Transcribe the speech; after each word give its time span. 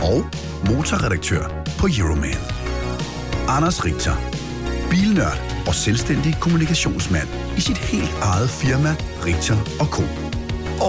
og 0.00 0.24
motorredaktør 0.68 1.42
på 1.78 1.88
Euroman. 1.98 2.42
Anders 3.48 3.84
Richter, 3.84 4.14
bilnørd 4.90 5.38
og 5.66 5.74
selvstændig 5.74 6.34
kommunikationsmand 6.40 7.28
i 7.56 7.60
sit 7.60 7.78
helt 7.78 8.14
eget 8.22 8.50
firma, 8.50 8.96
Richter 9.26 9.56
Co. 9.94 10.02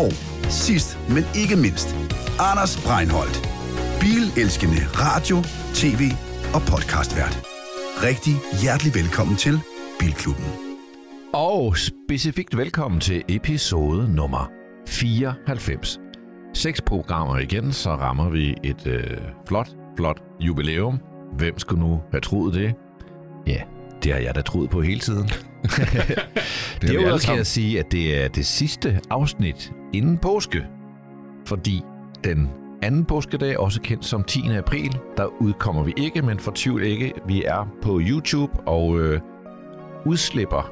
Og 0.02 0.12
sidst, 0.50 0.98
men 1.10 1.24
ikke 1.36 1.56
mindst, 1.56 1.96
Anders 2.40 2.82
Breinholt, 2.86 3.50
bilelskende 4.00 4.82
radio, 4.94 5.38
tv 5.74 6.02
og 6.54 6.62
podcastvært. 6.62 7.42
Rigtig 8.04 8.34
hjertelig 8.62 8.96
velkommen 8.96 9.36
til 9.38 9.60
Bilklubben. 10.00 10.46
Og 11.34 11.78
specifikt 11.78 12.58
velkommen 12.58 13.00
til 13.00 13.24
episode 13.28 14.16
nummer 14.16 14.52
94. 14.88 16.09
Seks 16.54 16.82
programmer 16.82 17.38
igen, 17.38 17.72
så 17.72 17.90
rammer 17.90 18.30
vi 18.30 18.56
et 18.64 18.88
øh, 18.88 19.18
flot, 19.48 19.70
flot 19.98 20.22
jubilæum. 20.40 21.00
Hvem 21.34 21.60
skulle 21.60 21.82
nu 21.84 22.02
have 22.12 22.22
troet 22.22 22.54
det? 22.54 22.74
Ja, 23.48 23.62
det 24.04 24.12
har 24.14 24.20
jeg 24.20 24.36
da 24.36 24.42
troet 24.42 24.70
på 24.70 24.82
hele 24.82 25.00
tiden. 25.00 25.30
alle 25.64 26.18
Derudover 26.82 27.12
kan 27.12 27.20
sammen. 27.20 27.38
jeg 27.38 27.46
sige, 27.46 27.80
at 27.80 27.92
det 27.92 28.24
er 28.24 28.28
det 28.28 28.46
sidste 28.46 29.00
afsnit 29.10 29.72
inden 29.94 30.18
påske. 30.18 30.66
Fordi 31.46 31.82
den 32.24 32.50
anden 32.82 33.06
påskedag, 33.06 33.60
også 33.60 33.82
kendt 33.82 34.06
som 34.06 34.24
10. 34.24 34.40
april, 34.58 34.98
der 35.18 35.26
udkommer 35.42 35.84
vi 35.84 35.94
ikke, 35.98 36.22
men 36.22 36.40
fortvivl 36.40 36.84
ikke. 36.84 37.14
Vi 37.28 37.44
er 37.44 37.68
på 37.82 38.00
YouTube 38.04 38.60
og 38.66 39.00
øh, 39.00 39.22
udslipper 40.06 40.72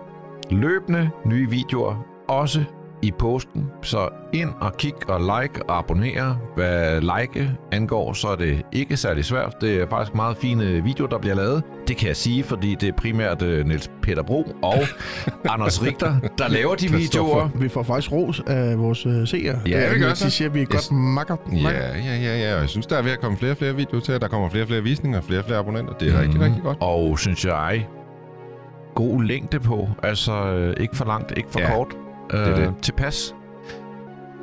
løbende 0.51 1.09
nye 1.25 1.49
videoer, 1.49 2.05
også 2.27 2.63
i 3.01 3.11
påsken. 3.19 3.65
Så 3.81 4.09
ind 4.33 4.49
og 4.59 4.77
kig 4.77 4.93
og 5.07 5.19
like 5.19 5.63
og 5.69 5.77
abonnere. 5.77 6.37
Hvad 6.55 7.01
like 7.01 7.51
angår, 7.71 8.13
så 8.13 8.27
er 8.27 8.35
det 8.35 8.61
ikke 8.71 8.97
særlig 8.97 9.25
svært. 9.25 9.53
Det 9.61 9.75
er 9.81 9.85
faktisk 9.89 10.15
meget 10.15 10.37
fine 10.37 10.83
videoer, 10.83 11.09
der 11.09 11.17
bliver 11.17 11.35
lavet. 11.35 11.63
Det 11.87 11.97
kan 11.97 12.07
jeg 12.07 12.15
sige, 12.15 12.43
fordi 12.43 12.75
det 12.75 12.89
er 12.89 12.93
primært 12.93 13.41
uh, 13.41 13.47
Niels 13.49 13.91
Peter 14.01 14.23
Bro 14.23 14.47
og 14.63 14.73
Anders 15.53 15.83
Richter, 15.83 16.15
der 16.37 16.47
laver 16.49 16.75
de 16.75 16.91
videoer. 16.91 17.49
Vi 17.55 17.69
får 17.69 17.83
faktisk 17.83 18.11
ros 18.11 18.41
af 18.47 18.79
vores 18.79 19.05
uh, 19.05 19.27
seere. 19.27 19.59
Ja, 19.67 19.77
Det 19.77 19.87
er, 19.87 19.93
vi 19.93 19.99
gør 19.99 20.13
så. 20.13 20.25
De 20.25 20.31
siger, 20.31 20.49
at 20.49 20.53
vi 20.55 20.61
er 20.61 20.65
Yes. 20.75 20.87
godt 20.89 20.97
makker. 20.99 21.35
makker. 21.63 21.79
Ja, 21.79 21.97
ja, 21.97 22.15
ja, 22.17 22.37
ja. 22.51 22.59
Jeg 22.59 22.69
synes, 22.69 22.85
der 22.87 22.97
er 22.97 23.01
ved 23.01 23.11
at 23.11 23.19
komme 23.21 23.37
flere 23.37 23.51
og 23.51 23.57
flere 23.57 23.75
videoer 23.75 24.01
til, 24.01 24.21
der 24.21 24.27
kommer 24.27 24.49
flere 24.49 24.63
og 24.63 24.67
flere 24.67 24.81
visninger, 24.83 25.21
flere 25.21 25.39
og 25.39 25.45
flere 25.45 25.59
abonnenter. 25.59 25.93
Det 25.93 26.07
er 26.07 26.13
mm. 26.13 26.19
rigtig, 26.19 26.41
rigtig 26.41 26.61
godt. 26.63 26.77
Og 26.81 27.19
synes 27.19 27.45
jeg, 27.45 27.87
god 28.95 29.23
længde 29.23 29.59
på. 29.59 29.89
Altså 30.03 30.33
øh, 30.33 30.73
ikke 30.79 30.95
for 30.97 31.05
langt, 31.05 31.33
ikke 31.37 31.49
for 31.51 31.59
Ja, 31.59 31.71
kort. 31.73 31.87
Øh, 32.33 32.39
er 32.39 32.55
det. 32.55 32.73
Tilpas. 32.81 33.35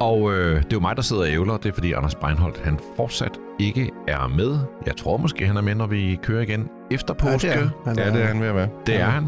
Og 0.00 0.32
øh, 0.32 0.56
det 0.56 0.64
er 0.64 0.68
jo 0.72 0.80
mig, 0.80 0.96
der 0.96 1.02
sidder 1.02 1.22
og 1.22 1.28
ævler. 1.28 1.56
Det 1.56 1.68
er 1.68 1.72
fordi 1.74 1.92
Anders 1.92 2.14
Breinholt, 2.14 2.60
han 2.64 2.78
fortsat 2.96 3.38
ikke 3.58 3.90
er 4.08 4.28
med. 4.36 4.58
Jeg 4.86 4.96
tror 4.96 5.16
måske, 5.16 5.46
han 5.46 5.56
er 5.56 5.60
med, 5.62 5.74
når 5.74 5.86
vi 5.86 6.18
kører 6.22 6.42
igen 6.42 6.68
efter 6.90 7.14
Ja, 7.24 7.30
påske. 7.32 7.48
det 7.48 7.56
er. 7.56 7.68
Han, 7.86 7.98
Ja, 7.98 8.10
det 8.10 8.22
er 8.22 8.26
han 8.26 8.40
ved 8.40 8.48
at 8.48 8.54
være. 8.54 8.68
det 8.86 9.00
er 9.00 9.04
han. 9.04 9.26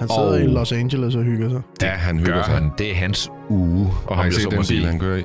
Han 0.00 0.08
sidder 0.08 0.28
Og- 0.30 0.40
i 0.40 0.46
Los 0.46 0.72
Angeles 0.72 1.14
og 1.14 1.22
hygger 1.22 1.48
sig. 1.48 1.62
Ja, 1.82 1.88
han 1.88 2.18
hygger 2.18 2.42
sig. 2.42 2.54
han. 2.54 2.70
Det 2.78 2.90
er 2.90 2.94
hans 2.94 3.30
uge. 3.48 3.88
Og 4.06 4.24
så 4.32 4.40
set 4.40 4.50
den 4.50 4.64
sige. 4.64 4.80
bil, 4.80 4.86
han 4.90 4.98
kører 5.00 5.16
i? 5.16 5.22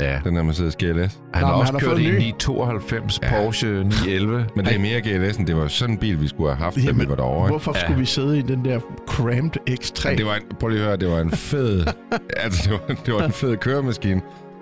Ja. 0.00 0.20
Den 0.24 0.36
der 0.36 0.42
Mercedes 0.42 0.76
GLS. 0.76 1.20
Han 1.34 1.42
Nå, 1.42 1.46
har 1.46 1.54
også 1.54 1.72
han 1.72 1.80
har 1.80 1.88
kørt 1.88 1.98
en 1.98 2.04
en 2.06 2.12
ny. 2.12 2.18
992 2.18 3.20
Ja. 3.22 3.30
Porsche 3.44 3.68
911. 3.84 4.46
Men 4.56 4.64
det 4.64 4.74
er 4.74 4.78
mere 4.78 4.98
GLS'en. 5.00 5.44
Det 5.46 5.56
var 5.56 5.68
sådan 5.68 5.94
en 5.94 5.98
bil, 5.98 6.20
vi 6.20 6.28
skulle 6.28 6.50
have 6.54 6.64
haft, 6.64 6.76
da 6.86 6.92
vi 6.92 7.08
var 7.08 7.14
derovre. 7.14 7.48
hvorfor 7.48 7.72
Ja. 7.74 7.80
skulle 7.80 7.98
vi 7.98 8.04
sidde 8.06 8.38
i 8.38 8.42
den 8.42 8.64
der 8.64 8.80
cramped 9.08 9.60
X3? 9.70 10.08
Men 10.08 10.18
det 10.18 10.26
var 10.26 10.34
en, 10.34 10.42
prøv 10.60 10.68
lige 10.68 10.80
at 10.80 10.86
høre, 10.86 10.96
det 10.96 11.08
var 11.10 11.20
en 11.20 11.30
fed... 11.30 11.86
altså, 12.44 12.70
det 12.70 12.72
var, 12.88 12.94
det 13.06 13.14
var 13.14 13.22
en 13.22 13.32
fed 13.32 13.56
køremaskine. 13.56 14.20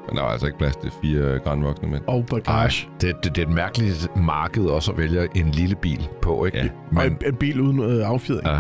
Men 0.08 0.16
der 0.16 0.22
var 0.22 0.30
altså 0.30 0.46
ikke 0.46 0.58
plads 0.58 0.76
til 0.76 0.90
fire 1.02 1.38
grandvoksne 1.38 1.88
mænd. 1.88 2.02
Og 2.06 2.26
bagage. 2.30 2.88
Det, 3.00 3.14
det, 3.24 3.36
det 3.36 3.42
er 3.42 3.46
et 3.48 3.54
mærkeligt 3.54 4.16
marked 4.16 4.64
også 4.64 4.92
at 4.92 4.98
vælge 4.98 5.28
en 5.34 5.50
lille 5.50 5.76
bil 5.76 6.08
på, 6.22 6.44
ikke? 6.44 6.58
Ja. 6.58 6.64
Men, 6.90 6.98
og 6.98 7.06
en, 7.06 7.16
en 7.26 7.34
bil 7.36 7.60
uden 7.60 7.80
øh, 7.80 8.08
affjedring. 8.08 8.48
ja. 8.48 8.58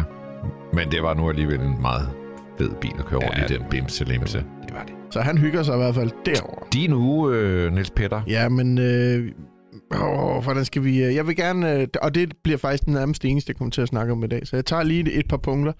Men 0.72 0.90
det 0.90 1.02
var 1.02 1.14
nu 1.14 1.28
alligevel 1.28 1.60
en 1.60 1.82
meget 1.82 2.08
fed 2.58 2.70
bil 2.80 2.92
at 2.98 3.04
køre 3.04 3.20
rundt 3.20 3.38
Ja, 3.38 3.44
i 3.44 3.58
den 3.58 3.62
bimse 3.70 4.04
Så 5.14 5.20
han 5.20 5.38
hygger 5.38 5.62
sig 5.62 5.74
i 5.74 5.76
hvert 5.76 5.94
fald 5.94 6.10
derovre. 6.26 6.66
Din 6.72 6.92
uge, 6.92 7.36
øh, 7.36 7.72
Niels 7.72 7.90
Peter. 7.90 8.22
Ja, 8.28 8.48
men... 8.48 8.78
Øh, 8.78 9.32
åh, 10.00 10.42
hvordan 10.42 10.64
skal 10.64 10.84
vi... 10.84 11.04
Øh, 11.04 11.14
jeg 11.14 11.26
vil 11.26 11.36
gerne... 11.36 11.80
Øh, 11.80 11.88
og 12.02 12.14
det 12.14 12.34
bliver 12.44 12.58
faktisk 12.58 12.84
den 12.84 12.92
nærmest 12.92 13.24
eneste, 13.24 13.50
jeg 13.50 13.56
kommer 13.56 13.70
til 13.70 13.82
at 13.82 13.88
snakke 13.88 14.12
om 14.12 14.24
i 14.24 14.26
dag. 14.26 14.46
Så 14.46 14.56
jeg 14.56 14.64
tager 14.64 14.82
lige 14.82 15.00
et, 15.00 15.18
et 15.18 15.28
par 15.28 15.36
punkter. 15.36 15.72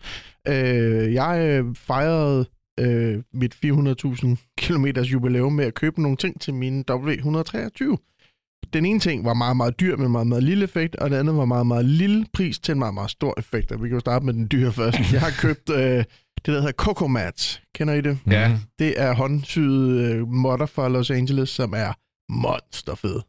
Øh, 0.49 1.13
jeg 1.15 1.39
øh, 1.49 1.75
fejrede 1.75 2.47
øh, 2.81 3.23
mit 3.33 3.55
400.000 3.65 4.55
km 4.59 4.87
jubilæum 4.87 5.53
med 5.53 5.65
at 5.65 5.75
købe 5.75 6.03
nogle 6.03 6.17
ting 6.17 6.41
til 6.41 6.55
min 6.55 6.85
W123. 6.91 8.11
Den 8.73 8.87
ene 8.87 9.01
ting 9.01 9.25
var 9.25 9.35
meget, 9.35 9.57
meget 9.57 9.81
dyr 9.81 9.97
med 9.97 10.09
meget, 10.09 10.27
meget 10.27 10.43
lille 10.43 10.65
effekt, 10.65 10.97
og 10.97 11.11
den 11.11 11.19
anden 11.19 11.37
var 11.37 11.45
meget, 11.45 11.67
meget 11.67 11.85
lille 11.85 12.27
pris 12.33 12.59
til 12.59 12.73
en 12.73 12.79
meget, 12.79 12.95
meget 12.95 13.11
stor 13.11 13.35
effekt. 13.39 13.73
Og 13.73 13.83
vi 13.83 13.89
kan 13.89 13.97
jo 13.97 14.01
starte 14.01 14.25
med 14.25 14.35
den 14.35 14.49
dyre 14.53 14.73
først. 14.81 15.13
Jeg 15.13 15.21
har 15.21 15.33
købt 15.41 15.71
øh, 15.71 16.05
der 16.53 16.61
hedder 16.61 16.73
Coco 16.73 17.07
Mats. 17.07 17.63
Kender 17.75 17.95
I 17.95 18.01
det? 18.01 18.19
Ja. 18.31 18.49
Mhm. 18.49 18.59
Det 18.79 19.01
er 19.01 19.15
håndsyede 19.15 20.03
øh, 20.15 20.29
modder 20.29 20.67
fra 20.67 20.89
Los 20.89 21.11
Angeles, 21.11 21.49
som 21.49 21.73
er 21.77 21.93
monsterfed. 22.33 23.21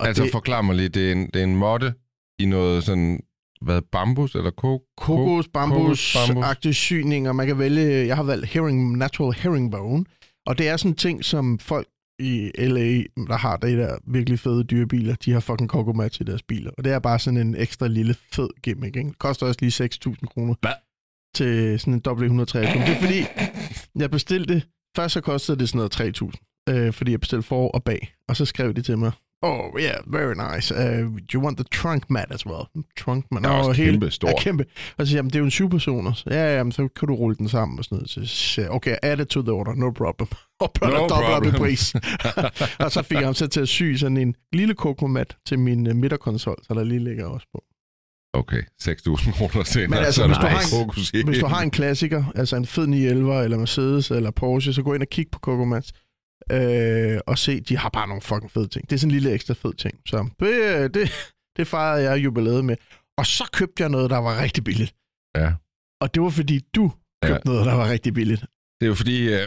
Og 0.00 0.06
Altså, 0.06 0.22
det, 0.22 0.32
forklar 0.32 0.62
mig 0.62 0.76
lige. 0.76 0.88
Det 0.88 1.08
er 1.08 1.12
en, 1.12 1.26
det 1.26 1.36
er 1.36 1.44
en 1.44 1.56
måtte 1.56 1.94
i 2.38 2.46
noget 2.46 2.84
sådan... 2.84 3.20
Hvad, 3.60 3.82
bambus 3.82 4.34
eller 4.34 4.50
kok? 4.50 4.80
kokos, 4.96 5.48
bambus, 5.48 6.16
bambus. 6.28 6.76
syninger. 6.76 7.32
Man 7.32 7.46
kan 7.46 7.58
vælge, 7.58 8.06
jeg 8.06 8.16
har 8.16 8.22
valgt 8.22 8.46
herring, 8.46 8.96
natural 8.96 9.32
herringbone. 9.32 10.04
Og 10.46 10.58
det 10.58 10.68
er 10.68 10.76
sådan 10.76 10.92
en 10.92 10.96
ting, 10.96 11.24
som 11.24 11.58
folk 11.58 11.86
i 12.18 12.50
LA, 12.58 13.02
der 13.28 13.36
har 13.36 13.56
det 13.56 13.78
der 13.78 13.98
virkelig 14.06 14.38
fede 14.38 14.64
dyrebiler, 14.64 15.14
de 15.14 15.32
har 15.32 15.40
fucking 15.40 15.68
kokomat 15.68 16.20
i 16.20 16.24
deres 16.24 16.42
biler. 16.42 16.70
Og 16.78 16.84
det 16.84 16.92
er 16.92 16.98
bare 16.98 17.18
sådan 17.18 17.40
en 17.40 17.56
ekstra 17.56 17.86
lille 17.88 18.14
fed 18.32 18.48
gimmick. 18.62 18.96
Ikke? 18.96 19.08
Det 19.08 19.18
koster 19.18 19.46
også 19.46 19.58
lige 19.60 19.88
6.000 20.06 20.26
kroner. 20.26 20.54
Hvad? 20.60 20.72
Til 21.38 21.80
sådan 21.80 21.94
en 21.94 22.02
W123. 22.06 22.58
Det 22.58 22.96
er 22.96 23.00
fordi, 23.00 23.24
jeg 23.96 24.10
bestilte, 24.10 24.62
først 24.96 25.12
så 25.14 25.20
kostede 25.20 25.58
det 25.58 25.68
sådan 25.68 25.88
noget 26.00 26.20
3.000, 26.22 26.74
øh, 26.74 26.92
fordi 26.92 27.10
jeg 27.10 27.20
bestilte 27.20 27.42
for 27.42 27.68
og 27.68 27.84
bag. 27.84 28.14
Og 28.28 28.36
så 28.36 28.44
skrev 28.44 28.74
de 28.74 28.82
til 28.82 28.98
mig, 28.98 29.12
Oh, 29.42 29.80
yeah, 29.80 29.96
very 30.06 30.34
nice. 30.54 30.74
Uh, 30.74 30.80
do 31.32 31.34
you 31.34 31.42
want 31.44 31.56
the 31.58 31.64
trunk 31.72 32.10
mat 32.10 32.26
as 32.30 32.46
well? 32.46 32.64
Trunk 32.98 33.24
mat. 33.30 33.42
Den 33.42 33.50
er 33.50 33.54
også 33.54 33.72
kæmpe 33.82 34.10
stor. 34.10 34.28
Ja, 34.28 34.34
kæmpe. 34.40 34.64
Og 34.98 35.06
så 35.06 35.10
siger 35.10 35.18
"Jamen, 35.18 35.30
det 35.30 35.36
er 35.36 35.38
jo 35.38 35.44
en 35.44 35.50
syv 35.50 35.70
personer. 35.70 36.12
Så, 36.12 36.24
ja, 36.30 36.56
ja, 36.56 36.62
men 36.62 36.72
så 36.72 36.88
kan 36.98 37.08
du 37.08 37.14
rulle 37.14 37.36
den 37.36 37.48
sammen 37.48 37.78
og 37.78 37.84
sådan 37.84 37.96
noget. 37.96 38.10
Så 38.10 38.26
siger 38.26 38.68
okay, 38.68 38.96
add 39.02 39.20
it 39.20 39.26
to 39.28 39.42
the 39.42 39.52
order, 39.52 39.74
no 39.74 39.90
problem. 39.90 40.28
Og 40.60 40.72
bør 40.80 40.86
No 40.86 40.98
dobbelt 41.08 41.30
op 41.30 41.44
i 41.46 41.50
pris. 41.50 41.94
og 42.84 42.92
så 42.92 43.02
fik 43.02 43.16
jeg 43.16 43.26
ham 43.26 43.34
så 43.34 43.46
til 43.46 43.60
at 43.60 43.68
sy 43.68 43.94
sådan 43.96 44.16
en 44.16 44.34
lille 44.52 44.74
kokomat 44.74 45.36
til 45.46 45.58
min 45.58 45.86
uh, 45.90 45.96
midterkonsol, 45.96 46.56
så 46.62 46.74
der 46.74 46.84
lige 46.84 47.04
ligger 47.04 47.26
også 47.26 47.46
på. 47.54 47.64
Okay, 48.34 48.62
6.000 48.82 49.32
kroner 49.32 49.64
senere. 49.64 49.88
Men 49.88 49.98
altså, 49.98 50.12
så 50.14 50.22
er 50.22 50.26
hvis 50.28 50.36
du 50.36 50.46
har 50.46 50.60
en- 50.60 50.70
fokus 50.86 51.10
i. 51.14 51.22
Hvis 51.24 51.38
du 51.38 51.46
har 51.46 51.62
en 51.62 51.70
klassiker, 51.70 52.24
altså 52.34 52.56
en 52.56 52.66
fed 52.66 52.86
911 52.86 53.44
eller 53.44 53.58
Mercedes 53.58 54.10
eller 54.10 54.30
Porsche, 54.30 54.72
så 54.72 54.82
gå 54.82 54.94
ind 54.94 55.02
og 55.02 55.08
kig 55.08 55.26
på 55.32 55.38
Cocomats. 55.38 55.92
Øh, 56.52 57.18
og 57.26 57.38
se, 57.38 57.60
de 57.60 57.76
har 57.78 57.88
bare 57.88 58.08
nogle 58.08 58.22
fucking 58.22 58.50
fede 58.50 58.68
ting. 58.68 58.90
Det 58.90 58.96
er 58.96 58.98
sådan 58.98 59.10
en 59.10 59.14
lille 59.20 59.32
ekstra 59.32 59.54
fed 59.54 59.74
ting. 59.74 59.94
Så 60.06 60.28
det, 60.40 60.94
det, 60.94 61.10
det 61.56 61.66
fejrede 61.66 62.10
jeg 62.10 62.24
jubilæet 62.24 62.64
med. 62.64 62.76
Og 63.18 63.26
så 63.26 63.44
købte 63.52 63.82
jeg 63.82 63.88
noget, 63.90 64.10
der 64.10 64.18
var 64.18 64.42
rigtig 64.42 64.64
billigt. 64.64 64.94
Ja. 65.36 65.52
Og 66.00 66.14
det 66.14 66.22
var 66.22 66.30
fordi, 66.30 66.60
du 66.74 66.92
købte 67.24 67.42
ja. 67.46 67.52
noget, 67.52 67.66
der 67.66 67.74
var 67.74 67.90
rigtig 67.90 68.14
billigt. 68.14 68.40
Det 68.80 68.86
er 68.86 68.88
jo 68.88 68.94
fordi, 68.94 69.28
øh, 69.34 69.46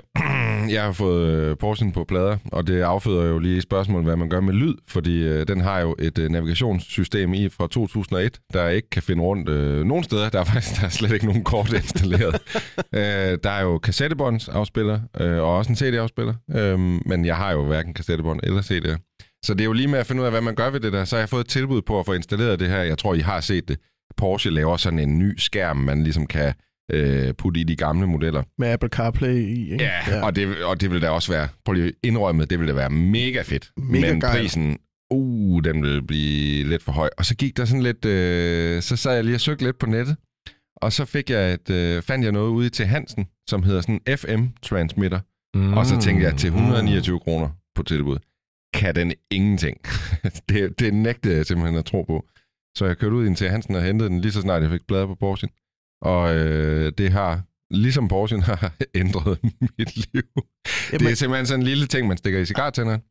jeg 0.72 0.84
har 0.84 0.92
fået 0.92 1.28
øh, 1.28 1.58
Porschen 1.58 1.92
på 1.92 2.04
plader, 2.04 2.38
og 2.52 2.68
det 2.68 2.82
afføder 2.82 3.26
jo 3.26 3.40
lige 3.40 3.62
spørgsmålet, 3.62 4.06
hvad 4.06 4.16
man 4.16 4.30
gør 4.30 4.40
med 4.40 4.54
lyd, 4.54 4.76
fordi 4.88 5.24
øh, 5.24 5.48
den 5.48 5.62
har 5.62 5.80
jo 5.80 5.96
et 6.00 6.18
øh, 6.18 6.30
navigationssystem 6.30 7.34
i 7.34 7.50
fra 7.50 7.68
2001, 7.68 8.40
der 8.54 8.68
ikke 8.68 8.90
kan 8.90 9.04
finde 9.04 9.24
rundt 9.24 9.50
øh, 9.50 9.86
nogen 9.86 10.04
steder. 10.04 10.30
Der 10.30 10.40
er 10.40 10.44
faktisk 10.44 10.82
der 10.82 10.86
er 10.86 10.90
slet 10.90 11.12
ikke 11.12 11.26
nogen 11.26 11.44
kort 11.44 11.74
installeret. 11.74 12.42
øh, 13.00 13.38
der 13.44 13.50
er 13.50 13.62
jo 13.62 13.78
kassettebåndsafspiller, 13.78 15.00
øh, 15.20 15.38
og 15.38 15.58
også 15.58 15.70
en 15.72 15.76
CD-afspiller, 15.76 16.34
øh, 16.56 16.80
men 16.80 17.26
jeg 17.26 17.36
har 17.36 17.52
jo 17.52 17.66
hverken 17.66 17.94
kassettebånd 17.94 18.40
eller 18.44 18.62
CD'er. 18.62 18.98
Så 19.46 19.54
det 19.54 19.62
er 19.62 19.66
jo 19.66 19.74
lige 19.74 19.88
med 19.88 20.00
at 20.00 20.06
finde 20.06 20.22
ud 20.22 20.26
af, 20.26 20.32
hvad 20.32 20.42
man 20.42 20.56
gør 20.56 20.70
ved 20.70 20.80
det 20.80 20.94
der. 20.94 21.06
Så 21.06 21.16
har 21.16 21.22
jeg 21.22 21.30
fået 21.30 21.42
et 21.42 21.50
tilbud 21.50 21.82
på 21.82 22.00
at 22.00 22.06
få 22.06 22.14
installeret 22.14 22.60
det 22.60 22.68
her. 22.70 22.82
Jeg 22.82 22.98
tror, 22.98 23.14
I 23.14 23.20
har 23.20 23.42
set 23.42 23.68
det. 23.68 23.78
Porsche 24.18 24.52
laver 24.52 24.78
sådan 24.78 25.00
en 25.00 25.20
ny 25.20 25.38
skærm, 25.38 25.78
man 25.78 26.04
ligesom 26.04 26.28
kan 26.28 26.54
øh, 26.94 27.34
putte 27.34 27.60
i 27.60 27.64
de 27.64 27.76
gamle 27.76 28.08
modeller. 28.08 28.44
Med 28.58 28.68
Apple 28.68 28.90
CarPlay 28.90 29.36
i. 29.36 29.72
Ikke? 29.72 29.84
Ja, 30.08 30.26
Og, 30.26 30.36
det, 30.36 30.64
og 30.64 30.82
det 30.82 30.92
vil 30.92 31.02
da 31.02 31.10
også 31.10 31.32
være, 31.32 31.48
prøv 31.66 31.74
lige 31.74 31.88
at 31.88 31.94
indrømme, 32.04 32.46
det 32.46 32.60
vil 32.60 32.68
da 32.68 32.74
være 32.74 32.90
mega 32.90 33.42
fedt. 33.42 33.72
Mega 33.78 34.12
men 34.12 34.22
gejl. 34.22 34.38
prisen 34.40 34.78
uh, 35.12 35.64
den 35.64 35.84
vil 35.84 36.04
blive 36.04 36.70
lidt 36.70 36.84
for 36.84 36.92
høj. 36.92 37.10
Og 37.18 37.26
så 37.26 37.36
gik 37.36 37.58
der 37.58 37.66
sådan 37.66 37.84
lidt, 37.84 38.06
øh, 38.06 38.82
så 38.82 38.96
sad 38.96 39.16
jeg 39.16 39.24
lige 39.24 39.36
og 39.36 39.42
søgte 39.42 39.64
lidt 39.64 39.80
på 39.80 39.86
nettet, 39.86 40.16
og 40.76 40.94
så 40.94 41.06
fik 41.06 41.30
jeg 41.30 41.54
et, 41.54 41.70
øh, 41.70 42.02
fandt 42.02 42.24
jeg 42.24 42.32
noget 42.32 42.50
ude 42.50 42.70
til 42.70 42.86
Hansen, 42.86 43.26
som 43.50 43.64
hedder 43.64 43.82
sådan 43.82 44.00
en 44.08 44.18
FM-transmitter. 44.18 45.20
Mm. 45.54 45.74
Og 45.74 45.86
så 45.86 46.02
tænkte 46.02 46.26
jeg, 46.26 46.38
til 46.38 46.48
129 46.48 47.20
kroner 47.20 47.50
på 47.76 47.84
tilbud, 47.84 48.18
kan 48.74 48.96
den 48.96 49.14
ingenting. 49.32 49.78
det, 50.50 50.80
det 50.80 50.94
nægtede 50.94 51.36
jeg 51.36 51.46
simpelthen 51.46 51.80
at 51.80 51.86
tro 51.86 52.04
på. 52.04 52.26
Så 52.78 52.86
jeg 52.86 52.98
kørte 52.98 53.16
ud 53.16 53.28
ind 53.28 53.36
til 53.36 53.50
Hansen 53.50 53.76
og 53.76 53.84
hentede 53.84 54.10
den 54.10 54.22
lige 54.22 54.32
så 54.32 54.42
snart 54.42 54.62
jeg 54.62 54.72
fik 54.72 54.88
bladet 54.88 55.08
på 55.08 55.16
Porsche. 55.16 55.48
Og 56.02 56.36
øh, 56.36 56.92
det 56.98 57.12
har, 57.12 57.42
ligesom 57.72 58.08
Porsche 58.08 58.42
har 58.50 58.74
ændret 58.96 59.40
mit 59.78 59.96
liv. 60.14 60.24
Jamen, 60.92 61.06
det 61.06 61.12
er 61.12 61.16
simpelthen 61.16 61.46
sådan 61.46 61.60
en 61.60 61.66
lille 61.68 61.88
ting, 61.88 62.08
man 62.08 62.18
stikker 62.18 62.40
i 62.40 62.46
cigartænderen. 62.46 63.02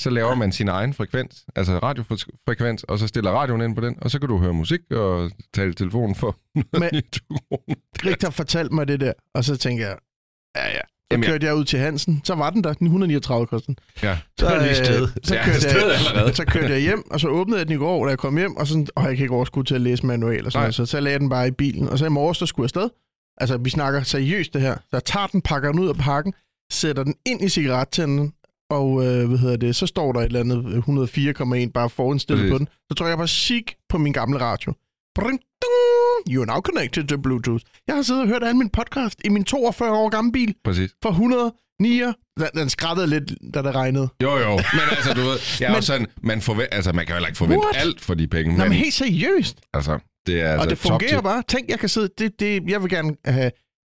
Så 0.00 0.10
laver 0.10 0.34
man 0.34 0.52
sin 0.52 0.68
egen 0.68 0.94
frekvens, 0.94 1.46
altså 1.56 1.78
radiofrekvens, 1.78 2.84
og 2.84 2.98
så 2.98 3.06
stiller 3.06 3.30
radioen 3.30 3.60
ind 3.60 3.74
på 3.74 3.80
den, 3.80 3.98
og 4.02 4.10
så 4.10 4.18
kan 4.18 4.28
du 4.28 4.38
høre 4.38 4.54
musik 4.54 4.80
og 4.90 5.30
tale 5.54 5.70
i 5.70 5.74
telefonen 5.74 6.14
for 6.14 6.38
129 6.56 7.38
kroner. 7.48 7.74
Rigtig 8.04 8.32
fortalte 8.32 8.74
mig 8.74 8.88
det 8.88 9.00
der, 9.00 9.12
og 9.34 9.44
så 9.44 9.56
tænkte 9.56 9.84
jeg, 9.86 9.98
ja 10.56 10.66
ja, 10.68 10.80
Jamen, 11.12 11.24
kørte 11.26 11.46
jeg 11.46 11.54
ud 11.54 11.64
til 11.64 11.78
Hansen. 11.78 12.20
Så 12.24 12.34
var 12.34 12.50
den 12.50 12.64
der, 12.64 12.72
den 12.72 12.86
139 12.86 13.46
kosten. 13.46 13.76
Ja, 14.02 14.18
så, 14.40 14.58
lige 14.62 14.74
sted. 14.74 15.02
Øh, 15.02 15.08
så, 15.24 15.34
Ja, 15.34 15.44
kørte 15.44 15.60
sted 15.60 15.86
jeg, 15.90 15.98
allerede. 16.08 16.34
så 16.34 16.44
kørte 16.44 16.68
jeg 16.72 16.80
hjem, 16.80 17.10
og 17.10 17.20
så 17.20 17.28
åbnede 17.28 17.58
jeg 17.58 17.66
den 17.66 17.74
i 17.74 17.78
går, 17.78 18.04
da 18.04 18.10
jeg 18.10 18.18
kom 18.18 18.36
hjem, 18.36 18.56
og 18.56 18.66
sådan, 18.66 18.86
åh, 18.96 19.04
jeg 19.04 19.16
kan 19.16 19.24
ikke 19.24 19.34
overskue 19.34 19.64
til 19.64 19.74
at 19.74 19.80
læse 19.80 20.06
manual 20.06 20.46
og 20.46 20.52
sådan 20.52 20.62
noget, 20.62 20.74
så, 20.74 20.86
så 20.86 21.00
lagde 21.00 21.12
jeg 21.12 21.20
den 21.20 21.28
bare 21.28 21.48
i 21.48 21.50
bilen. 21.50 21.88
Og 21.88 21.98
så 21.98 22.06
i 22.06 22.08
morges, 22.08 22.38
der 22.38 22.46
skulle 22.46 22.64
jeg 22.64 22.82
afsted. 22.82 22.96
Altså, 23.40 23.56
vi 23.58 23.70
snakker 23.70 24.02
seriøst 24.02 24.54
det 24.54 24.62
her. 24.62 24.74
Så 24.74 24.88
jeg 24.92 25.04
tager 25.04 25.26
den, 25.26 25.40
pakker 25.42 25.70
den 25.72 25.80
ud 25.80 25.88
af 25.88 25.94
pakken, 25.94 26.32
sætter 26.72 27.04
den 27.04 27.14
ind 27.26 27.42
i 27.44 27.48
cigarettænden, 27.48 28.32
og 28.70 29.06
øh, 29.06 29.28
hvad 29.28 29.38
hedder 29.38 29.56
det, 29.56 29.76
så 29.76 29.86
står 29.86 30.12
der 30.12 30.20
et 30.20 30.24
eller 30.24 30.40
andet 30.40 30.64
øh, 30.72 31.64
104,1 31.66 31.70
bare 31.74 31.90
forudstillet 31.90 32.42
Præcis. 32.42 32.52
på 32.52 32.58
den. 32.58 32.68
Så 32.90 32.94
trykker 32.94 33.10
jeg 33.10 33.18
bare 33.18 33.28
sig 33.28 33.62
på 33.88 33.98
min 33.98 34.12
gamle 34.12 34.40
radio. 34.40 34.72
Bring, 35.14 35.38
ding, 35.62 36.34
you 36.34 36.42
are 36.42 36.46
now 36.46 36.60
connected 36.60 37.04
to 37.08 37.16
Bluetooth. 37.18 37.64
Jeg 37.86 37.94
har 37.94 38.02
siddet 38.02 38.22
og 38.22 38.28
hørt 38.28 38.42
alle 38.44 38.56
min 38.58 38.70
podcast 38.70 39.20
i 39.24 39.28
min 39.28 39.44
42 39.44 39.92
år 39.92 40.08
gamle 40.08 40.32
bil 40.32 40.54
Præcis. 40.64 40.90
for 41.02 41.10
109. 41.10 41.52
Den, 42.00 42.12
den 42.54 42.68
skrættede 42.68 43.06
lidt, 43.06 43.32
da 43.54 43.62
det 43.62 43.74
regnede. 43.74 44.08
Jo, 44.22 44.36
jo. 44.38 44.50
Men 44.50 44.80
altså, 44.90 45.14
du 45.14 45.20
ved, 45.20 45.38
jeg 45.60 45.68
er 45.68 45.72
Men- 45.72 45.82
sådan, 45.82 46.06
man, 46.22 46.40
forvent, 46.40 46.68
altså, 46.72 46.92
man 46.92 47.06
kan 47.06 47.12
jo 47.12 47.16
heller 47.16 47.28
ikke 47.28 47.38
forvente 47.38 47.66
What? 47.66 47.76
alt 47.86 48.00
for 48.00 48.14
de 48.14 48.26
penge. 48.28 48.52
Nå, 48.52 48.58
men, 48.58 48.68
men 48.68 48.78
helt 48.78 48.94
seriøst. 48.94 49.60
altså, 49.74 49.98
det 50.26 50.40
er 50.40 50.48
altså 50.52 50.64
og 50.64 50.70
det 50.70 50.78
fungerer 50.78 51.20
bare. 51.20 51.42
Tænk, 51.48 51.68
jeg 51.68 51.78
kan 51.78 51.88
sidde... 51.88 52.08
Det, 52.18 52.40
det, 52.40 52.62
jeg 52.68 52.82
vil 52.82 52.90
gerne 52.90 53.16
have 53.24 53.50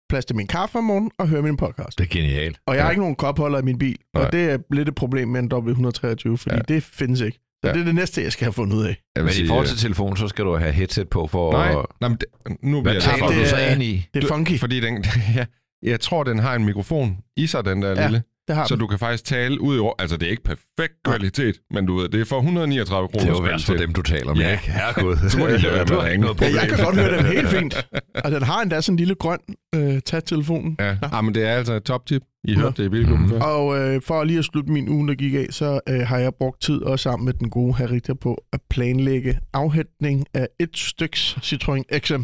plads 0.09 0.25
til 0.25 0.35
min 0.35 0.47
kaffe 0.47 0.77
om 0.77 0.83
morgenen 0.83 1.11
og 1.19 1.27
høre 1.27 1.41
min 1.41 1.57
podcast. 1.57 1.97
Det 1.97 2.03
er 2.03 2.09
genialt. 2.09 2.59
Og 2.67 2.75
jeg 2.75 2.83
har 2.83 2.87
Ja. 2.87 2.91
ikke 2.91 3.01
nogen 3.01 3.15
kopholder 3.15 3.59
i 3.59 3.61
min 3.61 3.77
bil. 3.77 3.95
Nej. 4.13 4.23
Og 4.25 4.31
det 4.31 4.51
er 4.51 4.57
lidt 4.71 4.89
et 4.89 4.95
problem 4.95 5.27
med 5.27 5.39
en 5.39 5.51
W123, 5.51 6.35
fordi 6.37 6.55
Ja. 6.55 6.61
det 6.67 6.83
findes 6.83 7.21
ikke. 7.21 7.39
Så 7.63 7.67
Ja. 7.69 7.73
det 7.73 7.81
er 7.81 7.85
det 7.85 7.95
næste, 7.95 8.23
jeg 8.23 8.31
skal 8.31 8.45
have 8.45 8.53
fundet 8.53 8.75
ud 8.77 8.83
af. 8.83 8.87
Jeg 8.87 8.95
vil 9.15 9.23
Men 9.23 9.29
i 9.31 9.33
sige, 9.33 9.47
forhold 9.47 9.65
øh, 9.65 9.69
til 9.69 9.77
telefonen, 9.77 10.17
så 10.17 10.27
skal 10.27 10.45
du 10.45 10.55
have 10.55 10.71
headset 10.71 11.09
på 11.09 11.27
for 11.27 11.51
Nej, 11.51 11.69
at... 11.79 11.85
nej 12.01 12.09
men 12.09 12.17
det, 12.17 12.27
nu 12.63 12.81
Hvad 12.81 12.91
bliver 12.91 13.01
taler 13.01 13.27
det... 13.27 13.35
du 13.35 13.39
det 13.41 13.49
så 13.49 13.55
er- 13.55 13.73
ind 13.73 13.83
i? 13.83 14.05
Det 14.13 14.23
er 14.23 14.27
funky. 14.27 14.59
Fordi 14.59 14.79
den, 14.79 15.05
ja, 15.35 15.45
jeg 15.83 15.99
tror, 15.99 16.23
den 16.23 16.39
har 16.39 16.55
en 16.55 16.65
mikrofon 16.65 17.17
i 17.37 17.47
sig, 17.47 17.65
den 17.65 17.81
der 17.81 17.89
Ja, 17.89 18.03
lille. 18.07 18.23
Det 18.47 18.55
har 18.55 18.65
Så 18.67 18.75
den. 18.75 18.79
du 18.79 18.87
kan 18.87 18.99
faktisk 18.99 19.23
tale 19.23 19.61
ud 19.61 19.77
i. 19.79 19.89
Altså, 19.99 20.17
det 20.17 20.25
er 20.25 20.29
ikke 20.31 20.43
perfekt 20.43 20.93
kvalitet, 21.05 21.55
men 21.71 21.85
du 21.85 21.95
ved, 21.97 22.09
det 22.09 22.21
er 22.21 22.25
for 22.25 22.37
139 22.37 23.07
kroner. 23.07 23.25
Det 23.25 23.31
er 23.33 23.37
jo 23.37 23.43
værst 23.43 23.65
for 23.65 23.73
dem, 23.73 23.93
du 23.93 24.01
taler 24.01 24.33
med, 24.33 24.41
Ja. 24.41 24.51
ikke? 24.51 24.71
Herregud. 24.71 25.15
Så 25.29 25.37
må 25.39 25.47
de 25.47 25.57
lade 25.57 25.73
være 25.73 25.85
med 25.89 25.97
at 25.97 26.03
ringe. 26.03 26.27
Ja, 26.41 26.61
jeg 26.61 26.69
kan 26.69 26.85
godt 26.85 26.95
høre 26.95 27.17
den 27.17 27.25
helt 27.25 27.47
fint. 27.49 27.87
Og 28.25 28.31
den 28.31 28.43
har 28.43 28.61
endda 28.61 28.81
sådan 28.81 28.93
en 28.93 28.97
lille 28.97 29.15
grøn 29.15 29.39
øh, 29.75 30.01
tag-telefonen. 30.05 30.75
Ja, 30.79 30.97
Nå. 31.01 31.07
ah, 31.11 31.23
men 31.23 31.35
det 31.35 31.43
er 31.47 31.51
altså 31.53 31.73
et 31.73 31.83
top-tip. 31.83 32.21
I 32.47 32.53
Nå. 32.55 32.59
hørte 32.61 32.81
det 32.81 32.85
i 32.87 32.89
Bilklubben 32.89 33.29
før. 33.29 33.39
Og 33.41 33.79
øh, 33.79 34.01
for 34.01 34.23
lige 34.23 34.39
at 34.39 34.45
slutte 34.45 34.71
min 34.71 34.89
uge, 34.89 35.07
der 35.07 35.15
gik 35.15 35.33
af, 35.33 35.47
så 35.49 35.79
øh, 35.89 35.99
har 35.99 36.17
jeg 36.17 36.33
brugt 36.39 36.61
tid 36.61 36.81
også 36.81 37.03
sammen 37.03 37.25
med 37.25 37.33
den 37.33 37.49
gode 37.49 37.73
Harita 37.73 38.13
på 38.13 38.43
at 38.53 38.59
planlægge 38.69 39.39
afhentning 39.53 40.25
af 40.33 40.47
et 40.59 40.69
styks 40.77 41.37
Citroën 41.41 41.81
XM. 41.99 42.21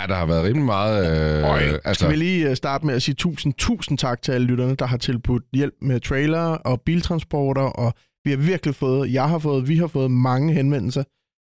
Ja, 0.00 0.06
der 0.06 0.14
har 0.14 0.26
været 0.26 0.44
rimelig 0.44 0.64
meget... 0.66 1.38
Øh, 1.38 1.50
Øj, 1.50 1.60
altså, 1.84 1.94
Skal 1.94 2.10
vi 2.10 2.16
lige 2.16 2.50
øh, 2.50 2.56
starte 2.56 2.86
med 2.86 2.94
at 2.94 3.02
sige 3.02 3.14
tusind, 3.14 3.54
tusind 3.58 3.98
tak 3.98 4.22
til 4.22 4.32
alle 4.32 4.46
lytterne, 4.46 4.74
der 4.74 4.86
har 4.86 4.96
tilbudt 4.96 5.42
hjælp 5.52 5.74
med 5.82 6.00
trailer 6.00 6.40
og 6.40 6.80
biltransporter, 6.80 7.62
og 7.62 7.94
vi 8.24 8.30
har 8.30 8.36
virkelig 8.38 8.74
fået, 8.74 9.12
jeg 9.12 9.28
har 9.28 9.38
fået, 9.38 9.68
vi 9.68 9.76
har 9.76 9.86
fået 9.86 10.10
mange 10.10 10.52
henvendelser, 10.54 11.04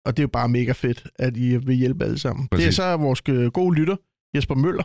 og 0.06 0.16
det 0.16 0.18
er 0.18 0.24
jo 0.24 0.28
bare 0.28 0.48
mega 0.48 0.72
fedt, 0.72 1.06
at 1.18 1.36
I 1.36 1.56
vil 1.56 1.76
hjælpe 1.76 2.04
alle 2.04 2.18
sammen. 2.18 2.48
Præcis. 2.48 2.64
Det 2.64 2.68
er 2.68 2.74
så 2.74 2.96
vores 2.96 3.22
øh, 3.28 3.46
gode 3.50 3.74
lytter, 3.74 3.96
Jesper 4.36 4.54
Møller, 4.54 4.82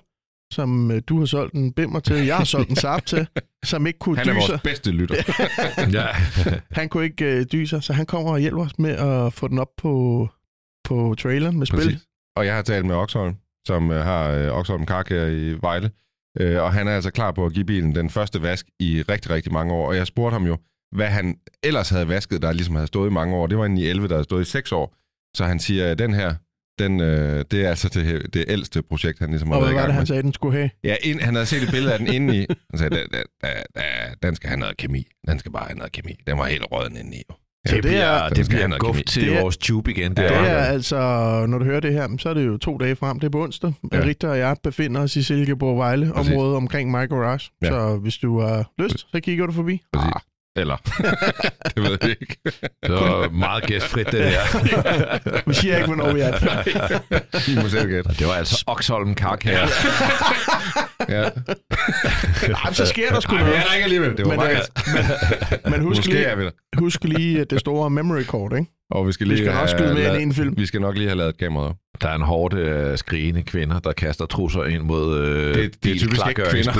som 0.53 0.91
øh, 0.91 1.01
du 1.07 1.19
har 1.19 1.25
solgt 1.25 1.53
en 1.53 1.73
bimmer 1.73 1.99
til, 1.99 2.15
jeg 2.25 2.37
har 2.37 2.43
solgt 2.43 2.69
en 2.69 2.75
sap 2.85 3.05
til, 3.05 3.27
som 3.65 3.87
ikke 3.87 3.99
kunne 3.99 4.17
han 4.17 4.29
er 4.29 4.33
dyse. 4.33 4.47
vores 4.49 4.61
bedste 4.61 4.91
lytter. 4.91 5.15
Ja. 5.97 6.07
Han 6.71 6.89
kunne 6.89 7.03
ikke 7.03 7.25
øh, 7.25 7.45
dyse, 7.51 7.81
så 7.81 7.93
han 7.93 8.05
kommer 8.05 8.31
og 8.31 8.39
hjælper 8.39 8.65
os 8.65 8.79
med 8.79 8.91
at 8.91 9.33
få 9.33 9.47
den 9.47 9.59
op 9.59 9.69
på, 9.77 10.27
på 10.83 11.15
traileren 11.19 11.57
med 11.57 11.65
spil. 11.65 11.77
Præcis. 11.77 12.05
Og 12.35 12.45
jeg 12.45 12.55
har 12.55 12.61
talt 12.61 12.85
med 12.85 12.95
Oxholm, 12.95 13.35
som 13.67 13.91
øh, 13.91 14.03
har 14.03 14.29
øh, 14.31 14.51
Oxholm 14.51 14.85
Kark 14.85 15.09
her 15.09 15.25
i 15.25 15.57
Vejle. 15.61 15.91
Øh, 16.39 16.61
og 16.63 16.73
han 16.73 16.87
er 16.87 16.95
altså 16.95 17.11
klar 17.11 17.31
på 17.31 17.45
at 17.45 17.53
give 17.53 17.65
bilen 17.65 17.95
den 17.95 18.09
første 18.09 18.41
vask 18.41 18.65
i 18.79 19.01
rigtig, 19.09 19.31
rigtig 19.31 19.53
mange 19.53 19.73
år. 19.73 19.87
Og 19.87 19.95
jeg 19.95 20.07
spurgte 20.07 20.33
ham 20.33 20.45
jo, 20.47 20.57
hvad 20.91 21.07
han 21.07 21.35
ellers 21.63 21.89
havde 21.89 22.07
vasket, 22.07 22.41
der 22.41 22.51
ligesom 22.53 22.75
havde 22.75 22.87
stået 22.87 23.09
i 23.09 23.13
mange 23.13 23.35
år. 23.35 23.47
Det 23.47 23.57
var 23.57 23.65
en 23.65 23.77
i 23.77 23.85
11, 23.85 24.07
der 24.07 24.13
havde 24.13 24.23
stået 24.23 24.41
i 24.47 24.49
6 24.51 24.71
år. 24.71 24.95
Så 25.37 25.45
han 25.45 25.59
siger, 25.59 25.91
at 25.91 25.99
den 25.99 26.13
her, 26.13 26.35
den, 26.79 26.99
øh, 26.99 27.45
det 27.51 27.65
er 27.65 27.69
altså 27.69 27.89
det, 27.89 28.33
det 28.33 28.45
ældste 28.47 28.81
projekt, 28.81 29.19
han 29.19 29.29
ligesom 29.29 29.49
har 29.49 29.55
Og 29.55 29.61
været 29.61 29.73
hvad 29.73 29.73
i 29.73 29.75
var 29.75 29.81
gang 29.81 29.87
det, 29.87 29.93
med. 29.93 29.99
han 29.99 30.07
sagde, 30.07 30.21
den 30.23 30.33
skulle 30.33 30.57
have? 30.57 30.69
Ja, 30.83 30.95
ind, 31.03 31.19
han 31.21 31.33
havde 31.35 31.45
set 31.45 31.63
et 31.63 31.69
billede 31.71 31.93
af 31.93 31.99
den 31.99 32.07
inde 32.13 32.37
i. 32.41 32.45
Han 32.69 32.77
sagde, 32.79 32.95
"Da- 32.95 33.05
da- 33.17 33.23
da- 33.47 33.63
da- 33.75 34.13
den 34.27 34.35
skal 34.35 34.47
have 34.49 34.59
noget 34.59 34.77
kemi. 34.77 35.07
Den 35.27 35.39
skal 35.39 35.51
bare 35.51 35.65
have 35.67 35.77
noget 35.77 35.91
kemi. 35.91 36.15
Den 36.27 36.37
var 36.37 36.45
helt 36.45 36.65
råden 36.71 36.97
inde 36.97 37.17
i. 37.17 37.21
Så 37.67 37.75
Det 37.75 37.83
det 37.83 37.89
bliver, 37.89 38.03
er- 38.03 38.29
det 38.29 38.37
have 38.37 38.67
bliver 38.67 38.77
guf 38.77 38.97
til 39.07 39.21
Det 39.27 39.37
er- 39.37 39.41
vores 39.41 39.57
tube 39.57 39.91
igen. 39.91 40.11
Det 40.11 40.19
Ja, 40.23 40.27
Det 40.27 40.35
er, 40.35 40.39
er 40.41 40.63
altså, 40.65 40.95
når 41.49 41.57
du 41.57 41.65
hører 41.65 41.79
det 41.79 41.93
her, 41.93 42.07
så 42.19 42.29
er 42.29 42.33
det 42.33 42.45
jo 42.47 42.57
to 42.57 42.77
dage 42.77 42.95
frem. 42.95 43.19
Det 43.19 43.27
er 43.27 43.31
på 43.31 43.43
onsdag. 43.43 43.73
Ja. 43.91 43.97
Ja. 43.97 44.03
Richter 44.05 44.29
og 44.29 44.37
jeg 44.37 44.55
befinder 44.63 45.01
os 45.01 45.15
i 45.15 45.23
Silkeborg 45.23 45.77
Vejle 45.77 46.11
Præcis. 46.15 46.31
området 46.31 46.55
omkring 46.55 46.91
My 46.91 47.09
Garage. 47.09 47.49
Ja. 47.61 47.67
Så 47.67 47.97
hvis 47.97 48.17
du 48.17 48.39
har 48.41 48.71
lyst, 48.79 49.05
så 49.11 49.19
kigger 49.19 49.45
du 49.45 49.51
forbi. 49.51 49.81
Præcis. 49.93 50.11
Eller, 50.57 50.77
det 51.75 51.83
ved 51.83 51.97
jeg 52.01 52.09
ikke. 52.21 52.37
det 52.83 52.91
var 52.91 53.29
meget 53.29 53.63
gæstfrit, 53.63 54.05
det 54.05 54.13
der. 54.13 54.39
Vi 55.47 55.53
siger 55.53 55.75
ikke, 55.75 55.87
hvornår 55.87 56.13
vi 56.13 56.19
er. 56.19 56.33
I 57.51 57.55
må 57.63 57.69
selv 57.69 57.89
gætte. 57.89 58.09
Det 58.19 58.27
var 58.27 58.33
altså 58.33 58.63
Oxholm 58.67 59.15
Kark 59.15 59.43
her. 59.43 59.59
Ja. 61.09 61.29
Nej, 62.47 62.73
så 62.73 62.85
sker 62.85 63.09
der 63.09 63.19
sgu 63.19 63.35
Ej, 63.35 63.41
vi 63.43 63.49
noget. 63.49 63.59
er 63.59 63.63
der 63.67 63.73
ikke 63.73 63.83
alligevel. 63.83 64.17
Det 64.17 64.25
var 64.25 64.31
Men, 64.31 64.39
bare 64.39 64.51
øh, 64.51 65.71
Men 65.71 65.81
husk 65.81 65.97
Måske 65.99 66.11
er 66.23 66.35
lige, 66.35 66.37
vi 66.37 66.43
der. 66.43 66.51
husk 66.79 67.03
lige 67.03 67.41
at 67.41 67.49
det 67.49 67.59
store 67.59 67.89
memory 67.89 68.23
card, 68.23 68.53
ikke? 68.59 68.71
Og 68.91 69.07
vi 69.07 69.11
skal 69.11 69.25
Vi 69.27 69.31
lige 69.33 69.37
skal 69.43 69.51
have 69.51 69.61
også 69.63 69.77
skyde 69.77 69.93
mere 69.93 70.03
lavet- 70.03 70.21
end 70.21 70.29
en 70.31 70.33
film. 70.33 70.53
Vi 70.57 70.65
skal 70.65 70.81
nok 70.81 70.95
lige 70.97 71.07
have 71.07 71.17
lavet 71.17 71.37
kameraet 71.37 71.69
op. 71.69 71.75
Der 72.01 72.07
er 72.09 72.15
en 72.15 72.21
hårde 72.21 72.57
øh, 72.57 72.97
skrigende 72.97 73.43
kvinder, 73.43 73.79
der 73.79 73.91
kaster 73.91 74.25
trusser 74.25 74.63
ind 74.63 74.83
mod 74.83 75.17
øh, 75.19 75.55
Det- 75.55 75.83
det 75.83 75.91
er 75.91 75.97
typisk 75.99 76.21
ikke 76.29 76.43
kvinder. 76.51 76.73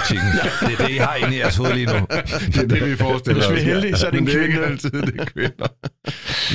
det 0.67 0.79
er 0.79 0.85
det, 0.85 0.89
I 0.93 0.97
har 0.97 1.15
inde 1.15 1.35
i 1.35 1.39
jeres 1.39 1.55
hoved 1.57 1.73
lige 1.73 1.85
nu. 1.85 1.93
Det 2.53 2.57
er 2.63 2.67
det, 2.67 2.89
vi 2.91 2.95
forestiller 2.95 3.51
Hvis 3.51 3.65
vi 3.65 3.69
er 3.69 3.75
os. 3.75 3.81
heldige, 3.83 3.95
så 3.95 4.07
er 4.07 4.11
det 4.11 4.17
en 4.17 4.23
Men 4.25 4.33
det 4.33 4.39
er 4.39 4.43
ikke 4.45 4.53
kvinde. 4.57 4.67
altid, 4.71 4.91
det 4.91 5.19
er 5.21 5.25
kvinder. 5.25 5.67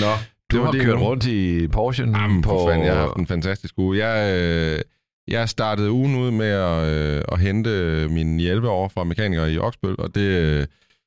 Nå, 0.00 0.12
Du 0.52 0.58
var 0.58 0.64
har 0.64 0.72
din 0.72 0.80
kørt 0.82 0.94
uge. 0.96 1.04
rundt 1.04 1.26
i 1.26 1.68
Porsche 1.68 2.04
Jamen, 2.06 2.42
på... 2.42 2.48
for 2.50 2.68
fanden, 2.70 2.86
jeg 2.86 2.94
har 2.94 3.00
haft 3.00 3.16
en 3.16 3.26
fantastisk 3.26 3.74
uge. 3.78 4.06
Jeg, 4.06 4.40
øh, 4.40 4.78
jeg 5.28 5.48
startede 5.48 5.90
ugen 5.90 6.16
ud 6.16 6.30
med 6.30 6.46
at, 6.46 6.88
øh, 7.16 7.22
at 7.32 7.40
hente 7.40 7.70
min 8.10 8.40
11 8.40 8.68
år 8.68 8.88
fra 8.94 9.04
mekaniker 9.04 9.46
i 9.46 9.58
Oksbøl, 9.58 9.94
og 9.98 10.14
det, 10.14 10.20
øh, 10.20 10.66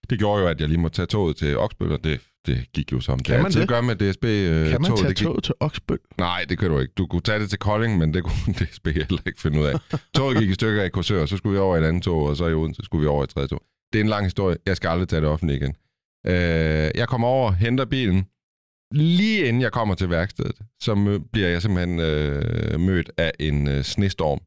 det 0.10 0.20
gjorde 0.20 0.42
jo, 0.42 0.48
at 0.48 0.62
jeg 0.62 0.70
lige 0.70 0.80
måtte 0.80 0.96
tage 0.96 1.06
toget 1.06 1.36
til 1.38 1.58
Oksbøl, 1.58 1.92
og 1.92 2.00
det, 2.04 2.20
det 2.46 2.66
gik 2.74 2.92
jo 2.92 3.00
som 3.00 3.20
Kan 3.20 3.34
det 3.34 3.40
man 3.40 3.46
altid 3.46 3.62
det? 3.62 3.70
gør 3.70 3.82
med 3.82 3.96
DSB. 3.96 4.24
Øh, 4.26 4.70
Kan 4.72 4.82
man 4.82 4.90
toget, 4.90 5.00
tage 5.00 5.10
det 5.10 5.18
gik, 5.18 5.26
toget 5.26 5.44
til 5.44 5.54
Oksbøl? 5.60 6.00
Nej, 6.18 6.46
det 6.50 6.58
kan 6.60 6.70
du 6.70 6.80
ikke. 6.80 6.94
Du 6.98 7.08
kunne 7.08 7.22
tage 7.22 7.40
det 7.40 7.50
til 7.50 7.60
Kolding, 7.60 7.98
men 7.98 8.14
det 8.14 8.24
kunne 8.24 8.54
DSB 8.60 8.88
heller 8.88 9.20
ikke 9.28 9.42
finde 9.42 9.60
ud 9.60 9.66
af. 9.66 9.74
Toget 10.16 10.38
gik 10.38 10.50
i 10.50 10.54
stykker 10.54 10.84
i 10.84 10.90
Korsør, 10.90 11.26
så 11.26 11.38
skulle 11.38 11.54
vi 11.54 11.60
over 11.60 11.76
i 11.76 11.80
et 11.80 11.86
andet 11.86 12.04
tog, 12.04 12.24
og 12.24 12.38
så 12.38 12.48
i 12.48 12.54
Odense 12.54 12.82
skulle 12.84 13.02
vi 13.02 13.08
over 13.08 13.22
i 13.22 13.24
et 13.24 13.30
tredje 13.30 13.48
tog. 13.48 13.62
Det 13.94 14.00
er 14.00 14.04
en 14.04 14.10
lang 14.10 14.26
historie. 14.26 14.58
Jeg 14.66 14.76
skal 14.78 14.88
aldrig 14.88 15.08
tage 15.08 15.22
det 15.22 15.30
offentligt 15.30 15.62
igen. 15.64 15.76
Øh, 16.28 16.92
jeg 16.96 17.08
kommer 17.08 17.28
over, 17.28 17.52
henter 17.52 17.86
bilen. 17.86 18.26
Lige 18.92 19.46
inden 19.46 19.62
jeg 19.62 19.72
kommer 19.72 19.96
til 19.96 20.10
værkstedet, 20.10 20.56
så 20.82 21.20
bliver 21.34 21.48
jeg 21.50 21.62
simpelthen 21.62 22.00
øh, 22.00 22.80
mødt 22.80 23.12
af 23.18 23.32
en 23.40 23.68
øh, 23.68 23.84
snestorm. 23.84 24.40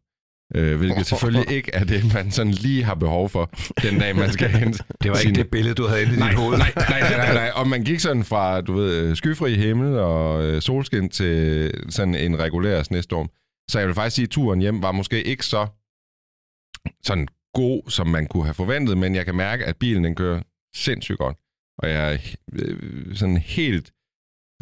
Øh, 0.55 0.79
hvilket 0.79 1.07
selvfølgelig 1.13 1.51
ikke 1.57 1.71
er 1.75 1.85
det, 1.85 2.15
man 2.15 2.31
sådan 2.31 2.53
lige 2.53 2.85
har 2.85 2.95
behov 2.95 3.29
for, 3.29 3.51
den 3.83 3.99
dag 3.99 4.17
man 4.17 4.33
skal 4.33 4.49
hente 4.49 4.85
Det 5.03 5.11
var 5.11 5.17
sin- 5.17 5.31
ikke 5.31 5.43
det 5.43 5.51
billede, 5.51 5.75
du 5.75 5.87
havde 5.87 6.03
inde 6.03 6.15
i 6.15 6.19
Nej, 6.19 6.29
dit 6.31 6.39
hoved. 6.39 6.59
nej, 6.59 6.73
nej, 6.77 7.01
nej, 7.01 7.17
nej, 7.17 7.35
nej. 7.35 7.51
Og 7.55 7.69
man 7.69 7.85
gik 7.85 8.01
sådan 8.01 8.25
fra, 8.25 8.61
du 8.61 8.73
ved, 8.73 9.17
skyfri 9.17 9.55
himmel 9.55 9.99
og 9.99 10.45
øh, 10.45 10.63
solskin 10.63 11.09
til 11.09 11.71
sådan 11.91 12.15
en 12.15 12.39
regulær 12.39 12.83
snestorm. 12.83 13.31
Så 13.71 13.79
jeg 13.79 13.89
vil 13.89 13.95
faktisk 13.95 14.17
sige, 14.17 14.25
at 14.25 14.31
turen 14.31 14.61
hjem 14.61 14.83
var 14.83 14.93
måske 14.93 15.23
ikke 15.23 15.47
så 15.47 15.67
sådan 17.03 17.29
god, 17.55 17.91
som 17.91 18.07
man 18.07 18.27
kunne 18.27 18.45
have 18.45 18.55
forventet, 18.55 18.99
men 18.99 19.15
jeg 19.15 19.25
kan 19.25 19.35
mærke, 19.35 19.65
at 19.65 19.77
bilen 19.77 20.05
den 20.05 20.15
kører 20.15 20.43
sindssygt 20.77 21.19
godt. 21.19 21.37
Og 21.79 21.89
jeg 21.91 22.13
er 22.15 22.19
øh, 22.53 23.17
sådan 23.17 23.37
helt 23.37 23.93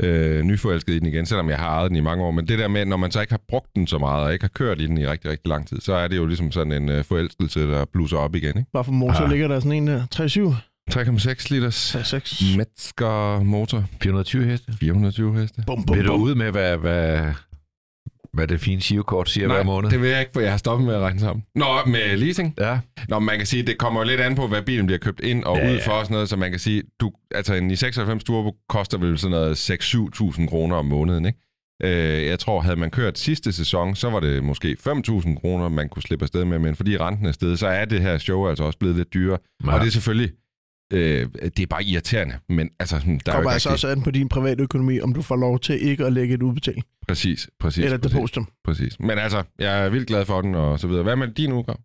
øh, 0.02 0.42
nyforelsket 0.42 0.92
i 0.92 0.98
den 0.98 1.06
igen, 1.06 1.26
selvom 1.26 1.48
jeg 1.50 1.58
har 1.58 1.68
ejet 1.68 1.88
den 1.90 1.96
i 1.96 2.00
mange 2.00 2.24
år. 2.24 2.30
Men 2.30 2.48
det 2.48 2.58
der 2.58 2.68
med, 2.68 2.84
når 2.84 2.96
man 2.96 3.10
så 3.10 3.20
ikke 3.20 3.32
har 3.32 3.40
brugt 3.48 3.74
den 3.76 3.86
så 3.86 3.98
meget, 3.98 4.24
og 4.24 4.32
ikke 4.32 4.42
har 4.42 4.48
kørt 4.54 4.80
i 4.80 4.86
den 4.86 4.98
i 4.98 5.06
rigtig, 5.06 5.30
rigtig 5.30 5.48
lang 5.48 5.68
tid, 5.68 5.80
så 5.80 5.94
er 5.94 6.08
det 6.08 6.16
jo 6.16 6.26
ligesom 6.26 6.52
sådan 6.52 6.72
en 6.72 6.88
øh, 6.88 7.04
forelskelse, 7.04 7.60
der 7.60 7.84
blusser 7.92 8.16
op 8.16 8.34
igen. 8.34 8.48
Ikke? 8.58 8.70
Hvorfor 8.70 8.92
motor 8.92 9.24
Ah. 9.24 9.30
ligger 9.30 9.48
der 9.48 9.60
sådan 9.60 9.72
en 9.72 9.86
der? 9.86 10.02
3-7? 10.14 10.54
3,6 10.90 11.46
liters 11.50 11.96
6. 12.04 12.42
Metzger 12.56 13.42
motor, 13.42 13.84
420 14.02 14.44
heste. 14.44 14.72
420 14.80 15.40
heste. 15.40 15.62
Bum, 15.66 15.84
bum, 15.84 15.96
Vil 15.96 16.06
du 16.06 16.12
ud 16.12 16.34
med, 16.34 16.50
hvad, 16.50 16.76
hvad, 16.76 17.32
hvad 18.36 18.46
det 18.46 18.60
fine 18.60 18.80
shivkort 18.80 19.30
siger 19.30 19.46
hver 19.46 19.62
måned? 19.62 19.90
det 19.90 20.02
vil 20.02 20.10
jeg 20.10 20.20
ikke, 20.20 20.32
for 20.32 20.40
jeg 20.40 20.50
har 20.50 20.56
stoppet 20.58 20.86
med 20.86 20.94
at 20.94 21.00
regne 21.00 21.20
sammen. 21.20 21.44
Nå, 21.54 21.66
med 21.86 22.16
leasing? 22.16 22.54
Ja. 22.58 22.78
Nå, 23.08 23.18
man 23.18 23.36
kan 23.36 23.46
sige, 23.46 23.62
det 23.62 23.78
kommer 23.78 24.00
jo 24.00 24.06
lidt 24.06 24.20
an 24.20 24.34
på, 24.34 24.46
hvad 24.46 24.62
bilen 24.62 24.86
bliver 24.86 24.98
købt 24.98 25.20
ind 25.20 25.44
og 25.44 25.56
Ja, 25.56 25.72
ud 25.72 25.80
for 25.80 25.92
og 25.92 26.04
sådan 26.04 26.14
noget, 26.14 26.28
så 26.28 26.36
man 26.36 26.50
kan 26.50 26.60
sige, 26.60 26.82
du, 27.00 27.12
altså 27.34 27.54
en 27.54 27.70
i 27.70 27.76
96 27.76 28.24
Turbo 28.24 28.56
koster 28.68 28.98
vel 28.98 29.18
sådan 29.18 29.30
noget 29.30 29.70
6-7.000 29.70 30.48
kroner 30.48 30.76
om 30.76 30.84
måneden, 30.86 31.26
ikke? 31.26 31.38
Øh, 31.82 32.26
jeg 32.26 32.38
tror, 32.38 32.60
havde 32.60 32.76
man 32.76 32.90
kørt 32.90 33.18
sidste 33.18 33.52
sæson, 33.52 33.94
så 33.94 34.10
var 34.10 34.20
det 34.20 34.44
måske 34.44 34.76
5.000 34.88 35.40
kroner, 35.40 35.68
man 35.68 35.88
kunne 35.88 36.02
slippe 36.02 36.22
afsted 36.22 36.44
med, 36.44 36.58
men 36.58 36.76
fordi 36.76 36.96
renten 36.96 37.26
er 37.26 37.32
steget, 37.32 37.58
så 37.58 37.66
er 37.66 37.84
det 37.84 38.00
her 38.00 38.18
show 38.18 38.48
altså 38.48 38.64
også 38.64 38.78
blevet 38.78 38.96
lidt 38.96 39.14
dyrere. 39.14 39.38
Ja. 39.66 39.74
Og 39.74 39.80
det 39.80 39.86
er 39.86 39.90
selvfølgelig, 39.90 40.30
øh, 40.92 41.28
det 41.56 41.58
er 41.58 41.66
bare 41.70 41.84
irriterende, 41.84 42.38
men 42.48 42.70
altså, 42.80 42.98
sådan, 42.98 43.20
der 43.26 43.32
er 43.32 43.36
jo 43.36 43.38
kommer 43.38 43.50
altså 43.50 43.68
rigtig... 43.68 43.72
også 43.72 43.88
an 43.88 44.02
på 44.02 44.10
din 44.10 44.28
private 44.28 44.62
økonomi, 44.62 45.00
om 45.00 45.12
du 45.14 45.22
får 45.22 45.36
lov 45.36 45.58
til 45.60 45.82
ikke 45.88 46.06
at 46.06 46.12
lægge 46.12 46.34
et 46.34 46.42
udbetaling. 46.42 46.84
Præcis, 47.08 47.50
præcis. 47.60 47.84
Eller 47.84 47.94
et 47.94 48.00
præcis, 48.02 48.14
depositum. 48.16 48.48
præcis. 48.64 49.00
Men 49.00 49.18
altså, 49.18 49.42
jeg 49.58 49.84
er 49.84 49.88
vildt 49.88 50.06
glad 50.08 50.24
for 50.24 50.40
den 50.40 50.54
og 50.54 50.78
så 50.80 50.86
videre. 50.88 51.02
Hvad 51.02 51.16
med 51.16 51.28
din 51.28 51.52
udgave? 51.52 51.76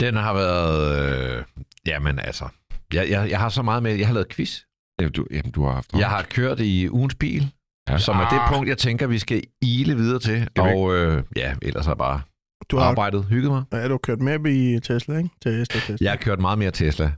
Den 0.00 0.14
har 0.16 0.34
været... 0.34 1.36
Øh, 1.38 1.44
jamen 1.86 2.18
altså... 2.18 2.48
Jeg, 2.94 3.10
jeg, 3.10 3.30
jeg 3.30 3.38
har 3.38 3.48
så 3.48 3.62
meget 3.62 3.82
med... 3.82 3.94
Jeg 3.94 4.06
har 4.06 4.14
lavet 4.14 4.28
quiz. 4.28 4.60
Jamen, 5.00 5.12
du, 5.12 5.26
jamen, 5.30 5.50
du 5.52 5.64
har 5.64 5.72
haft 5.72 5.92
Jeg 5.92 6.08
har 6.08 6.22
kørt 6.22 6.60
i 6.60 6.88
ugens 6.90 7.14
bil, 7.14 7.50
ja. 7.88 7.98
som 7.98 8.16
er 8.16 8.28
det 8.28 8.38
Ah, 8.38 8.52
punkt, 8.52 8.68
jeg 8.68 8.78
tænker, 8.78 9.06
vi 9.06 9.18
skal 9.18 9.42
ile 9.62 9.96
videre 9.96 10.18
til. 10.18 10.48
Og 10.58 10.96
øh, 10.96 11.22
ja, 11.36 11.54
ellers 11.62 11.84
har 11.86 11.92
jeg 11.92 11.98
bare 11.98 12.20
Du 12.70 12.76
har, 12.76 12.84
arbejdet, 12.84 13.24
hygget 13.24 13.52
mig. 13.52 13.64
ja, 13.72 13.84
du 13.84 13.90
har 13.92 13.98
kørt 13.98 14.20
med 14.20 14.46
i 14.46 14.80
Tesla, 14.80 15.16
ikke? 15.18 15.30
Til 15.42 15.66
Tesla. 15.66 15.96
Jeg 16.00 16.10
har 16.10 16.16
kørt 16.16 16.40
meget 16.40 16.58
mere 16.58 16.70
Tesla. 16.70 17.12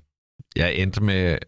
Jeg 0.56 0.74
endte 0.74 1.02
med 1.02 1.38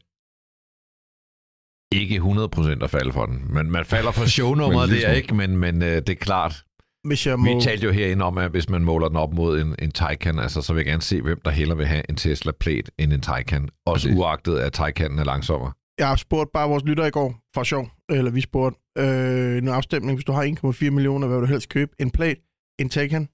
ikke 1.93 2.17
100% 2.17 2.85
at 2.85 2.91
falde 2.91 3.13
for 3.13 3.27
den. 3.27 3.55
Men 3.55 3.71
man 3.71 3.85
falder 3.85 4.11
for 4.11 4.27
shownummeret, 4.37 4.91
er 4.91 5.01
smule. 5.01 5.17
ikke, 5.17 5.35
men, 5.35 5.57
men 5.57 5.83
øh, 5.83 5.89
det 5.89 6.09
er 6.09 6.15
klart. 6.15 6.65
Hvis 7.05 7.27
jeg 7.27 7.39
må... 7.39 7.55
Vi 7.55 7.63
talte 7.63 7.87
jo 7.87 7.93
herinde 7.93 8.25
om, 8.25 8.39
at 8.39 8.51
hvis 8.51 8.69
man 8.69 8.85
måler 8.85 9.09
den 9.09 9.17
op 9.17 9.33
mod 9.33 9.61
en, 9.61 9.77
en 9.79 9.91
Taycan, 9.91 10.39
altså, 10.39 10.63
så 10.63 10.73
vil 10.73 10.81
jeg 10.81 10.87
gerne 10.87 11.03
se, 11.03 11.23
hvem 11.23 11.41
der 11.45 11.51
hellere 11.51 11.77
vil 11.77 11.87
have 11.87 12.03
en 12.09 12.17
Tesla 12.17 12.53
Plate 12.61 12.93
end 12.99 13.13
en 13.13 13.21
Taycan. 13.21 13.69
Også 13.87 14.09
Præcis. 14.09 14.19
uagtet, 14.19 14.59
at 14.59 14.73
Taycanen 14.73 15.19
er 15.19 15.25
langsommere. 15.25 15.73
Jeg 15.99 16.09
har 16.09 16.17
spurgt 16.17 16.53
bare 16.53 16.69
vores 16.69 16.85
lytter 16.85 17.07
i 17.07 17.11
går, 17.11 17.35
for 17.55 17.63
sjov, 17.63 17.91
eller 18.11 18.31
vi 18.31 18.41
spurgte, 18.41 18.81
øh, 18.99 19.59
en 19.59 19.69
afstemning, 19.69 20.17
hvis 20.17 20.25
du 20.25 20.33
har 20.33 20.45
1,4 20.85 20.91
millioner, 20.91 21.27
hvad 21.27 21.37
vil 21.37 21.49
du 21.49 21.53
helst 21.53 21.69
købe? 21.69 21.93
En 22.01 22.11
Plate, 22.11 22.41
en 22.79 22.89
Taycan, 22.89 23.29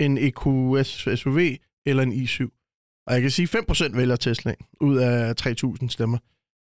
en 0.00 0.18
EQS 0.18 1.08
SUV 1.20 1.38
eller 1.86 2.02
en 2.02 2.12
i7? 2.12 2.63
Og 3.06 3.14
jeg 3.14 3.22
kan 3.22 3.30
sige, 3.30 3.48
5% 3.48 3.96
vælger 3.96 4.16
Tesla 4.16 4.54
ud 4.80 4.96
af 4.96 5.34
3.000 5.40 5.88
stemmer. 5.88 6.18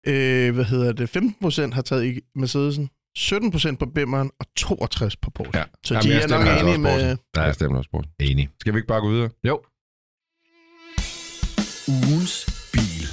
Øh, 0.06 0.54
hvad 0.54 0.64
hedder 0.64 0.92
det? 0.92 1.16
15% 1.70 1.74
har 1.74 1.82
taget 1.82 2.04
i 2.04 2.20
Mercedesen, 2.34 2.90
17% 3.18 3.76
på 3.76 3.86
Bimmeren 3.86 4.30
og 4.40 4.46
62% 4.60 5.14
på 5.22 5.30
Porsche. 5.30 5.58
Ja. 5.58 5.64
Så 5.84 5.94
Jamen, 5.94 6.08
de 6.08 6.14
jeg 6.14 6.22
er 6.22 6.28
nok 6.28 6.46
altså 6.46 6.66
enige 6.66 6.72
også 6.72 6.80
med... 6.80 6.90
Porsche. 6.90 7.18
Ja, 7.36 7.42
jeg 7.42 7.54
stemmer 7.54 7.78
også 7.78 7.90
på 7.90 8.02
den. 8.02 8.30
Enig. 8.30 8.48
Skal 8.60 8.72
vi 8.74 8.78
ikke 8.78 8.88
bare 8.88 9.00
gå 9.00 9.10
videre? 9.10 9.30
Jo. 9.44 9.62
Ugens 11.88 12.46
bil. 12.72 13.04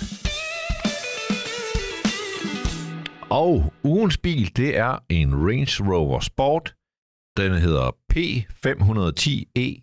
Og 3.29 3.73
ugens 3.83 4.17
bil, 4.17 4.57
det 4.57 4.77
er 4.77 4.99
en 5.09 5.35
Range 5.47 5.93
Rover 5.93 6.19
Sport. 6.19 6.75
Den 7.37 7.51
hedder 7.53 7.91
P510e 8.13 9.81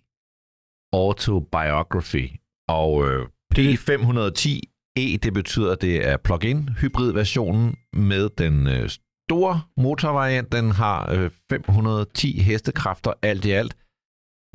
Autobiography. 0.93 2.42
Og 2.69 3.09
øh, 3.09 3.27
P510e, 3.55 5.17
det 5.23 5.35
betyder, 5.35 5.73
at 5.73 5.83
det 5.83 6.09
er 6.09 6.17
plug-in 6.17 6.69
hybridversionen 6.69 7.77
med 7.93 8.29
den 8.39 8.67
øh, 8.67 8.89
store 9.29 9.61
motorvariant. 9.77 10.53
Den 10.53 10.71
har 10.71 11.13
øh, 11.13 11.31
510 11.51 12.41
hestekræfter 12.41 13.13
alt 13.23 13.45
i 13.45 13.51
alt. 13.51 13.77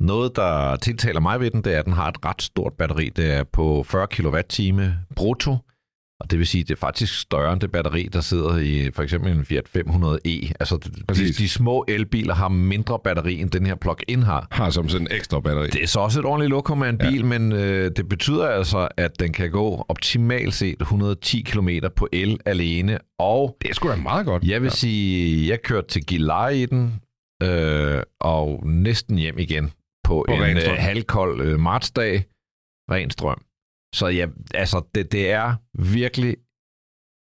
Noget, 0.00 0.36
der 0.36 0.76
tiltaler 0.76 1.20
mig 1.20 1.40
ved 1.40 1.50
den, 1.50 1.64
det 1.64 1.74
er, 1.74 1.78
at 1.78 1.84
den 1.84 1.92
har 1.92 2.08
et 2.08 2.24
ret 2.24 2.42
stort 2.42 2.72
batteri. 2.72 3.08
Det 3.08 3.32
er 3.32 3.44
på 3.44 3.82
40 3.82 4.06
kWh 4.06 4.88
brutto. 5.16 5.56
Og 6.20 6.30
det 6.30 6.38
vil 6.38 6.46
sige, 6.46 6.62
at 6.62 6.68
det 6.68 6.74
er 6.74 6.78
faktisk 6.78 7.20
større 7.20 7.52
end 7.52 7.60
det 7.60 7.72
batteri, 7.72 8.08
der 8.12 8.20
sidder 8.20 8.56
i 8.58 8.90
for 8.94 9.02
eksempel 9.02 9.32
en 9.32 9.44
Fiat 9.44 9.64
500e. 9.76 10.52
Altså, 10.60 10.76
de, 10.76 10.90
Præcis. 11.08 11.36
de 11.36 11.48
små 11.48 11.84
elbiler 11.88 12.34
har 12.34 12.48
mindre 12.48 12.98
batteri, 13.04 13.40
end 13.40 13.50
den 13.50 13.66
her 13.66 13.74
plug-in 13.74 14.22
har. 14.22 14.46
Har 14.50 14.70
som 14.70 14.88
sådan 14.88 15.06
en 15.06 15.12
ekstra 15.16 15.40
batteri. 15.40 15.66
Det 15.66 15.82
er 15.82 15.86
så 15.86 16.00
også 16.00 16.20
et 16.20 16.26
ordentligt 16.26 16.50
lokum 16.50 16.82
af 16.82 16.88
en 16.88 16.98
Ja. 17.02 17.10
bil, 17.10 17.24
men 17.24 17.52
øh, 17.52 17.90
det 17.96 18.08
betyder 18.08 18.48
altså, 18.48 18.88
at 18.96 19.20
den 19.20 19.32
kan 19.32 19.50
gå 19.50 19.84
optimalt 19.88 20.54
set 20.54 20.76
110 20.80 21.42
km 21.42 21.68
på 21.96 22.08
el 22.12 22.38
alene. 22.44 22.98
Og 23.18 23.56
Det 23.62 23.70
er 23.70 23.74
sgu 23.74 23.88
da 23.88 23.96
meget 23.96 24.26
godt. 24.26 24.44
jeg 24.44 24.62
vil 24.62 24.66
ja. 24.68 24.74
sige, 24.74 25.48
jeg 25.48 25.62
kørte 25.62 25.88
til 25.88 26.06
Gilleleje 26.06 26.56
i 26.62 26.66
den, 26.66 26.94
øh, 27.42 28.02
og 28.20 28.66
næsten 28.66 29.18
hjem 29.18 29.38
igen 29.38 29.70
på, 30.04 30.24
På 30.28 30.34
en 30.34 30.56
øh, 30.56 30.62
halvkold 30.78 31.40
øh, 31.40 31.60
martsdag. 31.60 32.24
Ren 32.90 33.10
strøm. 33.10 33.42
Så 33.94 34.06
ja, 34.06 34.26
altså, 34.54 34.82
det, 34.94 35.12
det 35.12 35.30
er 35.30 35.56
virkelig 35.94 36.36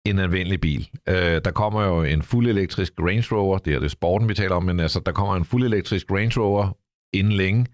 en 0.07 0.19
anvendelig 0.19 0.61
bil. 0.61 0.91
Øh, 1.09 1.41
der 1.45 1.51
kommer 1.51 1.83
jo 1.83 2.03
en 2.03 2.23
fuld 2.23 2.47
elektrisk 2.47 2.93
Range 2.99 3.37
Rover, 3.37 3.59
det 3.59 3.75
er 3.75 3.81
det 3.81 3.91
sporten, 3.91 4.29
vi 4.29 4.35
taler 4.35 4.55
om, 4.55 4.63
men 4.63 4.81
altså, 4.81 5.01
der 5.01 5.13
kommer 5.13 5.37
en 5.37 5.45
fuld 5.45 5.65
elektrisk 5.65 6.11
Range 6.11 6.41
Rover 6.41 6.79
inden 7.15 7.33
længe. 7.33 7.67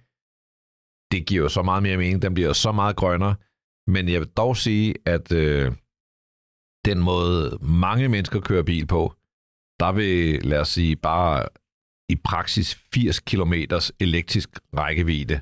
Det 1.12 1.26
giver 1.26 1.42
jo 1.42 1.48
så 1.48 1.62
meget 1.62 1.82
mere 1.82 1.96
mening, 1.96 2.22
den 2.22 2.34
bliver 2.34 2.52
så 2.52 2.72
meget 2.72 2.96
grønnere. 2.96 3.34
Men 3.86 4.08
jeg 4.08 4.20
vil 4.20 4.28
dog 4.28 4.56
sige, 4.56 4.94
at 5.06 5.32
øh, 5.32 5.72
den 6.84 6.98
måde 6.98 7.58
mange 7.60 8.08
mennesker 8.08 8.40
kører 8.40 8.62
bil 8.62 8.86
på, 8.86 9.14
der 9.80 9.92
vil, 9.92 10.42
lad 10.44 10.60
os 10.60 10.68
sige, 10.68 10.96
bare 10.96 11.48
i 12.08 12.16
praksis 12.16 12.74
80 12.74 13.20
km 13.20 13.54
elektrisk 14.00 14.50
rækkevidde. 14.76 15.40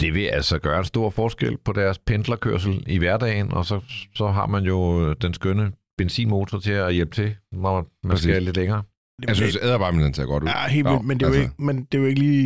Det 0.00 0.14
vil 0.14 0.24
altså 0.26 0.58
gøre 0.58 0.78
en 0.78 0.84
stor 0.84 1.10
forskel 1.10 1.56
på 1.64 1.72
deres 1.72 1.98
pendlerkørsel 1.98 2.84
i 2.86 2.98
hverdagen, 2.98 3.52
og 3.52 3.64
så, 3.64 3.80
så 4.14 4.26
har 4.26 4.46
man 4.46 4.64
jo 4.64 5.12
den 5.12 5.34
skønne 5.34 5.72
benzinmotor 5.98 6.58
til 6.58 6.72
at 6.72 6.94
hjælpe 6.94 7.14
til, 7.14 7.36
når 7.52 7.74
man 8.04 8.10
Præcis. 8.10 8.22
skal 8.24 8.42
lidt 8.42 8.56
længere. 8.56 8.82
Jeg 9.28 9.36
synes, 9.36 9.58
æderbarmen 9.62 10.02
den 10.02 10.14
ser 10.14 10.24
godt 10.26 10.42
ud. 10.42 10.48
Ja, 10.48 10.68
helt 10.68 10.88
vildt, 10.88 11.04
men 11.04 11.20
det 11.20 11.26
er 11.26 11.30
jo 11.30 11.34
altså. 11.34 11.42
ikke, 11.50 11.62
men 11.62 11.84
det 11.84 11.94
er 11.94 11.98
jo 12.02 12.06
ikke 12.08 12.20
lige... 12.20 12.42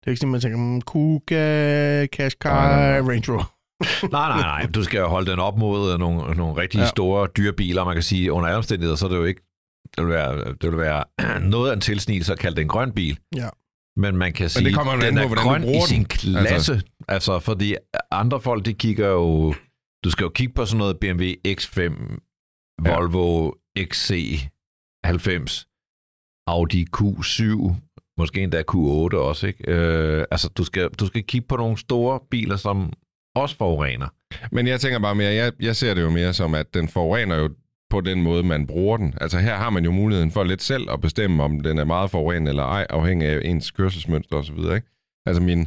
Det 0.00 0.06
er 0.06 0.10
ikke 0.10 0.20
sådan, 0.20 0.30
man 0.32 0.40
tænker, 0.40 0.58
mm, 0.58 0.80
Kuga, 0.80 2.06
Qashqai, 2.06 2.50
Nej, 2.52 2.76
nej, 2.76 3.00
nej. 3.00 3.10
Range 3.10 3.32
Rover. 3.32 3.54
Nej, 4.16 4.28
nej, 4.28 4.40
nej. 4.62 4.66
Du 4.74 4.82
skal 4.84 4.98
jo 4.98 5.06
holde 5.06 5.30
den 5.30 5.38
op 5.38 5.58
mod 5.58 5.98
nogle, 5.98 6.34
nogle 6.34 6.56
rigtig 6.62 6.78
Ja. 6.80 6.86
store 6.86 7.28
dyre 7.36 7.52
biler. 7.52 7.84
Man 7.84 7.94
kan 7.94 8.02
sige, 8.02 8.32
under 8.32 8.48
alle 8.48 8.56
omstændigheder, 8.56 8.96
så 8.96 9.06
er 9.06 9.10
det 9.10 9.16
jo 9.16 9.24
ikke... 9.24 9.42
Det 9.96 10.04
vil 10.04 10.12
være, 10.12 10.44
det 10.62 10.70
vil 10.70 10.78
være 10.78 11.04
noget 11.54 11.70
af 11.70 11.74
en 11.74 11.80
tilsnigelse 11.80 12.32
at 12.32 12.38
kalde 12.38 12.56
det 12.56 12.62
en 12.62 12.68
grøn 12.68 12.92
bil. 12.92 13.18
Ja. 13.36 13.48
Men 13.96 14.16
man 14.16 14.32
kan 14.32 14.48
sige, 14.48 14.64
det 14.64 14.74
kommer 14.74 14.94
jo 14.94 15.00
den 15.00 15.18
an 15.18 15.28
på, 15.28 15.34
er 15.34 15.42
grøn 15.42 15.64
i 15.64 15.80
sin 15.88 15.96
den. 15.98 16.04
klasse. 16.04 16.54
Altså. 16.54 16.80
altså, 17.08 17.38
fordi 17.38 17.74
andre 18.10 18.40
folk, 18.40 18.64
de 18.64 18.74
kigger 18.74 19.08
jo... 19.08 19.54
Du 20.04 20.10
skal 20.10 20.24
jo 20.24 20.28
kigge 20.30 20.52
på 20.54 20.64
sådan 20.64 20.78
noget 20.78 20.98
BMW 21.00 21.24
X5, 21.48 21.80
Ja. 22.84 22.94
Volvo 22.94 23.50
XC90, 23.78 25.66
Audi 26.46 26.86
Q7, 26.96 27.74
måske 28.18 28.42
endda 28.42 28.62
Q8 28.72 29.16
også, 29.16 29.46
ikke? 29.46 29.64
Øh, 29.72 30.24
altså, 30.30 30.48
du 30.48 30.64
skal, 30.64 30.88
du 30.90 31.06
skal 31.06 31.22
kigge 31.22 31.46
på 31.48 31.56
nogle 31.56 31.78
store 31.78 32.20
biler, 32.30 32.56
som 32.56 32.92
også 33.34 33.56
forurener. 33.56 34.08
Men 34.52 34.66
jeg 34.66 34.80
tænker 34.80 34.98
bare 34.98 35.14
mere, 35.14 35.32
jeg, 35.32 35.52
jeg 35.60 35.76
ser 35.76 35.94
det 35.94 36.02
jo 36.02 36.10
mere 36.10 36.32
som, 36.34 36.54
at 36.54 36.74
den 36.74 36.88
forurener 36.88 37.36
jo 37.36 37.48
på 37.90 38.00
den 38.00 38.22
måde, 38.22 38.42
man 38.42 38.66
bruger 38.66 38.96
den. 38.96 39.14
Altså 39.20 39.38
her 39.38 39.56
har 39.56 39.70
man 39.70 39.84
jo 39.84 39.90
muligheden 39.90 40.30
for 40.30 40.44
lidt 40.44 40.62
selv 40.62 40.90
at 40.90 41.00
bestemme, 41.00 41.42
om 41.42 41.60
den 41.60 41.78
er 41.78 41.84
meget 41.84 42.10
forurenende 42.10 42.48
eller 42.48 42.62
ej, 42.62 42.86
afhængig 42.90 43.28
af 43.28 43.40
ens 43.44 43.70
kørselsmønster 43.70 44.36
osv. 44.36 44.58
Ikke? 44.58 44.82
Altså 45.26 45.42
min 45.42 45.66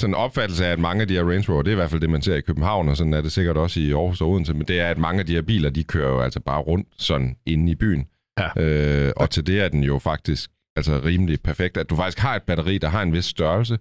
sådan 0.00 0.14
opfattelse 0.14 0.66
af, 0.66 0.72
at 0.72 0.78
mange 0.78 1.02
af 1.02 1.08
de 1.08 1.14
her 1.14 1.30
Range 1.30 1.52
Rover, 1.52 1.62
det 1.62 1.70
er 1.70 1.72
i 1.72 1.76
hvert 1.76 1.90
fald 1.90 2.00
det, 2.00 2.10
man 2.10 2.22
ser 2.22 2.34
i 2.34 2.40
København, 2.40 2.88
og 2.88 2.96
sådan 2.96 3.14
er 3.14 3.20
det 3.20 3.32
sikkert 3.32 3.56
også 3.56 3.80
i 3.80 3.92
Aarhus 3.92 4.20
og 4.20 4.30
Odense, 4.30 4.54
men 4.54 4.68
det 4.68 4.80
er, 4.80 4.88
at 4.88 4.98
mange 4.98 5.20
af 5.20 5.26
de 5.26 5.34
her 5.34 5.42
biler, 5.42 5.70
de 5.70 5.84
kører 5.84 6.10
jo 6.10 6.20
altså 6.20 6.40
bare 6.40 6.60
rundt 6.60 6.88
sådan 6.98 7.36
inde 7.46 7.72
i 7.72 7.74
byen. 7.74 8.06
Ja. 8.38 8.62
Øh, 8.62 9.12
og 9.16 9.30
til 9.30 9.46
det 9.46 9.60
er 9.60 9.68
den 9.68 9.82
jo 9.84 9.98
faktisk 9.98 10.50
altså 10.76 11.00
rimelig 11.04 11.40
perfekt, 11.40 11.76
at 11.76 11.90
du 11.90 11.96
faktisk 11.96 12.18
har 12.18 12.36
et 12.36 12.42
batteri, 12.42 12.78
der 12.78 12.88
har 12.88 13.02
en 13.02 13.12
vis 13.12 13.24
størrelse, 13.24 13.78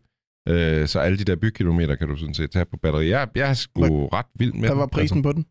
øh, 0.48 0.88
så 0.88 1.00
alle 1.00 1.18
de 1.18 1.24
der 1.24 1.36
bykilometer 1.36 1.96
kan 1.96 2.08
du 2.08 2.16
sådan 2.16 2.34
set 2.34 2.52
tage 2.52 2.66
på 2.66 2.78
batteri. 2.78 3.10
Jeg, 3.10 3.28
jeg 3.36 3.50
er 3.50 3.54
sgu 3.54 4.08
ret 4.08 4.26
vild 4.36 4.54
med 4.54 4.68
Hvad 4.68 4.78
var 4.78 4.86
prisen 4.86 5.22
på 5.22 5.32
den? 5.32 5.46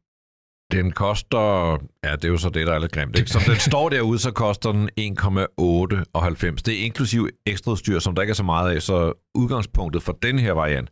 Den 0.72 0.92
koster, 0.92 1.72
ja, 2.04 2.16
det 2.16 2.24
er 2.24 2.28
jo 2.28 2.36
så 2.36 2.48
det, 2.48 2.66
der 2.66 2.72
er 2.72 2.78
lidt 2.78 2.92
grimt. 2.92 3.18
Ikke? 3.18 3.30
Som 3.30 3.42
den 3.46 3.56
står 3.56 3.88
derude, 3.88 4.18
så 4.18 4.30
koster 4.30 4.72
den 4.72 4.90
1,98. 5.00 6.62
Det 6.66 6.80
er 6.80 6.84
inklusiv 6.84 7.28
ekstraudstyr, 7.46 7.98
som 7.98 8.14
der 8.14 8.22
ikke 8.22 8.30
er 8.30 8.34
så 8.34 8.42
meget 8.42 8.74
af, 8.74 8.82
så 8.82 9.12
udgangspunktet 9.34 10.02
for 10.02 10.12
den 10.12 10.38
her 10.38 10.52
variant 10.52 10.90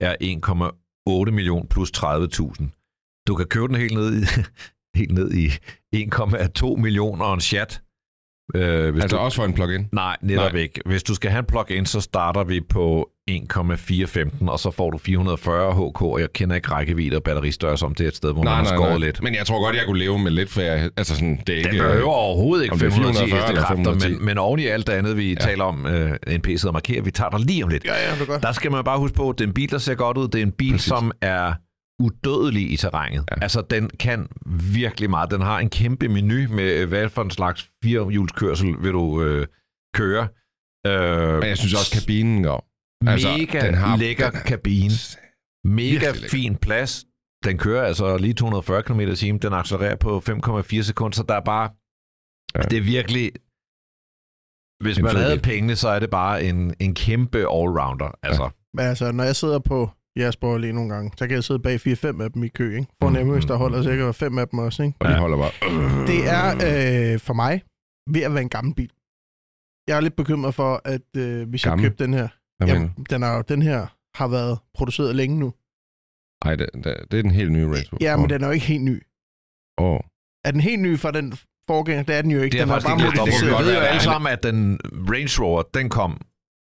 er 0.00 0.16
1,8 1.26 1.30
million 1.30 1.68
plus 1.68 1.90
30.000. 1.96 3.24
Du 3.28 3.34
kan 3.34 3.46
købe 3.46 3.68
den 3.68 3.76
helt 3.76 3.94
ned 3.94 4.22
i, 4.22 4.24
helt 4.98 5.12
ned 5.12 5.32
i 5.32 5.48
1,2 5.96 6.76
millioner 6.76 7.24
og 7.24 7.34
en 7.34 7.40
chat 7.40 7.82
Øh, 8.54 8.90
hvis 8.92 9.02
Altså 9.02 9.16
du, 9.16 9.22
også 9.22 9.36
for 9.36 9.44
en 9.44 9.52
plug-in? 9.52 9.88
Nej, 9.92 10.16
netop 10.22 10.52
Nej. 10.52 10.60
ikke. 10.62 10.80
Hvis 10.86 11.02
du 11.02 11.14
skal 11.14 11.30
have 11.30 11.38
en 11.38 11.44
plug-in, 11.44 11.86
så 11.86 12.00
starter 12.00 12.44
vi 12.44 12.60
på 12.60 13.08
1,415, 13.28 14.48
og 14.48 14.58
så 14.58 14.70
får 14.70 14.90
du 14.90 14.98
440 14.98 15.72
HK, 15.90 16.02
og 16.02 16.20
jeg 16.20 16.32
kender 16.32 16.56
ikke 16.56 16.68
rækkevidde 16.68 17.16
og 17.16 17.22
batteristørrelse 17.22 17.86
om 17.86 17.94
det 17.94 18.04
er 18.04 18.08
et 18.08 18.16
sted, 18.16 18.32
hvor 18.32 18.42
man 18.42 18.52
har 18.52 18.64
skåret 18.64 19.00
lidt. 19.00 19.22
Men 19.22 19.34
jeg 19.34 19.46
tror 19.46 19.64
godt, 19.64 19.76
jeg 19.76 19.84
kunne 19.86 19.98
leve 19.98 20.18
med 20.18 20.30
lidt 20.30 20.50
færre. 20.50 20.90
Altså 20.96 21.14
sådan, 21.14 21.40
det 21.46 21.58
er 21.58 21.62
Den 21.62 21.72
ikke... 21.72 21.84
behøver 21.84 22.12
overhovedet 22.12 22.64
ikke 22.64 22.72
om 22.72 22.78
det 22.78 22.86
er 22.86 22.90
510 22.90 23.30
440 23.30 23.48
eller 23.48 23.60
hestekræfter, 23.60 23.92
510. 23.92 24.08
men, 24.16 24.24
men 24.24 24.38
oven 24.38 24.60
i 24.60 24.66
alt 24.66 24.86
det 24.86 24.92
andet, 24.92 25.16
vi 25.16 25.28
ja. 25.28 25.34
taler 25.34 25.64
om, 25.64 25.86
øh, 25.86 26.12
en 26.26 26.40
PC 26.40 26.48
sidder 26.50 26.68
og 26.68 26.72
markerer, 26.72 27.02
vi 27.02 27.10
tager 27.10 27.30
dig 27.30 27.40
lige 27.40 27.64
om 27.64 27.68
lidt. 27.70 27.84
Ja, 27.84 27.92
ja, 28.10 28.18
det 28.18 28.26
godt. 28.28 28.42
Der 28.42 28.52
skal 28.52 28.70
man 28.70 28.84
bare 28.84 28.98
huske 28.98 29.16
på, 29.16 29.28
at 29.30 29.38
det 29.38 29.44
er 29.44 29.48
en 29.48 29.54
bil, 29.54 29.70
der 29.70 29.78
ser 29.78 29.94
godt 29.94 30.18
ud. 30.18 30.28
Det 30.28 30.38
er 30.38 30.42
en 30.42 30.52
bil, 30.52 30.72
Præcis. 30.72 30.84
som 30.86 31.12
er 31.20 31.52
udødelig 32.00 32.72
i 32.72 32.76
terrænet. 32.76 33.24
Ja. 33.30 33.42
Altså, 33.42 33.60
den 33.70 33.90
kan 33.90 34.28
virkelig 34.72 35.10
meget. 35.10 35.30
Den 35.30 35.40
har 35.40 35.58
en 35.58 35.70
kæmpe 35.70 36.08
menu 36.08 36.54
med, 36.54 36.74
øh, 36.80 36.88
hvad 36.88 37.08
for 37.08 37.22
en 37.22 37.30
slags 37.30 37.70
firehjulskørsel 37.84 38.82
vil 38.82 38.92
du 38.92 39.22
øh, 39.22 39.46
køre. 39.94 40.28
Øh, 40.86 41.38
Men 41.38 41.48
jeg 41.48 41.58
synes 41.58 41.74
også, 41.74 42.00
kabinen 42.00 42.42
går. 42.42 42.68
Altså, 43.06 43.28
mega 43.38 43.66
den 43.66 43.74
har- 43.74 43.96
lækker 43.96 44.30
den 44.30 44.38
er- 44.40 44.44
kabine. 44.44 44.90
Mega 45.64 46.12
fin 46.30 46.56
plads. 46.56 47.04
Den 47.44 47.58
kører 47.58 47.84
altså 47.84 48.16
lige 48.16 48.34
240 48.34 48.82
km 48.82 49.00
i 49.00 49.16
timen. 49.16 49.42
Den 49.42 49.52
accelererer 49.52 49.96
på 49.96 50.20
5,4 50.20 50.82
sekunder, 50.82 51.16
så 51.16 51.22
der 51.22 51.34
er 51.34 51.44
bare... 51.44 51.70
Ja. 52.54 52.60
Ja. 52.60 52.62
Det 52.62 52.78
er 52.78 52.82
virkelig... 52.82 53.32
Hvis 54.82 54.98
En 54.98 55.04
man 55.04 55.16
havde 55.16 55.38
pengene, 55.38 55.76
så 55.76 55.88
er 55.88 55.98
det 55.98 56.10
bare 56.10 56.44
en, 56.44 56.74
en 56.80 56.94
kæmpe 56.94 57.38
allrounder. 57.38 58.18
Altså, 58.22 58.42
ja. 58.42 58.48
Men 58.74 58.84
altså, 58.86 59.12
når 59.12 59.24
jeg 59.24 59.36
sidder 59.36 59.58
på 59.58 59.90
Jasper 60.16 60.58
lige 60.58 60.72
nogle 60.72 60.94
gange, 60.94 61.10
så 61.18 61.26
kan 61.26 61.34
jeg 61.34 61.44
sidde 61.44 61.60
bag 61.60 61.74
4-5 61.86 62.22
af 62.22 62.32
dem 62.32 62.44
i 62.44 62.48
kø, 62.48 62.76
ikke? 62.76 62.86
For 63.02 63.10
nemlig, 63.10 63.32
hvis 63.32 63.44
der 63.44 63.56
holder 63.56 63.82
sikkert 63.82 64.14
fem 64.14 64.38
af 64.38 64.48
dem 64.48 64.58
også, 64.58 64.82
ikke? 64.82 64.96
Og 65.00 65.06
de 65.08 65.12
Ja. 65.12 65.18
holder 65.20 65.36
bare... 65.38 66.06
Det 66.06 66.20
er 66.28 66.46
øh, 67.14 67.20
for 67.20 67.34
mig 67.34 67.62
ved 68.10 68.22
at 68.22 68.32
være 68.34 68.42
en 68.42 68.48
gammel 68.48 68.74
bil. 68.74 68.90
Jeg 69.88 69.96
er 69.96 70.00
lidt 70.00 70.16
bekymret 70.16 70.54
for, 70.54 70.80
at 70.84 71.06
øh, 71.16 71.48
hvis 71.48 71.62
Gammel? 71.64 71.82
jeg 71.82 71.90
købte 71.90 72.04
den 72.04 72.14
her... 72.14 72.28
Jamen, 72.60 72.90
den, 73.10 73.22
er, 73.22 73.36
jo- 73.36 73.42
den 73.48 73.62
her 73.62 73.86
har 74.18 74.28
været 74.28 74.58
produceret 74.74 75.16
længe 75.16 75.38
nu. 75.38 75.52
Nej, 76.44 76.54
det, 76.56 76.66
det, 76.74 76.84
det 77.10 77.18
er 77.18 77.22
den 77.22 77.30
helt 77.30 77.52
nye 77.52 77.64
Range 77.66 77.88
Rover. 77.92 77.98
Ja, 78.00 78.16
men 78.16 78.30
den 78.30 78.42
er 78.42 78.46
jo 78.46 78.52
ikke 78.52 78.66
helt 78.66 78.84
ny. 78.84 79.02
Åh, 79.78 80.00
Er 80.44 80.50
den 80.50 80.60
helt 80.60 80.82
ny 80.82 80.98
fra 80.98 81.10
den 81.10 81.32
forgænger? 81.70 82.02
Det 82.02 82.14
er 82.18 82.22
den 82.22 82.30
jo 82.30 82.40
ikke. 82.42 82.52
det 82.54 82.60
er 82.60 82.64
den 82.64 82.72
faktisk 82.72 82.90
ikke 82.92 83.02
lidt 83.10 83.18
op. 83.20 83.26
det 83.26 83.34
kan 83.40 83.58
Vi 83.58 83.64
ved 83.64 83.74
jo 83.74 83.80
alle 83.80 84.02
sammen, 84.02 84.32
at 84.32 84.42
den 84.42 84.80
Range 85.12 85.34
Rover, 85.44 85.62
den 85.62 85.88
kom. 85.88 86.12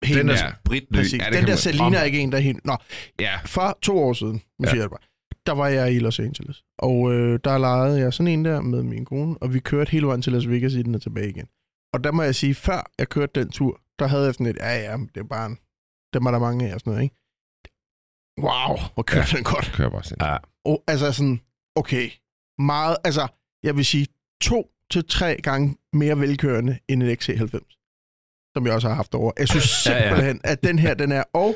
Helt 0.04 0.20
Den 0.20 0.30
er 0.30 0.34
ny. 0.34 0.38
Ja. 0.38 1.24
Ja, 1.24 1.30
det 1.30 1.34
den 1.34 1.48
der 1.48 1.56
Selina 1.56 1.98
er 1.98 2.04
ikke 2.04 2.20
en, 2.20 2.32
der 2.32 2.38
er 2.38 2.42
helt... 2.42 2.66
Nå, 2.66 2.78
ja. 3.20 3.40
for 3.46 3.78
to 3.82 3.98
år 3.98 4.14
siden, 4.14 4.34
nu 4.34 4.66
Ja. 4.66 4.70
siger 4.70 4.82
jeg 4.82 4.84
det 4.84 4.92
bare, 4.92 5.08
der 5.46 5.52
var 5.52 5.68
jeg 5.68 5.94
i 5.94 6.00
Los 6.00 6.20
Angeles. 6.20 6.64
Og 6.78 7.14
øh, 7.14 7.40
der 7.44 7.58
lejede 7.58 8.00
jeg 8.00 8.14
sådan 8.14 8.28
en 8.34 8.46
der 8.46 8.62
med 8.62 8.84
min 8.84 9.06
kone, 9.06 9.38
og 9.42 9.54
vi 9.54 9.60
kørte 9.60 9.92
hele 9.92 10.08
vejen 10.08 10.22
til 10.22 10.34
Las 10.34 10.50
Vegas 10.50 10.74
i 10.74 10.82
den 10.82 10.96
og 10.96 11.02
tilbage 11.02 11.30
igen. 11.30 11.48
Og 11.94 12.04
der 12.04 12.12
må 12.12 12.24
jeg 12.24 12.36
sige, 12.36 12.56
før 12.56 12.92
jeg 13.00 13.10
kørte 13.10 13.40
den 13.40 13.52
tur, 13.52 13.82
der 14.00 14.08
havde 14.08 14.26
jeg 14.26 14.34
sådan 14.34 14.46
et, 14.46 14.58
ja 14.60 14.80
ja, 14.80 14.98
det 14.98 15.18
er 15.18 15.24
bare 15.24 15.46
en, 15.46 15.58
dem 16.14 16.26
er 16.26 16.32
der 16.32 16.40
mange 16.40 16.70
af 16.70 16.74
og 16.74 16.80
sådan 16.80 16.92
noget, 16.92 17.04
ikke? 17.04 17.16
Wow, 18.40 18.78
hvor 18.94 19.04
kørte 19.04 19.28
ja. 19.32 19.36
den 19.38 19.44
godt. 19.44 19.72
Kører 19.76 19.90
bare 19.90 20.04
sådan. 20.04 20.28
Ja. 20.28 20.38
Og, 20.66 20.84
altså 20.88 21.12
sådan, 21.12 21.42
okay, 21.76 22.10
meget, 22.58 22.98
altså, 23.04 23.28
jeg 23.64 23.76
vil 23.76 23.86
sige, 23.86 24.08
to 24.42 24.72
til 24.92 25.06
tre 25.08 25.38
gange 25.44 25.76
mere 25.94 26.20
velkørende 26.20 26.80
end 26.88 27.04
en 27.04 27.10
XC90, 27.10 27.81
som 28.58 28.66
jeg 28.66 28.74
også 28.74 28.88
har 28.88 28.96
haft 28.96 29.14
over. 29.16 29.32
Jeg 29.40 29.48
synes 29.48 29.86
Ja, 29.86 29.92
ja. 29.92 30.02
simpelthen, 30.08 30.42
at 30.44 30.64
den 30.64 30.80
her, 30.80 30.94
den 30.94 31.12
er, 31.12 31.24
og, 31.34 31.56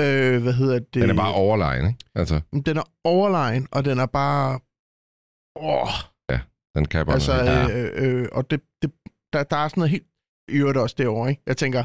øh, 0.00 0.42
hvad 0.42 0.52
hedder 0.52 0.78
det? 0.78 0.94
Den 0.94 1.10
er 1.10 1.14
bare 1.14 1.34
overlegen, 1.34 1.86
ikke? 1.86 1.98
Altså, 2.14 2.40
Den 2.66 2.76
er 2.76 2.82
overlegen, 3.04 3.68
og 3.72 3.84
den 3.84 3.98
er 3.98 4.06
bare... 4.06 4.60
Åh, 5.56 5.88
den 6.74 6.84
kan 6.84 7.06
bare 7.06 7.14
altså, 7.14 7.44
noget. 7.44 7.92
øh, 7.94 8.20
øh, 8.20 8.28
og 8.32 8.50
det, 8.50 8.60
det, 8.82 8.92
der, 9.32 9.42
der 9.42 9.56
er 9.56 9.68
sådan 9.68 9.80
noget 9.80 9.90
helt... 9.90 10.06
I 10.48 10.56
øvrigt 10.56 10.78
også 10.78 10.96
derovre, 10.98 11.30
ikke? 11.30 11.42
Jeg 11.46 11.56
tænker, 11.56 11.84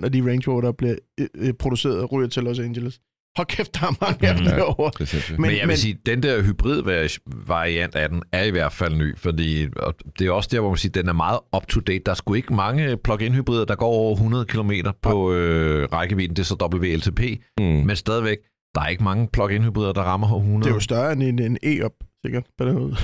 95% 0.00 0.04
af 0.04 0.12
de 0.12 0.30
Range 0.30 0.50
Rover, 0.50 0.60
der 0.60 0.72
bliver 0.72 0.96
øh, 1.20 1.28
øh, 1.34 1.54
produceret, 1.54 2.12
ryger 2.12 2.28
til 2.28 2.42
Los 2.42 2.58
Angeles. 2.58 3.00
Hold 3.36 3.46
kæft, 3.46 3.74
der 3.74 3.86
er 3.86 3.92
mange 4.00 4.28
af 4.28 4.34
dem 4.34 4.44
Mhm. 4.44 4.52
Ja. 4.52 5.30
Men, 5.30 5.40
men 5.40 5.56
jeg 5.60 5.68
vil 5.68 5.76
sige, 5.78 5.98
den 6.06 6.22
der 6.22 6.42
hybrid-variant 6.42 7.94
af 7.94 8.08
den 8.08 8.22
er 8.32 8.42
i 8.42 8.50
hvert 8.50 8.72
fald 8.72 8.94
ny, 8.94 9.18
fordi 9.18 9.66
og 9.76 9.94
det 10.18 10.26
er 10.26 10.30
også 10.30 10.48
der, 10.52 10.60
hvor 10.60 10.68
man 10.70 10.76
siger, 10.78 10.92
den 10.92 11.08
er 11.08 11.12
meget 11.12 11.38
up-to-date. 11.56 12.02
Der 12.06 12.10
er 12.12 12.14
sgu 12.16 12.34
ikke 12.34 12.54
mange 12.54 12.96
plug-in 12.96 13.34
hybrider, 13.34 13.64
der 13.64 13.74
går 13.74 13.86
over 13.86 14.12
100 14.14 14.44
km 14.44 14.70
på 15.02 15.32
øh, 15.32 15.88
rækkevidden. 15.92 16.36
Det 16.36 16.42
er 16.42 16.46
så 16.46 16.68
WLTP, 16.74 17.20
Mm. 17.60 17.64
men 17.64 17.96
stadigvæk, 17.96 18.36
der 18.74 18.80
er 18.80 18.86
ikke 18.88 19.04
mange 19.04 19.28
plug-in 19.32 19.62
hybrider, 19.64 19.92
der 19.92 20.02
rammer 20.02 20.26
100. 20.36 20.64
Det 20.64 20.70
er 20.70 20.74
jo 20.74 20.80
større 20.80 21.12
end 21.12 21.22
en, 21.22 21.38
en 21.42 21.58
E-op, 21.62 21.92
sikkert, 22.24 22.44
på 22.58 22.64
den 22.64 22.74
måde. 22.74 22.96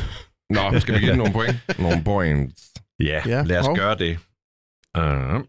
Nå, 0.51 0.79
skal 0.81 0.95
vi 0.95 0.99
give 1.01 1.11
den 1.11 1.19
nogle 1.19 1.33
point? 1.33 1.57
Nogle 1.79 2.05
points. 2.05 2.63
Ja, 3.01 3.21
Ja, 3.27 3.43
lad 3.43 3.59
os 3.59 3.67
hov. 3.67 3.77
gøre 3.77 3.95
det. 3.99 4.19
Uh, 4.99 5.05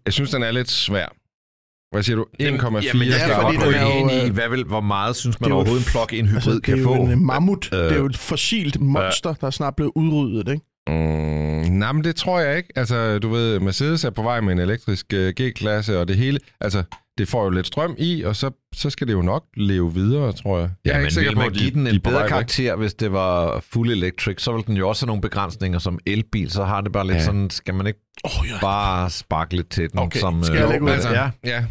Jeg 0.05 0.13
synes, 0.13 0.31
den 0.31 0.43
er 0.43 0.51
lidt 0.51 0.69
svær. 0.69 1.05
Hvad 1.93 2.03
siger 2.03 2.15
du? 2.15 2.25
1,4 2.41 2.43
Jamen, 2.43 2.81
jeg 2.81 2.83
Ja, 3.07 3.19
skal 3.19 3.35
fordi 3.41 3.55
godt 3.55 3.65
gå 3.65 3.71
den 3.71 3.79
er 3.79 3.83
jo, 3.83 4.09
ind 4.09 4.11
i, 4.11 4.25
øh, 4.27 4.33
hvad 4.33 4.49
vil, 4.49 4.63
hvor 4.63 4.81
meget 4.81 5.15
synes 5.15 5.39
man 5.41 5.45
det 5.47 5.51
er 5.51 5.55
overhovedet 5.55 5.85
en 5.85 5.91
plug-in 5.91 6.25
hybrid 6.25 6.35
Altså, 6.35 6.51
det 6.51 6.63
kan 6.63 6.79
er 6.79 6.83
få. 6.83 6.95
jo 6.95 7.01
en 7.03 7.25
mammut. 7.25 7.69
Øh, 7.73 7.79
det 7.79 7.91
er 7.91 7.95
jo 7.97 8.05
et 8.05 8.17
fossilt 8.17 8.81
monster, 8.81 9.33
der 9.33 9.47
er 9.47 9.51
snart 9.51 9.75
blevet 9.75 9.91
udryddet, 9.95 10.51
ikke? 10.53 10.65
Mm, 10.87 10.95
nej, 11.77 11.91
men 11.91 12.03
det 12.03 12.15
tror 12.15 12.39
jeg 12.39 12.57
ikke. 12.57 12.69
Altså, 12.75 13.19
du 13.19 13.29
ved, 13.29 13.59
Mercedes 13.59 14.03
er 14.03 14.09
på 14.09 14.21
vej 14.23 14.41
med 14.41 14.53
en 14.53 14.59
elektrisk 14.59 15.05
uh, 15.13 15.19
G-klasse 15.41 15.99
og 15.99 16.07
det 16.07 16.15
hele. 16.15 16.39
Altså, 16.61 16.83
det 17.17 17.27
får 17.27 17.43
jo 17.43 17.49
lidt 17.49 17.67
strøm 17.67 17.95
i, 17.97 18.23
og 18.23 18.35
så, 18.35 18.51
så 18.75 18.89
skal 18.89 19.07
det 19.07 19.13
jo 19.13 19.21
nok 19.21 19.43
leve 19.57 19.93
videre, 19.93 20.31
tror 20.33 20.59
jeg. 20.59 20.69
Jeg 20.85 20.91
Ja, 20.91 20.91
er 20.91 20.97
men 20.97 21.03
ikke 21.05 21.13
sikker 21.13 21.31
vil 21.31 21.35
på, 21.35 21.39
man 21.39 21.47
at 21.49 21.53
de- 21.55 21.59
give 21.59 21.71
den 21.71 21.85
de 21.85 21.89
en 21.89 21.95
er 21.95 21.99
vej 22.03 22.11
bedre 22.11 22.21
væk. 22.21 22.29
karakter, 22.29 22.75
hvis 22.75 22.93
det 22.93 23.11
var 23.11 23.63
fuld 23.73 23.91
electric, 23.91 24.41
så 24.41 24.51
vil 24.55 24.63
den 24.67 24.77
jo 24.77 24.89
også 24.89 25.05
have 25.05 25.07
nogle 25.07 25.21
begrænsninger 25.21 25.79
som 25.79 25.99
elbil, 26.05 26.51
så 26.51 26.63
har 26.63 26.81
det 26.81 26.91
bare 26.91 27.07
lidt 27.07 27.17
Ja. 27.17 27.23
sådan, 27.23 27.49
skal 27.49 27.73
man 27.73 27.87
ikke 27.87 27.99
Åh, 28.25 28.31
ja. 28.49 28.53
bare 28.61 29.09
sparke 29.09 29.55
lidt 29.55 29.69
til 29.69 29.91
den? 29.91 29.99
Okay, 29.99 30.19
som, 30.19 30.43
skal 30.43 30.55
jeg 30.55 30.63
øh, 30.65 30.69
lægge 30.71 30.85
ud 30.85 30.89
af 30.89 30.93
Altså, 30.93 31.09
Ja, 31.09 31.29
ja. 31.43 31.63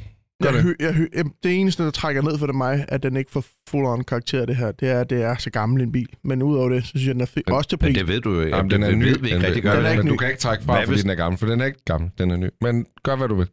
Gør 0.42 0.48
Jeg, 0.48 0.54
det. 0.54 0.62
hø, 0.62 0.74
jeg 0.80 0.94
hø, 0.94 1.06
det 1.42 1.60
eneste, 1.60 1.82
der 1.84 1.90
trækker 1.90 2.22
ned 2.22 2.38
for 2.38 2.46
det 2.46 2.54
mig, 2.54 2.84
at 2.88 3.02
den 3.02 3.16
ikke 3.16 3.30
får 3.30 3.44
full-on 3.70 4.02
karakter, 4.02 4.46
det 4.46 4.56
her, 4.56 4.72
det 4.72 4.88
er, 4.90 5.00
at 5.00 5.10
det 5.10 5.22
er 5.22 5.36
så 5.36 5.50
gammel 5.50 5.82
en 5.82 5.92
bil. 5.92 6.08
Men 6.24 6.42
udover 6.42 6.68
det, 6.68 6.84
så 6.84 6.88
synes 6.88 7.06
jeg, 7.06 7.14
den 7.14 7.20
er 7.22 7.26
fed. 7.26 7.42
Men- 7.46 7.54
Også 7.54 7.68
til 7.68 7.78
men 7.80 7.86
pris. 7.86 7.98
det 7.98 8.08
ved 8.08 8.20
du 8.20 8.30
jo. 8.30 8.40
Jamen, 8.40 8.54
Jamen, 8.54 8.70
den 8.70 8.82
er 8.82 8.88
det 8.88 8.98
ny. 8.98 9.04
ved 9.04 9.18
vi 9.18 9.26
ikke 9.26 9.36
Den 9.38 9.46
rigtig 9.46 9.62
gør. 9.62 9.70
Den 9.76 9.78
er 9.78 9.82
det. 9.82 9.90
ikke 9.90 10.02
men 10.02 10.08
du 10.08 10.14
ny. 10.14 10.18
kan 10.18 10.28
ikke 10.28 10.40
trække 10.40 10.64
fra, 10.64 10.72
Hvad 10.72 10.82
fordi 10.82 10.92
hvis- 10.94 11.02
den 11.02 11.10
er 11.10 11.14
gammel, 11.14 11.38
for 11.38 11.46
den 11.46 11.60
er 11.60 11.64
ikke 11.66 11.84
gammel, 11.84 12.10
den 12.18 12.30
er 12.30 12.36
ny. 12.36 12.48
Men 12.60 12.86
gør, 13.04 13.16
hvad 13.16 13.28
du 13.28 13.34
vil. 13.34 13.48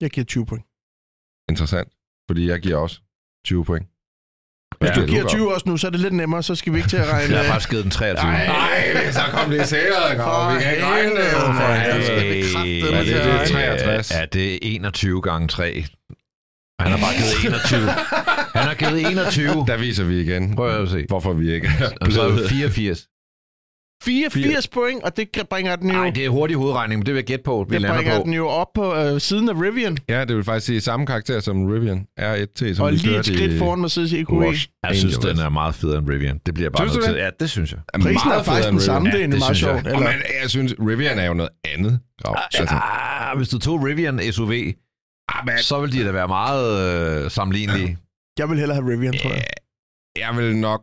Jeg 0.00 0.10
giver 0.10 0.24
20 0.24 0.46
point. 0.46 0.64
Interessant, 1.50 1.88
fordi 2.30 2.48
jeg 2.48 2.60
giver 2.60 2.76
også 2.76 3.00
20 3.46 3.64
point. 3.64 3.86
Hvis 4.80 4.90
Ja, 4.90 4.94
du 4.94 5.06
giver 5.06 5.22
går. 5.22 5.28
20 5.28 5.54
også 5.54 5.68
nu, 5.68 5.76
så 5.76 5.86
er 5.86 5.90
det 5.90 6.00
lidt 6.00 6.14
nemmere, 6.14 6.42
så 6.42 6.54
skal 6.54 6.72
vi 6.72 6.78
ikke 6.78 6.88
til 6.88 6.96
at 6.96 7.08
regne... 7.12 7.34
Jeg 7.34 7.44
har 7.44 7.52
faktisk 7.52 7.70
givet 7.70 7.82
den 7.84 7.90
23. 7.90 8.30
Nej, 8.32 9.10
så 9.12 9.20
kom 9.32 9.50
det 9.50 9.66
sikkert, 9.66 10.16
Grav. 10.16 10.54
Vi 10.56 10.62
kan 10.62 10.72
ikke 10.72 10.86
regne 10.86 11.10
det. 11.10 11.30
For 11.32 11.72
helvede. 11.72 12.20
det 12.20 12.40
er 12.40 12.52
kraftedeme 12.54 12.90
Hvad 12.90 13.00
er 13.00 13.04
det? 13.04 13.06
til 13.06 13.14
at 13.14 13.24
Det 13.24 13.30
er 13.30 13.36
regne. 13.38 13.78
63. 13.78 14.10
Ja, 14.10 14.24
det 14.32 14.54
er 14.54 14.58
21 14.62 15.22
gange 15.22 15.48
3. 15.48 15.84
Han 16.82 16.90
har 16.92 16.98
bare 16.98 17.14
givet 17.16 17.54
21. 17.54 17.80
Han 18.54 18.68
har 18.68 18.74
givet 18.74 19.10
21. 19.12 19.46
Der 19.66 19.76
viser 19.76 20.04
vi 20.04 20.20
igen, 20.20 20.54
Prøv 20.56 20.82
at 20.82 20.88
se. 20.88 21.04
hvorfor 21.08 21.32
vi 21.32 21.52
ikke 21.54 21.66
er 21.80 21.88
Og 22.00 22.12
så 22.12 22.20
er 22.22 22.24
det 22.26 22.34
blevet... 22.34 22.50
84. 22.50 23.06
84 24.04 24.68
point, 24.68 25.02
og 25.02 25.16
det 25.16 25.28
bringer 25.50 25.76
den 25.76 25.88
jo, 25.90 25.94
Nej, 25.96 26.10
det 26.10 26.24
er 26.24 26.28
hurtig 26.28 26.56
hovedregning, 26.56 26.98
men 26.98 27.06
det 27.06 27.14
vil 27.14 27.18
jeg 27.18 27.26
gætte 27.26 27.42
på, 27.44 27.66
vi 27.68 27.74
det 27.74 27.82
lander 27.82 27.96
bringer 27.96 28.16
på. 28.18 28.22
den 28.24 28.32
jo 28.34 28.48
op 28.48 28.66
på 28.74 28.94
øh, 28.94 29.20
siden 29.20 29.48
af 29.48 29.52
Rivian, 29.54 29.96
Ja, 30.08 30.24
det 30.24 30.36
vil 30.36 30.44
faktisk 30.44 30.66
sige 30.66 30.80
samme 30.80 31.06
karakter 31.06 31.40
som 31.40 31.66
Rivian 31.66 32.06
R1T, 32.20 32.74
som 32.74 32.84
og 32.84 32.90
vi 32.92 32.96
lige 32.96 33.08
et 33.10 33.14
kørte 33.14 33.34
skridt 33.34 33.52
i 33.52 33.58
foran 33.58 33.80
Mercedes 33.80 34.12
EQE. 34.12 34.24
Rush 34.32 34.68
Jeg 34.88 34.96
synes, 34.96 35.16
Angels. 35.16 35.36
den 35.36 35.44
er 35.44 35.48
meget 35.48 35.74
federe 35.74 35.98
end 35.98 36.08
Rivian. 36.10 36.40
Det 36.46 36.54
bliver 36.54 36.64
jeg 36.66 36.72
bare 36.72 36.88
Synes 36.88 36.92
du 36.92 36.98
nødt 37.10 37.16
til. 37.16 37.22
Ja, 37.24 37.30
det 37.40 37.50
synes 37.50 37.72
jeg. 37.72 37.80
Prisen 38.02 38.08
er 38.18 38.24
meget 38.28 38.44
faktisk 38.44 38.48
federe 38.58 38.66
den 38.68 38.74
end 38.74 38.80
samme, 38.80 39.08
Rivian. 39.08 39.12
det 39.12 39.18
er 39.18 39.20
egentlig 39.20 39.38
meget 39.38 39.56
synes 39.56 39.68
jeg. 39.68 39.80
sjovt. 39.82 39.86
Eller? 39.86 39.98
men, 39.98 40.42
jeg 40.42 40.50
synes, 40.50 40.74
Rivian 40.80 41.18
er 41.18 41.26
jo 41.26 41.34
noget 41.34 41.50
andet. 41.74 42.00
Grav. 42.22 42.36
Altså, 42.54 42.74
Ah, 42.74 43.36
hvis 43.36 43.48
du 43.48 43.58
tog 43.58 43.84
Rivian 43.84 44.32
SUV, 44.32 44.50
ah, 44.52 44.72
men, 45.44 45.58
så 45.58 45.80
vil 45.80 45.92
de 45.92 46.04
da 46.04 46.12
være 46.12 46.28
meget 46.28 47.24
øh, 47.24 47.30
sammenlignelige. 47.30 47.98
Jeg 48.38 48.48
vil 48.50 48.58
hellere 48.58 48.74
have 48.74 48.92
Rivian, 48.92 49.12
tror 49.22 49.30
jeg. 49.30 49.44
jeg 50.18 50.36
vil 50.36 50.56
nok... 50.56 50.82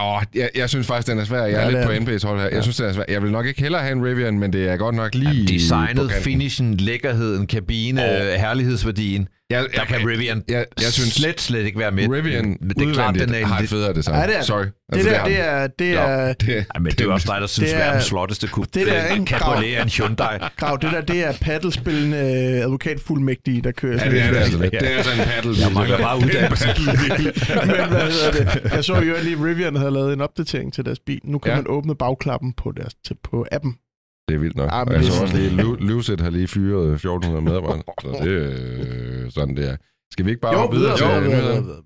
Åh, 0.00 0.22
jeg, 0.34 0.50
jeg 0.54 0.68
synes 0.68 0.86
faktisk, 0.86 1.08
den 1.08 1.18
er 1.18 1.24
svær. 1.24 1.42
Jeg 1.44 1.52
er 1.52 1.60
Ja, 1.60 1.64
lidt 1.70 1.76
det 1.78 1.86
på 1.86 1.92
er 1.92 1.98
den. 1.98 2.08
NP's 2.08 2.26
hold 2.26 2.38
her. 2.38 2.44
Jeg 2.44 2.52
Ja. 2.52 2.60
synes, 2.62 2.76
den 2.76 2.86
er 2.86 2.92
svær. 2.92 3.04
Jeg 3.08 3.22
vil 3.22 3.30
nok 3.30 3.46
ikke 3.46 3.60
hellere 3.60 3.82
have 3.82 3.92
en 3.92 4.04
Rivian, 4.04 4.38
men 4.38 4.52
det 4.52 4.68
er 4.68 4.76
godt 4.76 4.94
nok 4.94 5.14
lige 5.14 5.30
Jamen, 5.30 5.48
designet, 5.48 5.96
på 5.96 6.22
finishen, 6.22 6.74
lækkerheden, 6.76 7.46
kabine, 7.46 8.02
oh. 8.04 8.26
herlighedsværdien, 8.40 9.28
Jeg, 9.50 9.66
der 9.74 9.84
kan 9.84 10.08
Rivian 10.08 10.42
jeg, 10.48 10.64
jeg 10.80 10.92
synes, 10.92 11.12
slet, 11.12 11.40
slet 11.40 11.66
ikke 11.66 11.78
være 11.78 11.90
med. 11.92 12.08
Rivian 12.10 12.56
Men 12.60 12.68
det 12.70 12.88
er 12.88 12.92
klart, 12.92 13.14
den 13.14 13.34
er 13.34 13.46
har 13.46 13.58
en 13.58 13.64
et 13.64 13.70
federe 13.70 13.94
design. 13.94 14.16
Ja, 14.16 14.26
det 14.26 14.32
er 14.34 14.38
det. 14.38 14.46
Sorry. 14.46 14.62
Det 14.64 14.72
Altså, 14.92 15.10
der, 15.10 15.18
har 15.18 15.26
det 15.28 15.40
er, 15.40 15.66
det 15.66 15.92
er, 15.92 16.32
det, 16.32 16.48
Ja, 16.74 16.80
men 16.80 16.92
det 16.92 17.00
er 17.00 17.12
også 17.12 17.32
dig, 17.32 17.40
der 17.40 17.46
synes, 17.46 17.70
det 17.70 17.76
det 17.76 17.82
er- 17.84 17.86
er 17.86 17.90
verdens 17.90 18.08
flotteste 18.08 18.46
kub. 18.48 18.64
det 18.74 18.86
der 18.86 18.92
er 18.92 19.14
en 19.14 19.26
Cabriolet 19.26 19.76
er 19.78 19.82
en 19.82 19.88
Hyundai. 19.88 20.38
Grav, 20.56 20.78
det 20.82 20.90
der, 20.92 21.00
det 21.00 21.24
er 21.24 21.32
paddelspillende 21.40 22.16
øh, 22.18 22.64
advokatfuldmægtige, 22.64 23.62
der 23.62 23.72
kører 23.72 24.04
Ja, 24.04 24.10
det 24.10 24.20
er 24.20 24.28
en 24.28 24.34
det 24.34 24.40
altså 24.40 24.58
lidt. 24.58 24.72
Det 24.72 24.82
er 24.92 24.96
altså 24.96 25.12
en 25.12 25.18
paddle. 25.28 25.54
Jeg 25.64 25.72
mangler 25.72 25.98
bare 25.98 26.16
uddannelse. 26.24 26.66
Men 27.66 27.88
hvad 27.88 28.12
hedder 28.12 28.30
det? 28.62 28.72
Jeg 28.72 28.84
så 28.84 28.94
jo 28.94 29.14
lige, 29.22 29.36
Rivian 29.44 29.76
havde 29.76 29.90
lavet 29.90 30.12
en 30.12 30.20
opdatering 30.20 30.72
til 30.74 30.84
deres 30.84 30.98
bil. 31.06 31.20
Nu 31.24 31.38
kan 31.38 31.50
Ja. 31.52 31.56
man 31.56 31.64
åbne 31.68 31.94
bagklappen 31.94 32.52
på, 32.52 32.72
deres, 32.76 32.92
på 33.24 33.46
appen. 33.52 33.74
Det 34.28 34.34
er 34.34 34.38
vildt 34.38 34.56
nok. 34.56 34.68
Ah, 34.72 34.80
og 34.80 34.86
men 34.86 34.92
jeg 34.94 35.02
det 35.02 35.12
så 35.12 35.22
også 35.22 35.36
lige, 35.36 35.50
Lu- 35.62 35.86
Lucid 35.86 36.16
har 36.20 36.30
lige 36.30 36.48
fyret 36.48 36.94
1400 36.94 37.44
medarbejdere. 37.44 37.82
Så 38.00 38.24
det 38.24 38.42
er 38.42 38.50
øh, 39.24 39.30
sådan, 39.30 39.56
det 39.56 39.70
er. 39.70 39.76
Skal 40.12 40.24
vi 40.24 40.30
ikke 40.30 40.40
bare 40.40 40.56
hoppe 40.56 40.76
videre 40.76 40.96
til 40.96 41.06
videre, 41.06 41.22
videre, 41.22 41.38
nyhederne? 41.40 41.62
videre. 41.66 41.82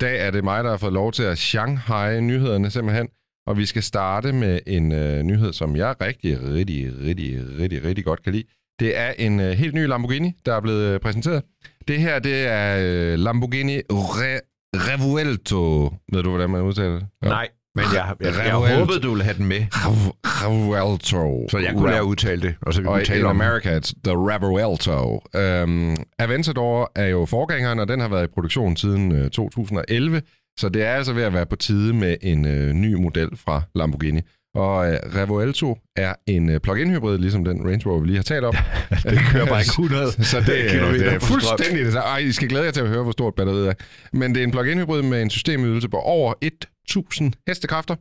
dag 0.00 0.26
er 0.26 0.30
det 0.30 0.44
mig, 0.44 0.64
der 0.64 0.70
har 0.70 0.76
fået 0.76 0.92
lov 0.92 1.12
til 1.12 1.22
at 1.22 1.38
Shanghai 1.38 2.20
nyhederne 2.20 2.70
simpelthen. 2.70 3.08
Og 3.46 3.56
vi 3.56 3.66
skal 3.66 3.82
starte 3.82 4.32
med 4.32 4.60
en 4.66 4.92
øh, 4.92 5.22
nyhed, 5.22 5.52
som 5.52 5.76
jeg 5.76 5.94
rigtig, 6.00 6.38
rigtig, 6.42 6.92
rigtig, 7.06 7.38
rigtig, 7.58 7.84
rigtig 7.84 8.04
godt 8.04 8.22
kan 8.22 8.32
lide. 8.32 8.44
Det 8.80 8.98
er 8.98 9.12
en 9.18 9.40
øh, 9.40 9.50
helt 9.52 9.74
ny 9.74 9.86
Lamborghini, 9.86 10.32
der 10.46 10.54
er 10.54 10.60
blevet 10.60 10.82
øh, 10.94 11.00
præsenteret. 11.00 11.42
Det 11.88 11.98
her, 12.00 12.18
det 12.18 12.46
er 12.46 12.78
øh, 12.80 13.18
Lamborghini 13.18 13.78
Re- 13.92 14.40
Revuelto. 14.76 15.84
Ved 16.12 16.22
du, 16.22 16.28
hvordan 16.30 16.50
man 16.50 16.62
udtaler 16.62 16.94
det? 16.94 17.06
Ja. 17.22 17.28
Nej, 17.28 17.48
men 17.74 17.84
jeg, 17.94 18.14
jeg, 18.20 18.26
jeg, 18.26 18.46
jeg 18.46 18.78
håbede, 18.78 19.00
du 19.00 19.08
ville 19.10 19.24
have 19.24 19.36
den 19.36 19.46
med, 19.46 19.60
Rev- 19.70 20.16
Revuelto. 20.24 21.48
så 21.50 21.58
jeg 21.58 21.72
kunne 21.76 21.90
lære 21.90 21.98
at 22.00 22.04
udtale 22.04 22.42
det, 22.42 22.54
og 22.62 22.74
så 22.74 22.80
vi 22.82 22.86
Og 22.88 23.04
tale 23.04 23.26
om 23.26 23.40
America, 23.40 23.78
it's 23.78 23.92
the 24.04 24.12
Revuelto. 24.14 25.22
Um, 25.64 25.96
Aventador 26.18 26.92
er 26.96 27.06
jo 27.06 27.24
forgængeren, 27.26 27.78
og 27.78 27.88
den 27.88 28.00
har 28.00 28.08
været 28.08 28.24
i 28.24 28.30
produktion 28.34 28.76
siden 28.76 29.12
uh, 29.24 29.28
2011, 29.30 30.22
så 30.58 30.68
det 30.68 30.82
er 30.82 30.90
altså 30.94 31.12
ved 31.12 31.22
at 31.22 31.32
være 31.32 31.46
på 31.46 31.56
tide 31.56 31.94
med 31.94 32.16
en 32.22 32.44
uh, 32.44 32.72
ny 32.74 32.94
model 32.94 33.28
fra 33.36 33.62
Lamborghini. 33.74 34.20
Og 34.54 34.76
uh, 34.78 35.14
Revuelto 35.16 35.78
er 35.96 36.14
en 36.26 36.48
uh, 36.54 36.56
plug-in 36.62 36.90
hybrid, 36.90 37.18
ligesom 37.18 37.44
den 37.44 37.66
Range 37.68 37.82
Rover, 37.86 38.00
vi 38.00 38.06
lige 38.06 38.16
har 38.16 38.22
talt 38.22 38.44
om. 38.44 38.54
det 39.10 39.18
kører 39.32 39.46
bare 39.46 39.60
ikke 39.60 39.68
100 39.70 40.12
Så 40.32 40.40
det, 40.40 40.64
er- 40.66 40.70
kilometer 40.74 41.04
det 41.04 41.14
er 41.14 41.18
fuldstændig 41.18 41.84
det 41.84 41.92
samme. 41.92 42.06
Ej, 42.08 42.18
I 42.18 42.32
skal 42.32 42.48
glæde 42.48 42.64
jer 42.64 42.70
til 42.70 42.80
at 42.80 42.88
høre, 42.88 43.02
hvor 43.02 43.12
stort 43.12 43.34
batteriet 43.34 43.68
er. 43.68 43.72
Men 44.12 44.34
det 44.34 44.40
er 44.40 44.44
en 44.44 44.50
plug-in 44.50 44.78
hybrid 44.78 45.02
med 45.02 45.22
en 45.22 45.30
systemydelse 45.30 45.88
på 45.88 45.96
over 45.96 46.34
1000 46.42 47.32
hestekræfter. 47.48 47.96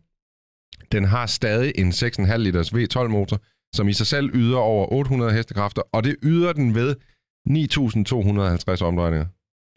Den 0.91 1.05
har 1.05 1.25
stadig 1.25 1.71
en 1.75 1.89
6,5 1.89 2.35
liters 2.38 2.73
V12-motor, 2.73 3.38
som 3.75 3.88
i 3.88 3.93
sig 3.93 4.07
selv 4.07 4.29
yder 4.33 4.57
over 4.57 4.93
800 4.93 5.31
hestekræfter, 5.33 5.81
og 5.93 6.03
det 6.03 6.15
yder 6.23 6.53
den 6.53 6.75
ved 6.75 6.95
9.250 7.49 8.83
omdrejninger. 8.85 9.25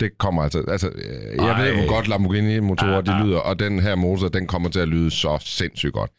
Det 0.01 0.19
kommer 0.19 0.43
altså... 0.43 0.65
altså 0.69 0.89
øh, 0.95 1.37
jeg 1.37 1.49
Ej. 1.51 1.63
ved, 1.65 1.75
hvor 1.75 1.89
godt 1.89 2.09
Lamborghini-motorer 2.09 2.97
Ah, 2.99 3.07
de 3.07 3.13
ah. 3.13 3.27
lyder, 3.27 3.39
og 3.39 3.59
den 3.59 3.81
her 3.81 3.95
motor, 3.95 4.29
den 4.29 4.47
kommer 4.47 4.69
til 4.69 4.81
at 4.81 4.89
lyde 4.89 5.11
så 5.11 5.39
sindssygt 5.41 5.93
godt. 5.93 6.11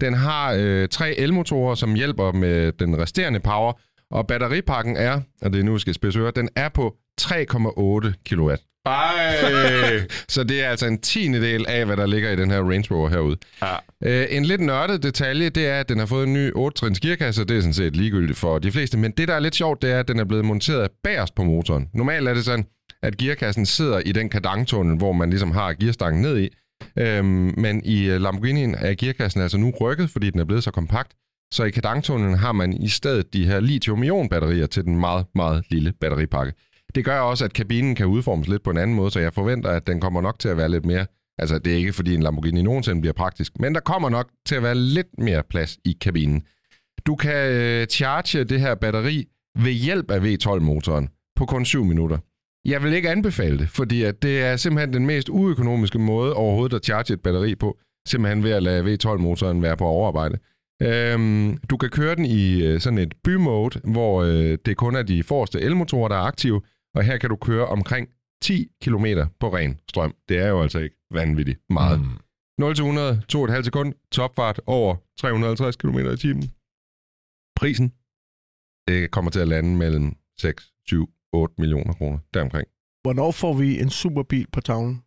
Den 0.00 0.14
har 0.14 0.56
øh, 0.58 0.88
tre 0.88 1.18
elmotorer, 1.18 1.74
som 1.74 1.94
hjælper 1.94 2.32
med 2.32 2.72
den 2.72 2.98
resterende 2.98 3.40
power, 3.40 3.72
og 4.10 4.26
batteripakken 4.26 4.96
er, 4.96 5.20
og 5.42 5.52
det 5.52 5.60
er 5.60 5.64
nu, 5.64 5.72
vi 5.72 5.78
skal 5.78 5.94
spidse 5.94 6.18
øre, 6.18 6.32
den 6.36 6.48
er 6.56 6.68
på 6.68 6.94
3,8 7.20 8.12
kW. 8.30 8.54
Ej! 8.86 10.00
så 10.28 10.44
det 10.44 10.64
er 10.64 10.68
altså 10.68 10.86
en 10.86 10.98
tiende 10.98 11.40
del 11.40 11.66
af, 11.68 11.86
hvad 11.86 11.96
der 11.96 12.06
ligger 12.06 12.30
i 12.30 12.36
den 12.36 12.50
her 12.50 12.60
Range 12.60 12.86
Rover 12.90 13.08
herude. 13.08 13.36
Ja. 13.62 13.76
Øh, 14.04 14.26
en 14.30 14.44
lidt 14.44 14.60
nørdet 14.60 15.02
detalje, 15.02 15.48
det 15.48 15.66
er, 15.66 15.80
at 15.80 15.88
den 15.88 15.98
har 15.98 16.06
fået 16.06 16.26
en 16.26 16.32
ny 16.32 16.52
8-trins 16.52 17.00
gearkasse, 17.00 17.44
det 17.44 17.56
er 17.56 17.60
sådan 17.60 17.74
set 17.74 17.96
ligegyldigt 17.96 18.38
for 18.38 18.58
de 18.58 18.72
fleste. 18.72 18.98
Men 18.98 19.10
det, 19.10 19.28
der 19.28 19.34
er 19.34 19.40
lidt 19.40 19.54
sjovt, 19.54 19.82
det 19.82 19.90
er, 19.90 20.00
at 20.00 20.08
den 20.08 20.18
er 20.18 20.24
blevet 20.24 20.44
monteret 20.44 20.90
bagerst 21.04 21.34
på 21.34 21.44
motoren. 21.44 21.88
Normalt 21.94 22.28
er 22.28 22.34
det 22.34 22.44
sådan, 22.44 22.64
at 23.02 23.16
gearkassen 23.16 23.66
sidder 23.66 23.98
i 23.98 24.12
den 24.12 24.28
kadangtunnel, 24.28 24.96
hvor 24.96 25.12
man 25.12 25.30
ligesom 25.30 25.50
har 25.50 25.72
gearstangen 25.72 26.22
ned 26.22 26.38
i. 26.38 26.48
Øhm, 26.98 27.54
men 27.56 27.84
i 27.84 28.04
øh, 28.04 28.20
Lamborghini'en 28.20 28.86
er 28.86 28.94
gearkassen 28.98 29.40
altså 29.40 29.58
nu 29.58 29.72
rykket, 29.80 30.10
fordi 30.10 30.30
den 30.30 30.40
er 30.40 30.44
blevet 30.44 30.64
så 30.64 30.70
kompakt. 30.70 31.12
Så 31.52 31.64
i 31.64 31.70
kadangtunnelen 31.70 32.38
har 32.38 32.52
man 32.52 32.72
i 32.72 32.88
stedet 32.88 33.32
de 33.32 33.46
her 33.46 33.60
lithium-ion-batterier 33.60 34.66
til 34.66 34.84
den 34.84 35.00
meget, 35.00 35.26
meget 35.34 35.64
lille 35.70 35.92
batteripakke. 36.00 36.52
Det 36.94 37.04
gør 37.04 37.20
også, 37.20 37.44
at 37.44 37.52
kabinen 37.52 37.94
kan 37.94 38.06
udformes 38.06 38.48
lidt 38.48 38.62
på 38.62 38.70
en 38.70 38.76
anden 38.76 38.96
måde, 38.96 39.10
så 39.10 39.20
jeg 39.20 39.34
forventer, 39.34 39.70
at 39.70 39.86
den 39.86 40.00
kommer 40.00 40.20
nok 40.20 40.38
til 40.38 40.48
at 40.48 40.56
være 40.56 40.68
lidt 40.68 40.86
mere... 40.86 41.06
Altså, 41.38 41.58
det 41.58 41.72
er 41.72 41.76
ikke, 41.76 41.92
fordi 41.92 42.14
en 42.14 42.22
Lamborghini 42.22 42.62
nogensinde 42.62 43.00
bliver 43.00 43.12
praktisk, 43.12 43.52
men 43.60 43.74
der 43.74 43.80
kommer 43.80 44.08
nok 44.08 44.28
til 44.46 44.54
at 44.54 44.62
være 44.62 44.74
lidt 44.74 45.18
mere 45.18 45.42
plads 45.50 45.78
i 45.84 45.96
kabinen. 46.00 46.42
Du 47.06 47.16
kan 47.16 47.52
øh, 47.52 47.86
charge 47.86 48.44
det 48.44 48.60
her 48.60 48.74
batteri 48.74 49.24
ved 49.58 49.72
hjælp 49.72 50.10
af 50.10 50.18
V12-motoren 50.18 51.08
på 51.36 51.46
kun 51.46 51.64
7 51.64 51.84
minutter. 51.84 52.18
Jeg 52.66 52.82
vil 52.82 52.92
ikke 52.92 53.10
anbefale 53.10 53.58
det, 53.58 53.68
fordi 53.68 54.02
at 54.02 54.22
det 54.22 54.42
er 54.42 54.56
simpelthen 54.56 54.92
den 54.92 55.06
mest 55.06 55.28
uøkonomiske 55.28 55.98
måde 55.98 56.34
overhovedet 56.34 56.76
at 56.76 56.84
charge 56.84 57.14
et 57.14 57.22
batteri 57.22 57.54
på, 57.54 57.78
simpelthen 58.08 58.44
ved 58.44 58.50
at 58.50 58.62
lade 58.62 58.84
V12-motoren 58.84 59.62
være 59.62 59.76
på 59.76 59.84
overarbejde. 59.84 60.38
Øhm, 60.82 61.58
du 61.70 61.76
kan 61.76 61.90
køre 61.90 62.14
den 62.16 62.24
i 62.24 62.62
øh, 62.62 62.80
sådan 62.80 62.98
et 62.98 63.14
bymode, 63.24 63.80
hvor 63.84 64.22
øh, 64.22 64.58
det 64.66 64.76
kun 64.76 64.96
er 64.96 65.02
de 65.02 65.22
forreste 65.22 65.60
elmotorer, 65.60 66.08
der 66.08 66.16
er 66.16 66.20
aktive, 66.20 66.62
og 66.94 67.02
her 67.02 67.16
kan 67.18 67.30
du 67.30 67.36
køre 67.36 67.66
omkring 67.66 68.08
10 68.42 68.68
km 68.82 69.06
på 69.40 69.54
ren 69.54 69.80
strøm. 69.88 70.14
Det 70.28 70.38
er 70.38 70.48
jo 70.48 70.62
altså 70.62 70.78
ikke 70.78 70.96
vanvittigt 71.10 71.60
meget. 71.70 72.00
Mm. 72.00 72.18
0 72.58 72.74
til 72.74 72.82
100, 72.82 73.22
2,5 73.32 73.62
sekund, 73.62 73.94
topfart 74.12 74.60
over 74.66 74.96
350 75.18 75.76
km 75.76 75.98
i 75.98 76.16
timen. 76.16 76.50
Prisen, 77.56 77.92
det 78.88 79.10
kommer 79.10 79.30
til 79.30 79.40
at 79.40 79.48
lande 79.48 79.76
mellem 79.76 80.16
6, 80.40 80.72
7, 80.88 81.10
8 81.36 81.54
millioner 81.58 81.92
kroner, 81.92 82.18
deromkring. 82.34 82.66
Hvornår 83.02 83.30
får 83.30 83.54
vi 83.54 83.80
en 83.80 83.90
superbil 83.90 84.46
på 84.52 84.60
tavlen? 84.60 85.02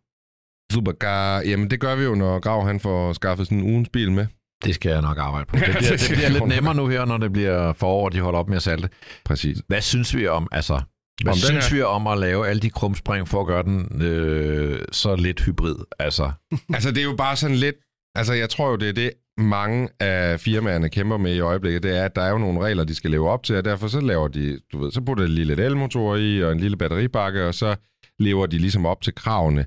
Supercar, 0.72 1.40
jamen 1.40 1.70
det 1.70 1.80
gør 1.80 1.96
vi 1.96 2.02
jo, 2.04 2.14
når 2.14 2.38
Grav 2.40 2.66
han 2.66 2.80
får 2.80 3.12
skaffet 3.12 3.46
sådan 3.46 3.58
en 3.58 3.64
ugens 3.64 3.88
bil 3.88 4.12
med. 4.12 4.26
Det 4.64 4.74
skal 4.74 4.90
jeg 4.92 5.02
nok 5.02 5.18
arbejde 5.18 5.46
på. 5.46 5.56
Det 5.56 5.64
bliver, 5.64 5.96
Det 5.96 6.10
bliver 6.14 6.28
lidt 6.28 6.46
nemmere 6.54 6.74
nu 6.74 6.86
her, 6.86 7.04
når 7.04 7.16
det 7.18 7.32
bliver 7.32 7.72
forår, 7.72 8.04
og 8.04 8.12
de 8.12 8.20
holder 8.20 8.38
op 8.38 8.48
med 8.48 8.56
at 8.56 8.62
salte. 8.62 8.88
Præcis. 9.24 9.62
Hvad 9.68 9.80
synes 9.80 10.16
vi 10.16 10.26
om, 10.26 10.48
altså, 10.52 10.74
hvad 11.22 11.32
Om 11.32 11.36
den 11.36 11.46
synes 11.46 11.68
her- 11.68 11.76
vi 11.76 11.82
om 11.82 12.06
at 12.06 12.18
lave 12.18 12.48
alle 12.48 12.60
de 12.60 12.70
krumspring 12.70 13.28
for 13.28 13.40
at 13.40 13.46
gøre 13.46 13.62
den 13.62 14.02
øh, 14.02 14.80
så 14.92 15.16
lidt 15.16 15.40
hybrid? 15.44 15.76
Altså, 15.98 16.30
Altså, 16.74 16.90
det 16.90 16.98
er 16.98 17.04
jo 17.04 17.16
bare 17.16 17.36
sådan 17.36 17.56
lidt... 17.56 17.76
Altså, 18.14 18.32
jeg 18.32 18.50
tror 18.50 18.70
jo, 18.70 18.76
det 18.76 18.88
er 18.88 18.92
det, 18.92 19.10
mange 19.40 19.88
af 20.00 20.40
firmaerne 20.40 20.88
kæmper 20.88 21.16
med 21.16 21.34
i 21.34 21.40
øjeblikket. 21.40 21.82
Det 21.82 21.96
er, 21.98 22.04
at 22.04 22.16
der 22.16 22.22
er 22.22 22.30
jo 22.30 22.38
nogle 22.38 22.60
regler, 22.60 22.84
de 22.84 22.94
skal 22.94 23.10
leve 23.10 23.30
op 23.30 23.42
til, 23.42 23.56
og 23.56 23.64
derfor 23.64 23.88
så 23.88 24.00
laver 24.00 24.28
de, 24.28 24.60
du 24.72 24.78
ved, 24.78 24.92
så 24.92 25.00
putter 25.00 25.24
de 25.24 25.30
lige 25.30 25.44
lidt 25.44 25.60
elmotor 25.60 26.16
i, 26.16 26.42
og 26.44 26.52
en 26.52 26.60
lille 26.60 26.76
batteribakke, 26.76 27.46
og 27.46 27.54
så 27.54 27.76
lever 28.18 28.46
de 28.46 28.58
ligesom 28.58 28.86
op 28.86 29.00
til 29.02 29.14
kravene. 29.14 29.66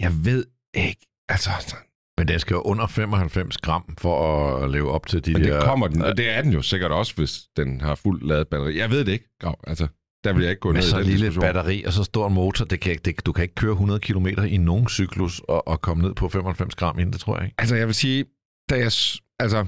Jeg 0.00 0.12
ved 0.24 0.44
ikke, 0.74 1.06
altså... 1.28 1.50
men 2.18 2.28
den 2.28 2.40
skal 2.40 2.54
jo 2.54 2.60
under 2.60 2.86
95 2.86 3.58
gram 3.58 3.96
for 3.98 4.56
at 4.56 4.70
leve 4.70 4.90
op 4.90 5.06
til 5.06 5.24
de 5.24 5.32
Men 5.32 5.44
der... 5.44 5.54
det 5.54 5.62
kommer 5.62 5.88
den, 5.88 6.02
og 6.02 6.16
det 6.16 6.28
er 6.30 6.42
den 6.42 6.52
jo 6.52 6.62
sikkert 6.62 6.92
også, 6.92 7.14
hvis 7.14 7.40
den 7.56 7.80
har 7.80 7.94
fuldt 7.94 8.26
ladet 8.26 8.48
batteri. 8.48 8.78
Jeg 8.78 8.90
ved 8.90 9.04
det 9.04 9.12
ikke, 9.12 9.28
Grav. 9.40 9.60
Altså, 9.66 9.86
der 10.24 10.32
vil 10.32 10.42
jeg 10.42 10.50
ikke 10.50 10.60
gå 10.60 10.72
med 10.72 10.80
ned 10.80 10.86
i 10.86 10.90
så 10.90 10.96
den 10.96 11.06
lille 11.06 11.26
diskussion. 11.26 11.42
batteri 11.42 11.84
og 11.84 11.92
så 11.92 12.04
stor 12.04 12.26
en 12.26 12.34
motor, 12.34 12.64
det 12.64 12.80
kan, 12.80 12.98
det, 13.04 13.26
du 13.26 13.32
kan 13.32 13.42
ikke 13.42 13.54
køre 13.54 13.72
100 13.72 14.00
km 14.00 14.26
i 14.26 14.56
nogen 14.56 14.88
cyklus 14.88 15.40
og, 15.48 15.68
og 15.68 15.80
komme 15.80 16.02
ned 16.02 16.14
på 16.14 16.28
95 16.28 16.74
gram 16.74 16.98
inden, 16.98 17.12
det 17.12 17.20
tror 17.20 17.36
jeg 17.36 17.44
ikke. 17.44 17.54
Altså, 17.58 17.76
jeg 17.76 17.86
vil 17.86 17.94
sige, 17.94 18.24
da 18.70 18.74
jeg, 18.74 18.92
altså, 19.38 19.66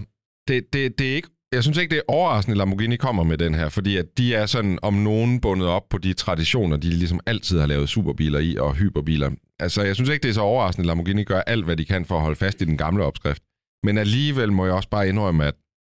det, 0.48 0.72
det, 0.72 0.98
det 0.98 1.10
er 1.10 1.14
ikke, 1.14 1.28
jeg 1.52 1.62
synes 1.62 1.78
ikke, 1.78 1.90
det 1.90 1.98
er 1.98 2.12
overraskende, 2.12 2.54
at 2.54 2.58
Lamborghini 2.58 2.96
kommer 2.96 3.22
med 3.22 3.38
den 3.38 3.54
her, 3.54 3.68
fordi 3.68 3.96
at 3.96 4.18
de 4.18 4.34
er 4.34 4.46
sådan 4.46 4.78
om 4.82 4.94
nogen 4.94 5.40
bundet 5.40 5.68
op 5.68 5.88
på 5.88 5.98
de 5.98 6.12
traditioner, 6.12 6.76
de 6.76 6.90
ligesom 6.90 7.20
altid 7.26 7.60
har 7.60 7.66
lavet 7.66 7.88
superbiler 7.88 8.38
i 8.38 8.56
og 8.56 8.74
hyperbiler. 8.74 9.30
Altså, 9.58 9.82
jeg 9.82 9.94
synes 9.94 10.10
ikke, 10.10 10.22
det 10.22 10.28
er 10.28 10.34
så 10.34 10.40
overraskende, 10.40 10.84
at 10.84 10.86
Lamborghini 10.86 11.24
gør 11.24 11.40
alt, 11.40 11.64
hvad 11.64 11.76
de 11.76 11.84
kan 11.84 12.04
for 12.04 12.16
at 12.16 12.22
holde 12.22 12.36
fast 12.36 12.62
i 12.62 12.64
den 12.64 12.76
gamle 12.76 13.04
opskrift. 13.04 13.42
Men 13.84 13.98
alligevel 13.98 14.52
må 14.52 14.64
jeg 14.64 14.74
også 14.74 14.88
bare 14.88 15.08
indrømme, 15.08 15.44
at, 15.44 15.54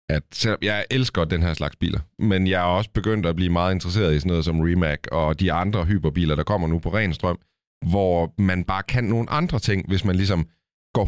at 0.08 0.22
selvom 0.32 0.58
jeg 0.62 0.84
elsker 0.90 1.24
den 1.24 1.42
her 1.42 1.54
slags 1.54 1.76
biler, 1.76 2.00
men 2.18 2.46
jeg 2.46 2.60
er 2.60 2.64
også 2.64 2.90
begyndt 2.94 3.26
at 3.26 3.36
blive 3.36 3.50
meget 3.50 3.74
interesseret 3.74 4.14
i 4.14 4.18
sådan 4.18 4.28
noget 4.28 4.44
som 4.44 4.60
Rimac 4.60 4.98
og 5.12 5.40
de 5.40 5.52
andre 5.52 5.84
hyperbiler, 5.84 6.36
der 6.36 6.42
kommer 6.42 6.68
nu 6.68 6.78
på 6.78 6.94
ren 6.94 7.14
strøm, 7.14 7.38
hvor 7.90 8.34
man 8.38 8.64
bare 8.64 8.82
kan 8.82 9.04
nogle 9.04 9.30
andre 9.30 9.58
ting, 9.58 9.88
hvis 9.88 10.04
man 10.04 10.16
ligesom 10.16 10.46
går 10.94 11.04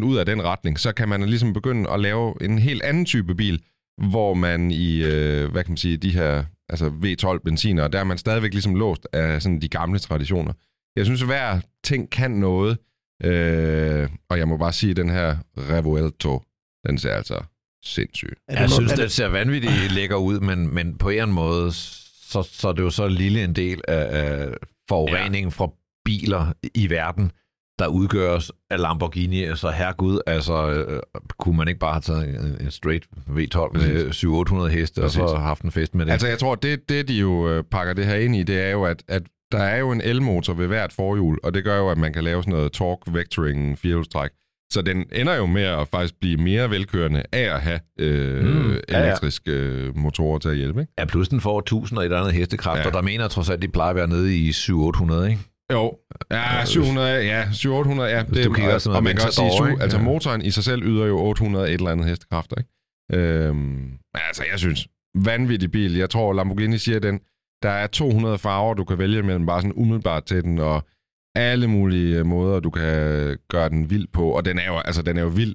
100% 0.00 0.04
ud 0.04 0.16
af 0.16 0.26
den 0.26 0.42
retning, 0.44 0.80
så 0.80 0.92
kan 0.92 1.08
man 1.08 1.22
ligesom 1.22 1.52
begynde 1.52 1.90
at 1.90 2.00
lave 2.00 2.34
en 2.44 2.58
helt 2.58 2.82
anden 2.82 3.04
type 3.04 3.34
bil, 3.34 3.62
hvor 4.10 4.34
man 4.34 4.70
i, 4.70 5.02
øh, 5.04 5.50
hvad 5.52 5.64
kan 5.64 5.70
man 5.70 5.76
sige, 5.76 5.96
de 5.96 6.10
her 6.10 6.44
altså 6.68 6.86
V12 6.88 7.38
benziner, 7.44 7.88
der 7.88 8.00
er 8.00 8.04
man 8.04 8.18
stadigvæk 8.18 8.52
ligesom 8.52 8.74
låst 8.74 9.06
af 9.12 9.42
sådan 9.42 9.60
de 9.60 9.68
gamle 9.68 9.98
traditioner. 9.98 10.52
Jeg 10.96 11.04
synes, 11.04 11.22
at 11.22 11.28
hver 11.28 11.60
ting 11.84 12.10
kan 12.10 12.30
noget, 12.30 12.78
øh, 13.24 14.08
og 14.30 14.38
jeg 14.38 14.48
må 14.48 14.56
bare 14.56 14.72
sige, 14.72 14.90
at 14.90 14.96
den 14.96 15.10
her 15.10 15.36
Revuelto, 15.58 16.42
den 16.86 16.98
ser 16.98 17.14
altså 17.14 17.42
sindssyg. 17.84 18.28
Det 18.28 18.36
Jeg 18.48 18.56
noget- 18.58 18.72
synes, 18.72 18.92
er 18.92 18.96
den 18.96 19.08
ser 19.08 19.26
vanvittigt 19.28 19.92
lækker 19.96 20.16
ud, 20.16 20.40
men, 20.40 20.74
men 20.74 20.98
på 20.98 21.08
en 21.08 21.32
måde, 21.32 21.72
så, 21.72 22.48
så 22.52 22.68
er 22.68 22.72
det 22.72 22.82
jo 22.82 22.90
så 22.90 23.08
lille 23.08 23.44
en 23.44 23.52
del 23.52 23.80
af, 23.88 24.22
af 24.22 24.48
forureningen 24.88 25.50
ja. 25.50 25.54
fra 25.64 25.70
biler 26.04 26.52
i 26.74 26.90
verden, 26.90 27.32
der 27.78 27.86
udgøres 27.86 28.52
af 28.70 28.80
Lamborghini. 28.80 29.56
Så 29.56 29.70
herregud, 29.70 30.20
altså, 30.26 30.70
øh, 30.70 31.00
kunne 31.38 31.56
man 31.56 31.68
ikke 31.68 31.80
bare 31.80 31.92
have 31.92 32.00
taget 32.00 32.28
en, 32.28 32.56
en 32.60 32.70
straight 32.70 33.04
V12 33.28 33.78
med 33.78 34.66
700-800 34.70 34.76
heste, 34.78 35.02
og 35.04 35.10
så 35.10 35.20
Præcis. 35.20 35.38
haft 35.38 35.62
en 35.62 35.70
fest 35.70 35.94
med 35.94 36.06
det? 36.06 36.12
Altså, 36.12 36.26
jeg 36.28 36.38
tror, 36.38 36.54
det, 36.54 36.88
det 36.88 37.08
de 37.08 37.14
jo 37.14 37.48
øh, 37.48 37.64
pakker 37.70 37.94
det 37.94 38.06
her 38.06 38.14
ind 38.16 38.36
i, 38.36 38.42
det 38.42 38.60
er 38.60 38.70
jo, 38.70 38.84
at, 38.84 39.02
at 39.08 39.22
der 39.52 39.58
er 39.62 39.78
jo 39.78 39.92
en 39.92 40.00
elmotor 40.00 40.54
ved 40.54 40.66
hvert 40.66 40.92
forhjul, 40.92 41.38
og 41.42 41.54
det 41.54 41.64
gør 41.64 41.78
jo, 41.78 41.90
at 41.90 41.98
man 41.98 42.12
kan 42.12 42.24
lave 42.24 42.42
sådan 42.42 42.54
noget 42.54 42.72
torque 42.72 43.14
vectoring 43.14 43.78
firehjulstræk. 43.78 44.30
Så 44.72 44.82
den 44.82 45.04
ender 45.12 45.34
jo 45.34 45.46
med 45.46 45.62
at 45.62 45.88
faktisk 45.88 46.14
blive 46.20 46.36
mere 46.36 46.70
velkørende 46.70 47.22
af 47.32 47.54
at 47.54 47.60
have 47.60 47.80
øh, 48.00 48.44
Mm, 48.44 48.70
ja, 48.72 48.76
ja. 48.88 49.04
elektriske 49.06 49.50
øh, 49.52 49.96
motorer 49.96 50.38
til 50.38 50.48
at 50.48 50.56
hjælpe, 50.56 50.80
ikke? 50.80 50.92
Ja, 50.98 51.04
plus 51.04 51.28
den 51.28 51.40
får 51.40 51.58
1000 51.58 51.98
og 51.98 52.02
et 52.02 52.06
eller 52.06 52.18
andet 52.20 52.34
hestekræfter, 52.34 52.82
Ja. 52.82 52.88
ja. 52.88 52.94
der 52.94 53.02
mener 53.02 53.28
trods 53.28 53.50
alt, 53.50 53.62
de 53.62 53.68
plejer 53.68 53.90
at 53.90 53.96
være 53.96 54.08
nede 54.08 54.36
i 54.36 54.50
700-800, 54.50 55.22
ikke? 55.22 55.38
Jo, 55.72 55.98
ja, 56.30 56.64
700, 56.64 57.24
ja, 57.24 57.52
700, 57.52 58.10
ja. 58.10 58.22
Du 58.22 58.52
kigger 58.52 58.74
og, 58.86 58.96
og 58.96 59.04
man 59.04 59.16
kan 59.16 59.26
også 59.26 59.42
sige, 59.56 59.70
ikke? 59.70 59.82
altså 59.82 59.98
Ja. 59.98 60.04
motoren 60.04 60.42
i 60.42 60.50
sig 60.50 60.64
selv 60.64 60.82
yder 60.82 61.06
jo 61.06 61.18
800 61.18 61.68
et 61.68 61.74
eller 61.74 61.90
andet 61.90 62.06
hestekræfter, 62.06 62.56
ikke? 62.58 62.70
Øhm, 63.12 63.92
altså, 64.14 64.44
jeg 64.50 64.58
synes, 64.58 64.88
vanvittig 65.14 65.70
bil. 65.70 65.96
Jeg 65.96 66.10
tror, 66.10 66.32
Lamborghini 66.32 66.78
siger, 66.78 66.98
den, 66.98 67.20
der 67.62 67.70
er 67.70 67.86
200 67.86 68.38
farver, 68.38 68.74
du 68.74 68.84
kan 68.84 68.98
vælge 68.98 69.22
mellem 69.22 69.46
bare 69.46 69.60
sådan 69.60 69.72
umiddelbart 69.76 70.24
til 70.24 70.42
den, 70.42 70.58
og 70.58 70.86
alle 71.36 71.68
mulige 71.68 72.18
øh, 72.18 72.26
måder, 72.26 72.60
du 72.60 72.70
kan 72.70 73.38
gøre 73.50 73.68
den 73.68 73.90
vild 73.90 74.06
på. 74.12 74.30
Og 74.30 74.44
den 74.44 74.58
er 74.58 74.66
jo, 74.66 74.78
altså, 74.78 75.02
den 75.02 75.18
er 75.18 75.22
jo 75.22 75.28
vild. 75.28 75.54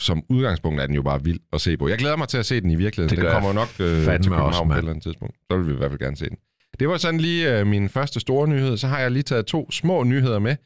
Som 0.00 0.22
udgangspunkt 0.28 0.80
er 0.80 0.86
den 0.86 0.94
jo 0.94 1.02
bare 1.02 1.24
vild 1.24 1.40
at 1.52 1.60
se 1.60 1.76
på. 1.76 1.88
Jeg 1.88 1.98
glæder 1.98 2.16
mig 2.16 2.28
til 2.28 2.38
at 2.38 2.46
se 2.46 2.60
den 2.60 2.70
i 2.70 2.74
virkeligheden. 2.76 3.16
Det 3.16 3.24
den 3.24 3.32
kommer 3.32 3.48
jo 3.48 3.54
nok 3.54 3.68
øh, 3.80 3.86
til 3.88 4.06
København 4.06 4.48
også, 4.48 4.64
på 4.64 4.72
et 4.72 4.78
eller 4.78 4.90
andet 4.90 5.02
tidspunkt. 5.02 5.36
Så 5.50 5.56
vil 5.56 5.66
vi 5.68 5.72
i 5.72 5.76
hvert 5.76 5.90
fald 5.90 5.98
gerne 6.00 6.16
se 6.16 6.24
den. 6.28 6.36
Det 6.80 6.88
var 6.88 6.96
sådan 6.96 7.20
lige 7.20 7.58
øh, 7.58 7.66
min 7.66 7.88
første 7.88 8.20
store 8.20 8.48
nyhed. 8.48 8.76
Så 8.76 8.86
har 8.88 8.98
jeg 8.98 9.10
lige 9.10 9.22
taget 9.22 9.46
to 9.46 9.70
små 9.70 10.04
nyheder 10.04 10.38
med. 10.38 10.56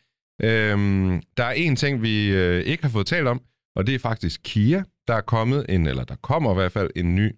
Øhm, 0.42 1.22
der 1.36 1.44
er 1.44 1.52
en 1.52 1.76
ting, 1.76 2.02
vi 2.02 2.28
øh, 2.28 2.64
ikke 2.64 2.82
har 2.82 2.90
fået 2.90 3.06
talt 3.06 3.28
om, 3.28 3.42
og 3.76 3.86
det 3.86 3.94
er 3.94 3.98
faktisk 3.98 4.40
Kia. 4.44 4.84
Der 5.08 5.14
er 5.14 5.20
kommet 5.20 5.66
en, 5.68 5.86
eller 5.86 6.04
der 6.04 6.16
kommer 6.16 6.50
i 6.50 6.54
hvert 6.54 6.72
fald 6.72 6.90
en 6.96 7.14
ny 7.14 7.32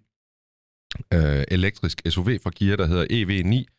øh, 1.13 1.43
elektrisk 1.47 2.01
SUV 2.09 2.29
fra 2.43 2.49
Kia, 2.49 2.75
der 2.75 2.85
hedder 2.85 3.05
EV9. 3.11 3.75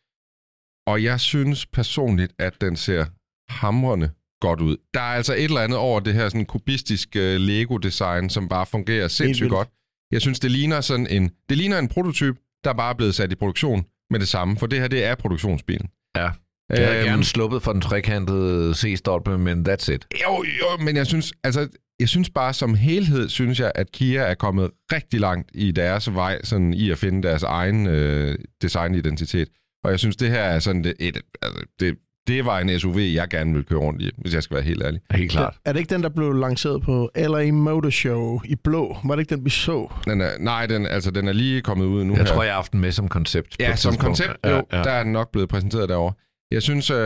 Og 0.87 1.03
jeg 1.03 1.21
synes 1.21 1.67
personligt, 1.67 2.33
at 2.39 2.61
den 2.61 2.77
ser 2.77 3.07
hamrende 3.53 4.11
godt 4.41 4.61
ud. 4.61 4.77
Der 4.95 5.01
er 5.01 5.15
altså 5.15 5.35
et 5.35 5.45
eller 5.45 5.61
andet 5.61 5.79
over 5.79 6.01
det 6.01 6.15
her 6.15 6.29
sådan 6.29 6.47
kubistiske 6.47 7.35
øh, 7.35 7.41
Lego-design, 7.41 8.31
som 8.31 8.49
bare 8.49 8.67
fungerer 8.67 9.09
sindssygt 9.09 9.51
godt. 9.51 9.69
Jeg 10.13 10.21
synes, 10.21 10.41
det 10.41 10.51
ligner 10.51 10.81
sådan 10.81 11.07
en, 11.07 11.31
det 11.49 11.57
ligner 11.57 11.79
en 11.79 11.89
prototyp, 11.89 12.37
der 12.65 12.73
bare 12.73 12.91
er 12.91 12.97
blevet 12.97 13.15
sat 13.15 13.33
i 13.33 13.35
produktion 13.35 13.85
med 14.11 14.21
det 14.21 14.29
samme, 14.29 14.57
for 14.57 14.67
det 14.67 14.81
her, 14.81 14.89
det 14.89 15.05
er 15.05 15.15
produktionsbilen. 15.15 15.89
Ja. 16.17 16.31
Jeg 16.71 16.87
havde 16.87 16.99
Øhm, 16.99 17.07
gerne 17.09 17.25
sluppet 17.25 17.63
for 17.63 17.73
den 17.73 17.81
trekantede 17.81 18.75
C-stolpe, 18.75 19.39
men 19.39 19.67
that's 19.69 19.93
it. 19.93 20.07
Jo, 20.27 20.45
jo, 20.61 20.85
men 20.85 20.97
jeg 20.97 21.07
synes, 21.07 21.33
altså, 21.45 21.69
jeg 22.01 22.09
synes 22.09 22.31
bare 22.31 22.53
som 22.55 22.75
helhed, 22.75 23.29
synes 23.29 23.61
jeg, 23.61 23.73
at 23.75 23.93
Kia 23.93 24.21
er 24.23 24.35
kommet 24.35 24.71
rigtig 24.93 25.21
langt 25.21 25.51
i 25.55 25.71
deres 25.71 26.15
vej, 26.15 26.41
sådan 26.45 26.75
i 26.75 26.91
at 26.91 26.99
finde 26.99 27.29
deres 27.29 27.43
egen 27.43 27.87
øh, 27.87 28.39
designidentitet. 28.63 29.49
Og 29.85 29.91
jeg 29.91 29.99
synes, 29.99 30.17
det 30.17 30.31
her 30.31 30.43
er 30.43 30.59
sådan 30.59 30.85
et, 30.85 30.95
et 30.99 31.21
altså, 31.43 31.65
det, 31.81 31.97
det 32.29 32.45
var 32.45 32.59
en 32.59 32.79
SUV, 32.81 32.97
jeg 32.99 33.29
gerne 33.29 33.53
ville 33.53 33.65
køre 33.65 33.79
rundt 33.79 34.03
i, 34.03 34.11
hvis 34.19 34.35
jeg 34.35 34.43
skal 34.43 34.55
være 34.55 34.65
helt 34.65 34.83
ærlig. 34.83 35.01
Helt 35.11 35.31
klart. 35.31 35.57
Er 35.65 35.73
det 35.73 35.81
ikke 35.81 35.95
den, 35.95 36.03
der 36.03 36.09
blev 36.09 36.33
lanceret 36.33 36.83
på 36.83 37.11
LA 37.17 37.53
Motor 37.53 37.91
Show 37.91 38.41
i 38.45 38.55
blå? 38.65 38.97
Var 39.05 39.15
det 39.17 39.21
ikke 39.23 39.35
den, 39.37 39.45
vi 39.45 39.51
så? 39.51 39.93
Den 40.05 40.21
er, 40.21 40.31
nej, 40.41 40.67
den, 40.67 40.87
altså, 40.87 41.11
den 41.11 41.29
er 41.29 41.33
lige 41.33 41.61
kommet 41.63 41.85
ud 41.87 42.05
nu 42.05 42.13
Jeg 42.15 42.25
her. 42.25 42.33
tror, 42.35 42.43
jeg 42.43 42.53
har 42.53 42.57
haft 42.57 42.73
den 42.73 42.81
med 42.81 42.93
som 42.93 43.09
koncept. 43.09 43.57
Ja, 43.61 43.77
som 43.77 43.97
koncept, 43.97 44.31
jo, 44.47 44.51
ja, 44.51 44.57
ja. 44.73 44.83
der 44.83 44.91
er 44.91 45.03
den 45.03 45.13
nok 45.13 45.33
blevet 45.33 45.49
præsenteret 45.49 45.89
derovre. 45.89 46.15
Jeg 46.51 46.63
synes, 46.63 46.91
øh, 46.91 46.97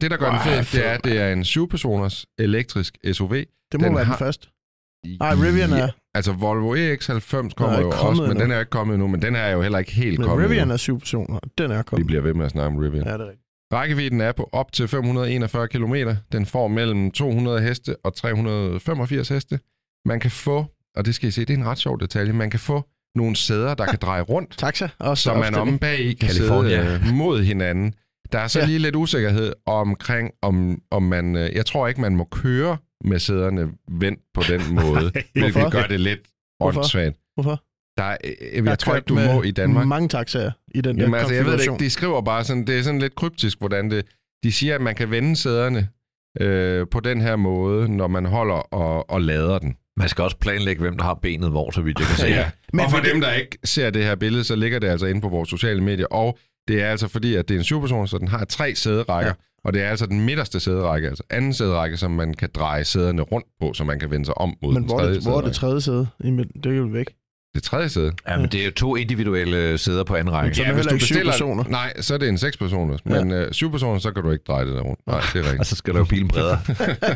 det, 0.00 0.10
der 0.10 0.16
gør 0.16 0.26
Wow, 0.26 0.34
den 0.34 0.40
fed, 0.40 0.64
fed, 0.64 0.80
det 0.80 0.88
er, 0.88 0.92
at 0.92 1.04
det 1.04 1.18
er 1.20 1.32
en 1.32 1.42
7-personers 1.42 2.26
elektrisk 2.38 2.94
SUV. 3.12 3.32
Det 3.32 3.46
må 3.80 3.86
Den 3.86 3.94
være 3.96 4.04
har- 4.04 4.14
den 4.14 4.18
første. 4.18 4.48
Nej, 5.20 5.34
Rivian 5.34 5.72
er. 5.72 5.88
Altså, 6.14 6.32
Volvo 6.32 6.74
EX90 6.74 7.54
kommer 7.56 7.80
jo 7.80 7.90
også, 7.90 8.22
men 8.22 8.30
endnu. 8.30 8.44
den 8.44 8.50
er 8.52 8.58
ikke 8.58 8.70
kommet 8.70 8.94
endnu, 8.94 9.08
men 9.08 9.22
den 9.22 9.36
er 9.36 9.48
jo 9.48 9.62
heller 9.62 9.78
ikke 9.78 9.92
helt 9.92 10.18
Men 10.18 10.28
kommet 10.28 10.44
Rivian 10.44 10.62
endnu. 10.62 10.72
er 10.72 10.76
syv 10.76 10.98
personer. 10.98 11.38
Den 11.58 11.70
er 11.70 11.76
Vi 11.76 11.82
kommet. 11.86 12.06
bliver 12.06 12.22
ved 12.22 12.34
med 12.34 12.44
at 12.44 12.50
snakke 12.50 12.66
om 12.66 12.76
Rivian. 12.76 13.04
Ja, 13.06 13.12
det 13.12 13.20
er 13.20 13.24
rigtigt. 13.24 13.46
Rækkevidden 13.72 14.20
er 14.20 14.32
på 14.32 14.48
op 14.52 14.72
til 14.72 14.88
541 14.88 15.68
km. 15.68 15.94
Den 16.32 16.46
får 16.46 16.68
mellem 16.68 17.10
200 17.10 17.60
heste 17.62 17.96
og 18.04 18.14
385 18.14 19.28
heste. 19.28 19.58
Man 20.04 20.20
kan 20.20 20.30
få, 20.30 20.66
og 20.96 21.04
det 21.04 21.14
skal 21.14 21.28
I 21.28 21.30
se, 21.30 21.40
det 21.44 21.50
er 21.54 21.58
en 21.58 21.64
ret 21.66 21.78
sjov 21.78 22.00
detalje, 22.00 22.32
man 22.32 22.50
kan 22.50 22.60
få 22.60 22.88
nogle 23.14 23.36
sæder, 23.36 23.74
der 23.74 23.86
kan 23.86 23.98
dreje 24.02 24.22
rundt, 24.22 24.58
Taxa. 24.58 24.88
Også 24.98 25.22
så 25.22 25.30
man 25.34 25.38
opstilling. 25.38 25.72
om 25.72 25.78
bag 25.78 25.98
i 26.00 26.12
kan 26.12 26.28
California. 26.28 26.82
sidde 26.84 27.00
øh, 27.08 27.14
mod 27.14 27.42
hinanden. 27.42 27.94
Der 28.32 28.38
er 28.38 28.46
så 28.48 28.58
Ja. 28.60 28.66
lige 28.66 28.78
lidt 28.78 28.96
usikkerhed 28.96 29.52
omkring, 29.66 30.30
om, 30.42 30.78
om 30.90 31.02
man... 31.02 31.36
øh, 31.36 31.50
Jeg 31.54 31.66
tror 31.66 31.88
ikke, 31.88 32.00
man 32.00 32.16
må 32.16 32.24
køre 32.24 32.76
med 33.04 33.18
sæderne 33.18 33.68
vendt 33.88 34.20
på 34.34 34.42
den 34.48 34.74
måde, 34.74 35.10
hvilket 35.32 35.52
Hvorfor? 35.52 35.70
gør 35.70 35.86
det 35.86 36.00
lidt 36.00 36.20
Hvorfor? 36.58 36.78
åndssvagt. 36.80 37.16
Hvorfor? 37.34 37.62
Der 38.00 38.06
er, 38.06 38.16
øh, 38.24 38.30
jeg, 38.30 38.52
Der 38.52 38.62
er 38.62 38.64
jeg 38.70 38.78
tror 38.78 38.92
kørt 38.92 39.00
ikke, 39.00 39.08
du 39.08 39.32
må 39.34 39.42
i 39.42 39.50
Danmark. 39.50 39.86
Mange 39.86 40.08
taxaer 40.08 40.50
i 40.74 40.80
den 40.80 40.98
Jamen 40.98 41.12
der 41.12 41.18
altså, 41.18 41.34
jeg 41.34 41.46
ved 41.46 41.60
ikke. 41.60 41.74
De 41.78 41.90
skriver 41.90 42.22
bare 42.22 42.44
sådan, 42.44 42.66
det 42.66 42.78
er 42.78 42.82
sådan 42.82 43.00
lidt 43.00 43.14
kryptisk, 43.14 43.58
hvordan 43.58 43.90
det... 43.90 44.06
De 44.44 44.52
siger, 44.52 44.74
at 44.74 44.80
man 44.80 44.94
kan 44.94 45.10
vende 45.10 45.36
sæderne 45.36 45.88
øh, 46.40 46.86
på 46.90 47.00
den 47.00 47.20
her 47.20 47.36
måde, 47.36 47.96
når 47.96 48.08
man 48.08 48.26
holder 48.26 48.54
og, 48.54 49.10
og 49.10 49.20
lader 49.20 49.58
den. 49.58 49.74
Man 49.96 50.08
skal 50.08 50.24
også 50.24 50.36
planlægge, 50.36 50.80
hvem 50.80 50.96
der 50.96 51.04
har 51.04 51.14
benet 51.14 51.50
hvor, 51.50 51.70
så 51.70 51.80
vidt 51.80 51.98
jeg 51.98 52.06
kan 52.06 52.16
se. 52.16 52.26
Ja. 52.26 52.50
Men- 52.72 52.84
og 52.84 52.90
for 52.90 52.98
dem, 52.98 53.20
der 53.20 53.32
ikke 53.32 53.58
ser 53.64 53.90
det 53.90 54.04
her 54.04 54.14
billede, 54.14 54.44
så 54.44 54.56
ligger 54.56 54.78
det 54.78 54.88
altså 54.88 55.06
inde 55.06 55.20
på 55.20 55.28
vores 55.28 55.48
sociale 55.48 55.82
medier. 55.82 56.06
Og 56.06 56.38
det 56.68 56.82
er 56.82 56.90
altså 56.90 57.08
fordi, 57.08 57.34
at 57.34 57.48
det 57.48 57.54
er 57.54 57.58
en 57.58 57.64
superperson, 57.64 58.08
så 58.08 58.18
den 58.18 58.28
har 58.28 58.44
tre 58.44 58.74
sæderækker. 58.74 59.28
Ja. 59.30 59.34
Og 59.64 59.72
det 59.72 59.82
er 59.82 59.88
altså 59.88 60.06
den 60.06 60.20
midterste 60.20 60.60
sæderække, 60.60 61.08
altså 61.08 61.22
anden 61.30 61.52
sæderække, 61.52 61.96
som 61.96 62.10
man 62.10 62.34
kan 62.34 62.48
dreje 62.54 62.84
sæderne 62.84 63.22
rundt 63.22 63.46
på, 63.60 63.72
så 63.72 63.84
man 63.84 63.98
kan 63.98 64.10
vende 64.10 64.26
sig 64.26 64.38
om 64.38 64.54
mod 64.62 64.72
Men 64.72 64.82
den 64.82 64.84
hvor 64.84 64.98
tredje 64.98 65.14
det, 65.14 65.22
hvor 65.22 65.38
er 65.38 65.44
det 65.44 65.52
tredje 65.52 65.80
sæde? 65.80 66.06
Det 66.64 66.66
er 66.66 66.76
jo 66.76 66.84
væk. 66.84 67.06
Det 67.54 67.62
tredje 67.62 67.88
sæde. 67.88 68.12
Ja, 68.28 68.36
men 68.36 68.48
det 68.48 68.60
er 68.60 68.64
jo 68.64 68.70
to 68.70 68.96
individuelle 68.96 69.78
sæder 69.78 70.04
på 70.04 70.14
anden 70.14 70.34
række. 70.34 70.56
Så 70.56 70.62
er 70.62 70.66
det 70.66 70.76
heller 70.76 70.92
ikke 70.92 71.04
syv 71.04 71.24
personer. 71.24 71.64
Nej, 71.68 72.00
så 72.00 72.14
er 72.14 72.18
det 72.18 72.28
en 72.28 72.38
seks 72.38 72.56
personer. 72.56 72.98
Men 73.04 73.32
øh, 73.32 73.52
syv 73.52 73.70
personer, 73.70 73.98
så 73.98 74.12
kan 74.12 74.22
du 74.22 74.30
ikke 74.30 74.44
dreje 74.48 74.66
det 74.66 74.74
der 74.74 74.80
rundt. 74.80 75.06
Nej, 75.06 75.20
det 75.32 75.38
er 75.38 75.42
rigtigt. 75.42 75.60
Og 75.60 75.66
så 75.66 75.76
skal 75.76 75.94
der 75.94 75.98
jo 75.98 76.04
bilen 76.04 76.28
bredere. 76.28 76.58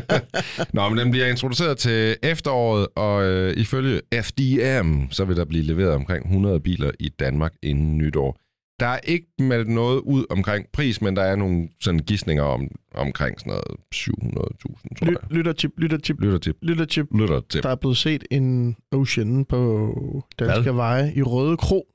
Nå, 0.73 0.89
men 0.89 0.97
den 0.97 1.11
bliver 1.11 1.27
introduceret 1.27 1.77
til 1.77 2.15
efteråret, 2.23 2.87
og 2.95 3.23
øh, 3.25 3.53
ifølge 3.57 4.01
FDM, 4.21 5.11
så 5.11 5.25
vil 5.25 5.37
der 5.37 5.45
blive 5.45 5.63
leveret 5.63 5.91
omkring 5.91 6.25
100 6.25 6.59
biler 6.59 6.91
i 6.99 7.09
Danmark 7.09 7.51
inden 7.63 7.97
nytår. 7.97 8.37
Der 8.79 8.85
er 8.87 8.99
ikke 9.03 9.27
meldt 9.39 9.67
noget 9.67 9.99
ud 9.99 10.25
omkring 10.29 10.65
pris, 10.73 11.01
men 11.01 11.15
der 11.15 11.21
er 11.23 11.35
nogle 11.35 11.69
sådan 11.81 11.99
gissninger 11.99 12.43
om, 12.43 12.67
omkring 12.95 13.39
sådan 13.39 13.51
noget 13.51 13.63
700.000, 13.95 14.95
tror 14.99 15.07
jeg. 15.07 15.15
Lyttertip, 15.31 15.71
lyttertip, 15.77 16.15
lyttertip. 16.21 16.55
Lytter 16.61 17.41
til. 17.49 17.63
Der 17.63 17.69
er 17.69 17.75
blevet 17.75 17.97
set 17.97 18.23
en 18.31 18.75
Ocean 18.91 19.45
på 19.45 19.91
Danske 20.39 20.61
Hvad? 20.61 20.73
Veje 20.73 21.13
i 21.15 21.21
Røde 21.21 21.57
Kro. 21.57 21.85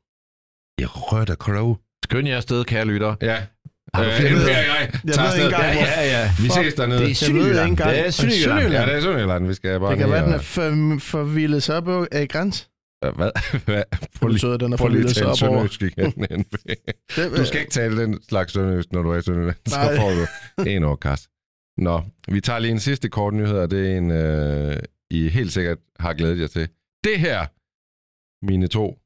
I 0.81 0.85
Røde 0.85 1.35
Crow. 1.35 1.77
Skynd 2.05 2.29
jer 2.29 2.37
afsted, 2.37 2.65
kære 2.65 2.85
lytter. 2.85 3.15
Ja. 3.23 3.37
Har 3.95 4.03
du 4.05 4.09
Øh, 4.11 4.15
jeg 4.23 4.31
Jeg 5.05 5.15
tager 5.15 5.29
ved 5.29 5.35
ikke 5.35 5.45
engang, 5.45 5.73
hvor- 5.73 6.03
ja. 6.03 6.31
Vi 6.39 6.43
Fuck. 6.43 6.53
ses 6.65 6.75
dernede. 6.75 6.99
Det 6.99 7.05
er 7.05 7.09
Jeg 7.09 7.17
Sønderjylland. 7.17 7.77
Det 7.77 8.07
er 8.07 8.11
Sønderjylland. 8.11 8.73
Ja, 8.73 8.87
det 8.87 8.95
er 8.97 9.01
Sønderjylland. 9.01 9.47
Vi 9.47 9.55
skal 9.55 9.81
bare 9.81 9.91
Det 9.91 9.99
kan 9.99 10.11
være, 10.11 10.25
den 10.25 10.33
er 10.33 10.39
for, 10.39 10.99
forvildet 11.01 11.63
sig 11.63 11.77
op 11.77 12.07
af 12.13 12.29
græns. 12.29 12.70
Ja, 13.05 13.11
Hvad? 13.11 13.31
Hvad? 13.67 13.83
Prøv 13.91 13.99
Det 14.01 14.23
lige, 14.23 14.33
betyder, 14.33 14.55
at 14.55 14.61
den 14.61 14.73
er 14.73 14.77
prøv 14.77 14.89
lige 14.89 15.05
at 15.05 15.15
tale 15.15 15.27
op 15.27 15.29
over. 15.43 15.67
sønderjysk 15.69 15.83
igen. 15.83 16.45
Du 17.37 17.45
skal 17.45 17.61
ikke 17.61 17.73
tale 17.73 18.03
den 18.03 18.23
slags 18.29 18.53
sønderjysk, 18.53 18.93
når 18.93 19.03
du 19.03 19.11
er 19.11 19.17
i 19.19 19.23
Sønderjylland. 19.23 19.57
Så 19.67 19.77
får 19.97 20.11
du 20.65 20.71
en 20.71 20.85
overkast. 20.85 21.29
Nå, 21.79 22.03
vi 22.29 22.41
tager 22.41 22.59
lige 22.59 22.71
en 22.73 22.81
sidste 22.81 23.09
kort 23.09 23.35
nyhed, 23.35 23.59
og 23.59 23.71
det 23.71 23.93
er 23.93 23.99
en, 23.99 24.11
øh, 24.11 24.77
I 25.11 25.29
helt 25.29 25.53
sikkert 25.53 25.79
har 25.99 26.13
glædet 26.15 26.41
jer 26.41 26.47
til. 26.47 26.69
Det 27.05 27.21
her, 27.21 27.47
mine 28.47 28.67
to 28.67 28.99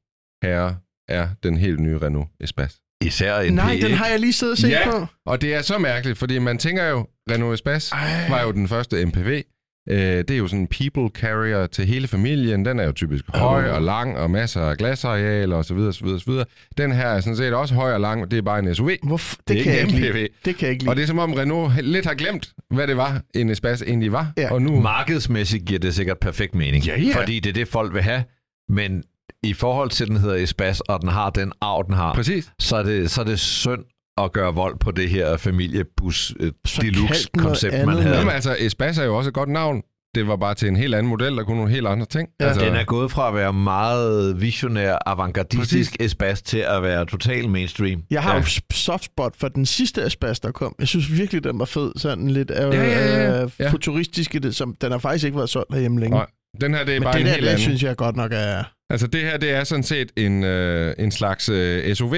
herrer, 0.43 0.75
er 1.07 1.29
den 1.43 1.57
helt 1.57 1.79
nye 1.79 1.97
Renault 1.97 2.27
Espace. 2.39 2.77
Især 3.01 3.39
en 3.39 3.53
Nej, 3.53 3.75
P1. 3.75 3.81
den 3.85 3.91
har 3.91 4.07
jeg 4.07 4.19
lige 4.19 4.33
siddet 4.33 4.51
og 4.51 4.57
set 4.57 4.69
Ja. 4.69 4.91
på. 4.91 5.05
Og 5.25 5.41
det 5.41 5.53
er 5.55 5.61
så 5.61 5.77
mærkeligt, 5.77 6.17
fordi 6.17 6.39
man 6.39 6.57
tænker 6.57 6.83
jo, 6.83 7.07
Renault 7.31 7.53
Espace 7.53 7.93
Ej. 7.95 8.29
var 8.29 8.41
jo 8.43 8.51
den 8.51 8.67
første 8.67 9.05
MPV. 9.05 9.41
Øh, 9.89 9.97
det 9.99 10.31
er 10.31 10.37
jo 10.37 10.47
sådan 10.47 10.59
en 10.59 10.67
people 10.67 11.21
carrier 11.21 11.67
til 11.67 11.85
hele 11.85 12.07
familien. 12.07 12.65
Den 12.65 12.79
er 12.79 12.83
jo 12.85 12.91
typisk 12.91 13.25
høj 13.27 13.69
og 13.69 13.81
lang 13.81 14.17
og 14.17 14.31
masser 14.31 14.61
af 14.61 14.77
glasarealer 14.77 15.55
osv. 15.55 15.77
osv., 15.77 16.05
osv. 16.05 16.31
Den 16.77 16.91
her 16.91 17.07
er 17.07 17.19
sådan 17.19 17.37
set 17.37 17.53
også 17.53 17.75
høj 17.75 17.93
og 17.93 17.99
lang. 17.99 18.31
Det 18.31 18.37
er 18.37 18.41
bare 18.41 18.59
en 18.59 18.75
SUV. 18.75 18.89
Hvorfor? 19.03 19.35
Det, 19.35 19.47
Det 19.47 19.63
kan 19.63 19.73
jeg 19.73 19.81
ikke 19.81 19.95
ikke 19.95 20.07
en 20.07 20.13
lide. 20.13 20.27
Det 20.45 20.57
kan 20.57 20.65
jeg 20.65 20.71
ikke 20.71 20.83
lide. 20.83 20.91
Og 20.91 20.95
det 20.95 21.03
er 21.03 21.07
som 21.07 21.19
om 21.19 21.33
Renault 21.33 21.83
lidt 21.83 22.05
har 22.05 22.13
glemt, 22.13 22.49
hvad 22.69 22.87
det 22.87 22.97
var, 22.97 23.21
en 23.35 23.49
Espace 23.49 23.87
egentlig 23.87 24.11
var. 24.11 24.31
Ja. 24.37 24.53
Og 24.53 24.61
nu... 24.61 24.81
Markedsmæssigt 24.81 25.65
giver 25.65 25.79
det 25.79 25.95
sikkert 25.95 26.17
perfekt 26.19 26.55
mening. 26.55 26.85
Ja, 26.85 27.01
ja. 27.01 27.19
Fordi 27.19 27.39
det 27.39 27.49
er 27.49 27.53
det, 27.53 27.67
folk 27.67 27.93
vil 27.93 28.01
have. 28.01 28.23
Men 28.69 29.03
i 29.43 29.53
forhold 29.53 29.89
til, 29.89 30.03
at 30.03 30.07
den 30.07 30.17
hedder 30.17 30.35
Espas, 30.35 30.81
og 30.81 31.01
den 31.01 31.09
har 31.09 31.29
den 31.29 31.51
arv, 31.61 31.85
den 31.85 31.93
har, 31.93 32.13
Præcis. 32.13 32.51
så 32.59 32.75
er 32.75 32.83
det, 32.83 33.11
så 33.11 33.21
er 33.21 33.25
det 33.25 33.39
synd 33.39 33.83
at 34.17 34.33
gøre 34.33 34.53
vold 34.53 34.79
på 34.79 34.91
det 34.91 35.09
her 35.09 35.37
familiebus 35.37 36.33
øh, 36.39 36.51
deluxe-koncept, 36.81 37.73
man 37.73 37.81
andet, 37.89 38.03
havde. 38.03 38.17
Jamen 38.17 38.33
altså, 38.33 38.55
Espace 38.59 39.01
er 39.01 39.05
jo 39.05 39.17
også 39.17 39.27
et 39.27 39.33
godt 39.33 39.49
navn. 39.49 39.81
Det 40.15 40.27
var 40.27 40.35
bare 40.35 40.55
til 40.55 40.67
en 40.67 40.75
helt 40.75 40.95
anden 40.95 41.09
model, 41.09 41.37
der 41.37 41.43
kunne 41.43 41.57
nogle 41.57 41.71
helt 41.71 41.87
andre 41.87 42.05
ting. 42.05 42.29
Ja. 42.39 42.45
altså, 42.45 42.65
Den 42.65 42.75
er 42.75 42.83
gået 42.83 43.11
fra 43.11 43.27
at 43.27 43.35
være 43.35 43.53
meget 43.53 44.41
visionær, 44.41 44.97
avantgardistisk 45.05 45.95
Espas 45.99 46.41
til 46.41 46.57
at 46.57 46.83
være 46.83 47.05
total 47.05 47.49
mainstream. 47.49 48.01
Jeg 48.11 48.23
har 48.23 48.33
Ja. 48.33 48.39
jo 48.39 48.45
softspot 48.73 49.35
for 49.39 49.47
den 49.47 49.65
sidste 49.65 50.03
Aspas, 50.03 50.39
der 50.39 50.51
kom. 50.51 50.75
Jeg 50.79 50.87
synes 50.87 51.11
virkelig, 51.17 51.43
den 51.43 51.59
var 51.59 51.65
fed. 51.65 51.91
Sådan 51.97 52.29
lidt 52.29 52.51
øh, 52.51 52.57
Ja, 52.57 52.65
ja, 52.83 52.83
ja, 52.83 53.43
øh, 53.43 53.49
ja. 53.59 53.69
futuristiske. 53.71 54.39
Det, 54.39 54.55
som, 54.55 54.75
den 54.81 54.91
har 54.91 54.99
faktisk 54.99 55.25
ikke 55.25 55.37
været 55.37 55.49
solgt 55.49 55.73
herhjemme 55.73 55.99
længe. 55.99 56.17
Nej, 56.17 56.25
den 56.61 56.73
her, 56.73 56.85
det 56.85 56.95
er 56.95 56.99
Men 56.99 57.03
bare 57.03 57.13
det 57.13 57.19
en 57.21 57.25
der, 57.25 57.31
helt 57.31 57.43
det 57.43 57.49
anden. 57.49 57.61
synes 57.61 57.83
jeg 57.83 57.95
godt 57.95 58.15
nok 58.15 58.31
er... 58.33 58.63
Altså 58.89 59.07
det 59.07 59.21
her, 59.21 59.37
det 59.37 59.51
er 59.51 59.63
sådan 59.63 59.83
set 59.83 60.11
en, 60.17 60.43
øh, 60.43 60.93
en 60.99 61.11
slags 61.11 61.49
øh, 61.49 61.95
SUV. 61.95 62.15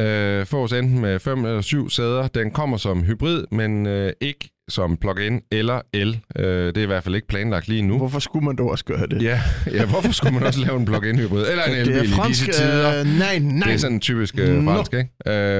Øh, 0.00 0.46
fås 0.46 0.72
enten 0.72 1.00
med 1.00 1.18
5 1.18 1.44
eller 1.44 1.60
7 1.60 1.90
sæder. 1.90 2.28
Den 2.28 2.50
kommer 2.50 2.76
som 2.76 3.02
hybrid, 3.02 3.44
men 3.50 3.86
øh, 3.86 4.12
ikke 4.20 4.50
som 4.68 4.96
plug-in 4.96 5.40
eller 5.52 5.80
el. 5.92 6.20
Øh, 6.36 6.66
det 6.66 6.76
er 6.76 6.82
i 6.82 6.86
hvert 6.86 7.04
fald 7.04 7.14
ikke 7.14 7.28
planlagt 7.28 7.68
lige 7.68 7.82
nu. 7.82 7.96
Hvorfor 7.96 8.18
skulle 8.18 8.44
man 8.44 8.56
dog 8.56 8.70
også 8.70 8.84
gøre 8.84 9.06
det? 9.06 9.22
Ja, 9.22 9.40
ja, 9.76 9.86
hvorfor 9.86 10.12
skulle 10.12 10.34
man 10.34 10.42
også 10.42 10.60
lave 10.60 10.76
en 10.76 10.84
plug-in 10.84 11.18
hybrid? 11.18 11.46
Eller 11.50 11.64
en 11.64 11.72
det 11.74 11.80
elbil 11.80 11.96
er 11.96 12.02
i 12.02 12.06
fransk... 12.06 12.46
disse 12.46 12.62
tider? 12.62 13.00
Øh, 13.00 13.06
nej, 13.06 13.38
nej. 13.38 13.66
Det 13.66 13.74
er 13.74 13.78
sådan 13.78 14.00
typisk 14.00 14.38
øh, 14.38 14.64
fransk, 14.64 14.94
ikke? 14.94 15.10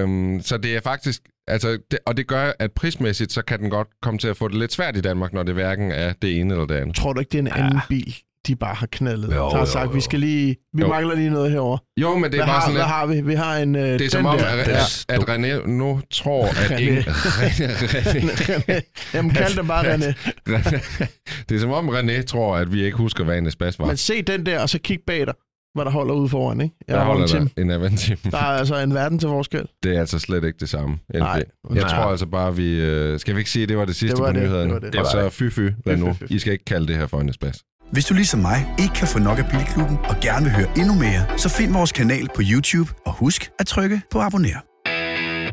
Øhm, 0.01 0.41
så 0.43 0.57
det 0.57 0.77
er 0.77 0.81
faktisk... 0.81 1.23
Altså, 1.49 1.79
det, 1.91 1.99
og 2.07 2.17
det 2.17 2.27
gør, 2.27 2.53
at 2.59 2.73
prismæssigt, 2.73 3.33
så 3.33 3.43
kan 3.43 3.59
den 3.59 3.71
godt 3.71 3.89
komme 4.03 4.19
til 4.19 4.29
at 4.29 4.37
få 4.37 4.49
det 4.49 4.57
lidt 4.57 4.73
svært 4.73 4.97
i 4.97 5.01
Danmark, 5.01 5.33
når 5.33 5.43
det 5.43 5.55
hverken 5.55 5.93
er 5.93 6.13
det 6.23 6.41
ene 6.41 6.55
eller 6.55 6.67
det 6.67 6.75
andet. 6.75 6.97
Tror 6.97 7.13
du 7.13 7.21
ikke, 7.21 7.31
det 7.31 7.39
er 7.39 7.43
en 7.43 7.65
anden 7.65 7.81
bil? 7.89 8.17
De 8.47 8.57
bare 8.57 8.75
har 8.75 8.87
knaldet. 8.93 9.29
Jo, 9.29 9.35
Jo, 9.35 9.49
har 9.51 9.59
jo, 9.59 9.65
sagt, 9.67 9.87
jo. 9.87 9.91
vi 9.95 10.01
skal 10.01 10.21
lige, 10.21 10.57
vi 10.75 10.83
Jo. 10.83 10.89
mangler 10.89 11.15
lige 11.15 11.31
noget 11.31 11.51
herovre. 11.51 11.79
Jo, 12.01 12.15
men 12.19 12.25
det 12.25 12.35
er 12.35 12.37
Hvad 12.39 12.47
bare 12.47 12.55
har, 12.55 12.61
sådan 12.61 12.75
hvad 12.75 12.85
har 12.85 13.07
vi? 13.07 13.21
Vi 13.21 13.35
har 13.35 13.57
en... 13.57 13.77
Øh, 13.77 13.83
Det 13.83 14.01
er 14.01 14.11
som 14.11 14.27
om, 14.27 14.39
der. 14.39 14.45
at, 14.47 14.69
at, 14.69 15.07
at 15.09 15.21
René 15.29 15.67
nu 15.69 16.01
tror, 16.11 16.47
at 16.47 16.53
René. 16.55 16.77
ingen... 16.81 17.03
René, 17.05 18.81
Jamen, 19.15 19.31
kald 19.31 19.57
det 19.57 19.67
bare 19.67 19.95
René. 19.95 20.15
René. 20.49 21.07
Det 21.49 21.57
er 21.57 21.61
som 21.61 21.71
om 21.71 21.89
René 21.89 22.23
tror, 22.23 22.57
at 22.57 22.73
vi 22.73 22.83
ikke 22.85 22.97
husker, 22.97 23.25
hvad 23.25 23.39
en 23.39 23.47
espas 23.47 23.79
var. 23.79 23.87
Men 23.87 23.97
se 23.97 24.23
den 24.23 24.47
der, 24.47 24.61
og 24.61 24.69
så 24.69 24.79
kig 24.79 24.99
bag 25.07 25.27
dig, 25.27 25.35
hvad 25.75 25.85
der 25.85 25.91
holder 25.91 26.15
ude 26.15 26.29
foran, 26.29 26.61
ikke? 26.61 26.75
Jeg 26.89 26.97
der 26.97 27.05
holder 27.05 27.27
der 27.27 27.47
en 27.63 27.71
Aventim. 27.71 28.17
Der 28.31 28.39
er 28.39 28.43
altså 28.43 28.77
en 28.79 28.95
verden 28.95 29.19
til 29.19 29.29
forskel. 29.29 29.67
Det 29.83 29.97
er 29.97 30.01
altså 30.01 30.19
slet 30.19 30.45
ikke 30.45 30.57
det 30.61 30.69
samme. 30.69 30.99
Nej. 31.15 31.23
Jeg 31.25 31.45
Nej. 31.71 31.89
tror 31.89 32.11
altså 32.11 32.27
bare, 32.27 32.57
vi... 32.57 32.81
Øh, 32.81 33.21
skal 33.21 33.35
vi 33.35 33.39
ikke 33.41 33.51
sige, 33.51 33.63
at 33.63 33.69
det 33.69 33.77
var 33.79 33.85
det 33.85 33.97
sidste 33.97 34.17
Det 34.17 34.23
var 34.25 34.33
på 34.33 34.33
det, 34.39 34.43
nyhederne? 34.43 34.75
det 34.75 34.83
var 34.83 34.91
det. 34.91 35.01
Og 35.01 35.07
så 35.07 35.29
fy 35.31 35.43
fy, 35.51 35.61
fy. 35.89 36.33
I 36.33 36.39
skal 36.39 36.53
ikke 36.53 36.65
kalde 36.65 36.87
det 36.89 36.97
her 36.97 37.07
for 37.07 37.21
en 37.21 37.29
espas. 37.29 37.63
Hvis 37.93 38.05
du 38.05 38.15
ligesom 38.15 38.41
mig 38.41 38.75
ikke 38.79 38.95
kan 38.95 39.09
få 39.09 39.19
nok 39.19 39.39
af 39.39 39.45
Bilklubben 39.51 39.99
og 39.99 40.17
gerne 40.23 40.45
vil 40.45 40.55
høre 40.55 40.71
endnu 40.79 40.95
mere, 40.95 41.39
så 41.39 41.49
find 41.49 41.73
vores 41.73 41.93
kanal 41.93 42.29
på 42.35 42.43
YouTube 42.53 42.91
og 43.07 43.13
husk 43.13 43.51
at 43.59 43.67
trykke 43.67 44.03
på 44.13 44.21
abonner. 44.21 44.61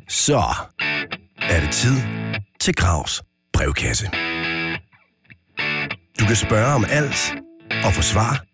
Så 0.09 0.41
er 1.41 1.59
det 1.61 1.71
tid 1.71 1.95
til 2.59 2.75
Gravs 2.75 3.23
brevkasse. 3.53 4.05
Du 6.19 6.25
kan 6.27 6.35
spørge 6.35 6.75
om 6.75 6.85
alt 6.89 7.33
og 7.85 7.93
få 7.93 8.01
svar 8.01 8.45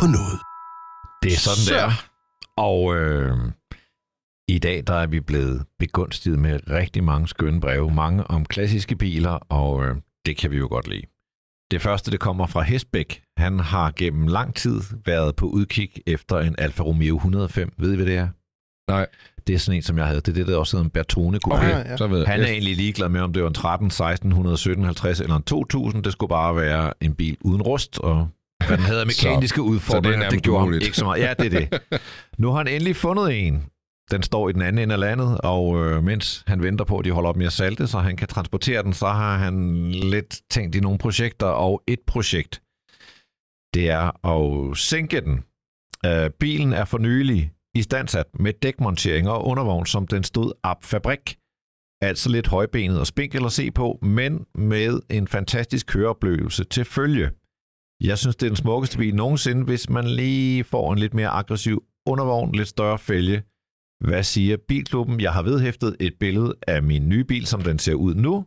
på 0.00 0.06
noget. 0.06 0.38
Det 1.22 1.32
er 1.32 1.36
sådan, 1.36 1.64
Så. 1.64 1.74
det 1.74 1.82
er. 1.82 1.92
Og 2.56 2.96
øh, 2.96 3.36
i 4.48 4.58
dag 4.58 4.82
der 4.86 4.94
er 4.94 5.06
vi 5.06 5.20
blevet 5.20 5.64
begunstiget 5.78 6.38
med 6.38 6.60
rigtig 6.70 7.04
mange 7.04 7.28
skønne 7.28 7.60
breve. 7.60 7.94
Mange 7.94 8.24
om 8.24 8.44
klassiske 8.44 8.96
biler, 8.96 9.32
og 9.32 9.84
øh, 9.84 9.96
det 10.26 10.36
kan 10.36 10.50
vi 10.50 10.56
jo 10.56 10.68
godt 10.70 10.88
lide. 10.88 11.15
Det 11.70 11.82
første, 11.82 12.10
det 12.10 12.20
kommer 12.20 12.46
fra 12.46 12.62
Hesbæk. 12.62 13.22
Han 13.38 13.60
har 13.60 13.92
gennem 13.96 14.28
lang 14.28 14.54
tid 14.54 14.80
været 15.06 15.36
på 15.36 15.46
udkig 15.46 15.90
efter 16.06 16.38
en 16.38 16.54
Alfa 16.58 16.82
Romeo 16.82 17.16
105. 17.16 17.72
Ved 17.78 17.92
I, 17.92 17.96
hvad 17.96 18.06
det 18.06 18.16
er? 18.16 18.28
Nej. 18.90 19.06
Det 19.46 19.54
er 19.54 19.58
sådan 19.58 19.76
en, 19.76 19.82
som 19.82 19.98
jeg 19.98 20.06
havde. 20.06 20.20
Det 20.20 20.28
er 20.28 20.32
det, 20.32 20.46
der 20.46 20.56
også 20.56 20.76
hedder 20.76 20.84
en 20.84 20.90
Bertone 20.90 21.38
Coupé. 21.46 21.56
Okay, 21.56 21.68
Ja, 21.68 21.96
så 21.96 22.06
ved 22.06 22.18
jeg. 22.18 22.28
Han 22.28 22.40
er 22.40 22.46
egentlig 22.46 22.76
ligeglad 22.76 23.08
med, 23.08 23.20
om 23.20 23.32
det 23.32 23.42
var 23.42 23.48
en 23.48 23.54
13, 23.54 23.90
16, 23.90 24.28
117, 24.30 24.84
50 24.84 25.20
eller 25.20 25.36
en 25.36 25.42
2000. 25.42 26.04
Det 26.04 26.12
skulle 26.12 26.28
bare 26.28 26.56
være 26.56 26.92
en 27.00 27.14
bil 27.14 27.36
uden 27.40 27.62
rust, 27.62 27.98
og 27.98 28.28
hvad 28.66 28.76
den 28.76 28.84
havde 28.86 29.00
af 29.00 29.06
Så- 29.12 29.28
mekaniske 29.28 29.62
udfordringer, 29.62 30.18
nærmest 30.18 30.34
det 30.34 30.42
gjorde 30.42 30.58
ham 30.58 30.66
umuligt. 30.68 30.84
ikke 30.84 30.96
så 30.96 31.04
meget. 31.04 31.20
Ja, 31.22 31.34
det 31.38 31.54
er 31.54 31.58
det. 31.60 32.00
Nu 32.38 32.50
har 32.50 32.56
han 32.56 32.68
endelig 32.68 32.96
fundet 32.96 33.46
en. 33.46 33.64
Den 34.10 34.22
står 34.22 34.48
i 34.48 34.52
den 34.52 34.62
anden 34.62 34.82
ende 34.82 34.94
af 34.94 35.00
landet, 35.00 35.40
og 35.40 35.84
øh, 35.84 36.04
mens 36.04 36.44
han 36.46 36.62
venter 36.62 36.84
på, 36.84 36.98
at 36.98 37.04
de 37.04 37.10
holder 37.10 37.28
op 37.28 37.36
med 37.36 37.46
at 37.46 37.52
salte, 37.52 37.86
så 37.86 37.98
han 37.98 38.16
kan 38.16 38.28
transportere 38.28 38.82
den, 38.82 38.92
så 38.92 39.06
har 39.06 39.36
han 39.36 39.84
lidt 39.90 40.40
tænkt 40.50 40.74
i 40.74 40.80
nogle 40.80 40.98
projekter, 40.98 41.46
og 41.46 41.82
et 41.86 42.00
projekt, 42.06 42.62
det 43.74 43.90
er 43.90 44.26
at 44.26 44.76
sænke 44.76 45.20
den. 45.20 45.44
Øh, 46.06 46.30
bilen 46.30 46.72
er 46.72 46.84
for 46.84 46.98
nylig 46.98 47.52
i 47.74 47.82
standsat 47.82 48.26
med 48.40 48.52
dækmontering 48.52 49.28
og 49.28 49.46
undervogn, 49.46 49.86
som 49.86 50.06
den 50.06 50.24
stod 50.24 50.52
op 50.62 50.84
fabrik. 50.84 51.38
Altså 52.02 52.28
lidt 52.30 52.46
højbenet 52.46 53.00
og 53.00 53.06
spinkel 53.06 53.44
at 53.44 53.52
se 53.52 53.70
på, 53.70 53.98
men 54.02 54.46
med 54.54 55.00
en 55.10 55.28
fantastisk 55.28 55.86
køreoplevelse 55.86 56.64
til 56.64 56.84
følge. 56.84 57.30
Jeg 58.00 58.18
synes, 58.18 58.36
det 58.36 58.46
er 58.46 58.50
den 58.50 58.56
smukkeste 58.56 58.98
bil 58.98 59.14
nogensinde, 59.14 59.64
hvis 59.64 59.90
man 59.90 60.04
lige 60.04 60.64
får 60.64 60.92
en 60.92 60.98
lidt 60.98 61.14
mere 61.14 61.28
aggressiv 61.28 61.84
undervogn, 62.06 62.52
lidt 62.52 62.68
større 62.68 62.98
fælge. 62.98 63.42
Hvad 64.00 64.22
siger 64.22 64.56
Bilklubben? 64.68 65.20
Jeg 65.20 65.32
har 65.32 65.42
vedhæftet 65.42 65.96
et 66.00 66.14
billede 66.20 66.54
af 66.66 66.82
min 66.82 67.08
nye 67.08 67.24
bil, 67.24 67.46
som 67.46 67.62
den 67.62 67.78
ser 67.78 67.94
ud 67.94 68.14
nu, 68.14 68.46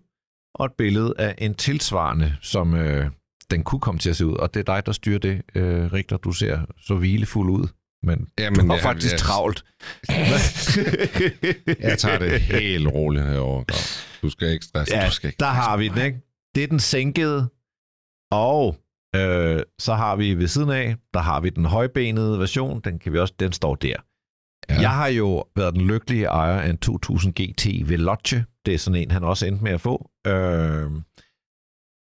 og 0.55 0.65
et 0.65 0.71
billede 0.77 1.13
af 1.17 1.35
en 1.37 1.53
tilsvarende, 1.53 2.35
som 2.41 2.73
øh, 2.73 3.09
den 3.51 3.63
kunne 3.63 3.81
komme 3.81 3.99
til 3.99 4.09
at 4.09 4.15
se 4.15 4.25
ud. 4.25 4.33
Og 4.33 4.53
det 4.53 4.59
er 4.59 4.73
dig, 4.73 4.85
der 4.85 4.91
styrer 4.91 5.19
det, 5.19 5.41
øh, 5.55 5.93
Rigter. 5.93 6.17
Du 6.17 6.31
ser 6.31 6.59
så 6.81 6.95
hvilefuld 6.95 7.49
ud, 7.49 7.67
men 8.03 8.27
Jamen, 8.39 8.59
du 8.59 8.65
har 8.67 8.73
jeg- 8.73 8.83
faktisk 8.83 9.11
jeg- 9.11 9.19
travlt. 9.19 9.65
Jeg 11.87 11.97
tager 11.99 12.19
det 12.19 12.41
helt 12.41 12.87
roligt 12.87 13.25
herovre. 13.25 13.65
Du 14.21 14.29
skal 14.29 14.47
ikke 14.51 14.65
stresse. 14.65 14.95
Ja, 14.97 15.05
du 15.05 15.11
skal 15.11 15.27
ikke 15.27 15.39
der 15.39 15.45
har 15.45 15.77
vi 15.77 15.87
den, 15.87 16.05
ikke? 16.05 16.19
Det 16.55 16.63
er 16.63 16.67
den 16.67 16.79
sænkede, 16.79 17.49
og 18.31 18.77
øh, 19.15 19.61
så 19.79 19.93
har 19.93 20.15
vi 20.15 20.33
ved 20.33 20.47
siden 20.47 20.69
af, 20.69 20.95
der 21.13 21.19
har 21.19 21.41
vi 21.41 21.49
den 21.49 21.65
højbenede 21.65 22.39
version, 22.39 22.81
den 22.83 22.99
kan 22.99 23.13
vi 23.13 23.19
også, 23.19 23.33
den 23.39 23.51
står 23.53 23.75
der. 23.75 23.95
Ja. 24.69 24.81
Jeg 24.81 24.89
har 24.89 25.07
jo 25.07 25.43
været 25.55 25.73
den 25.73 25.81
lykkelige 25.81 26.25
ejer 26.25 26.59
af 26.59 26.69
en 26.69 26.77
2000 26.77 27.33
GT 27.33 27.89
Veloce. 27.89 28.45
Det 28.65 28.73
er 28.73 28.77
sådan 28.77 29.01
en, 29.01 29.11
han 29.11 29.23
også 29.23 29.45
endte 29.45 29.63
med 29.63 29.71
at 29.71 29.81
få. 29.81 30.09
Øh, 30.27 30.91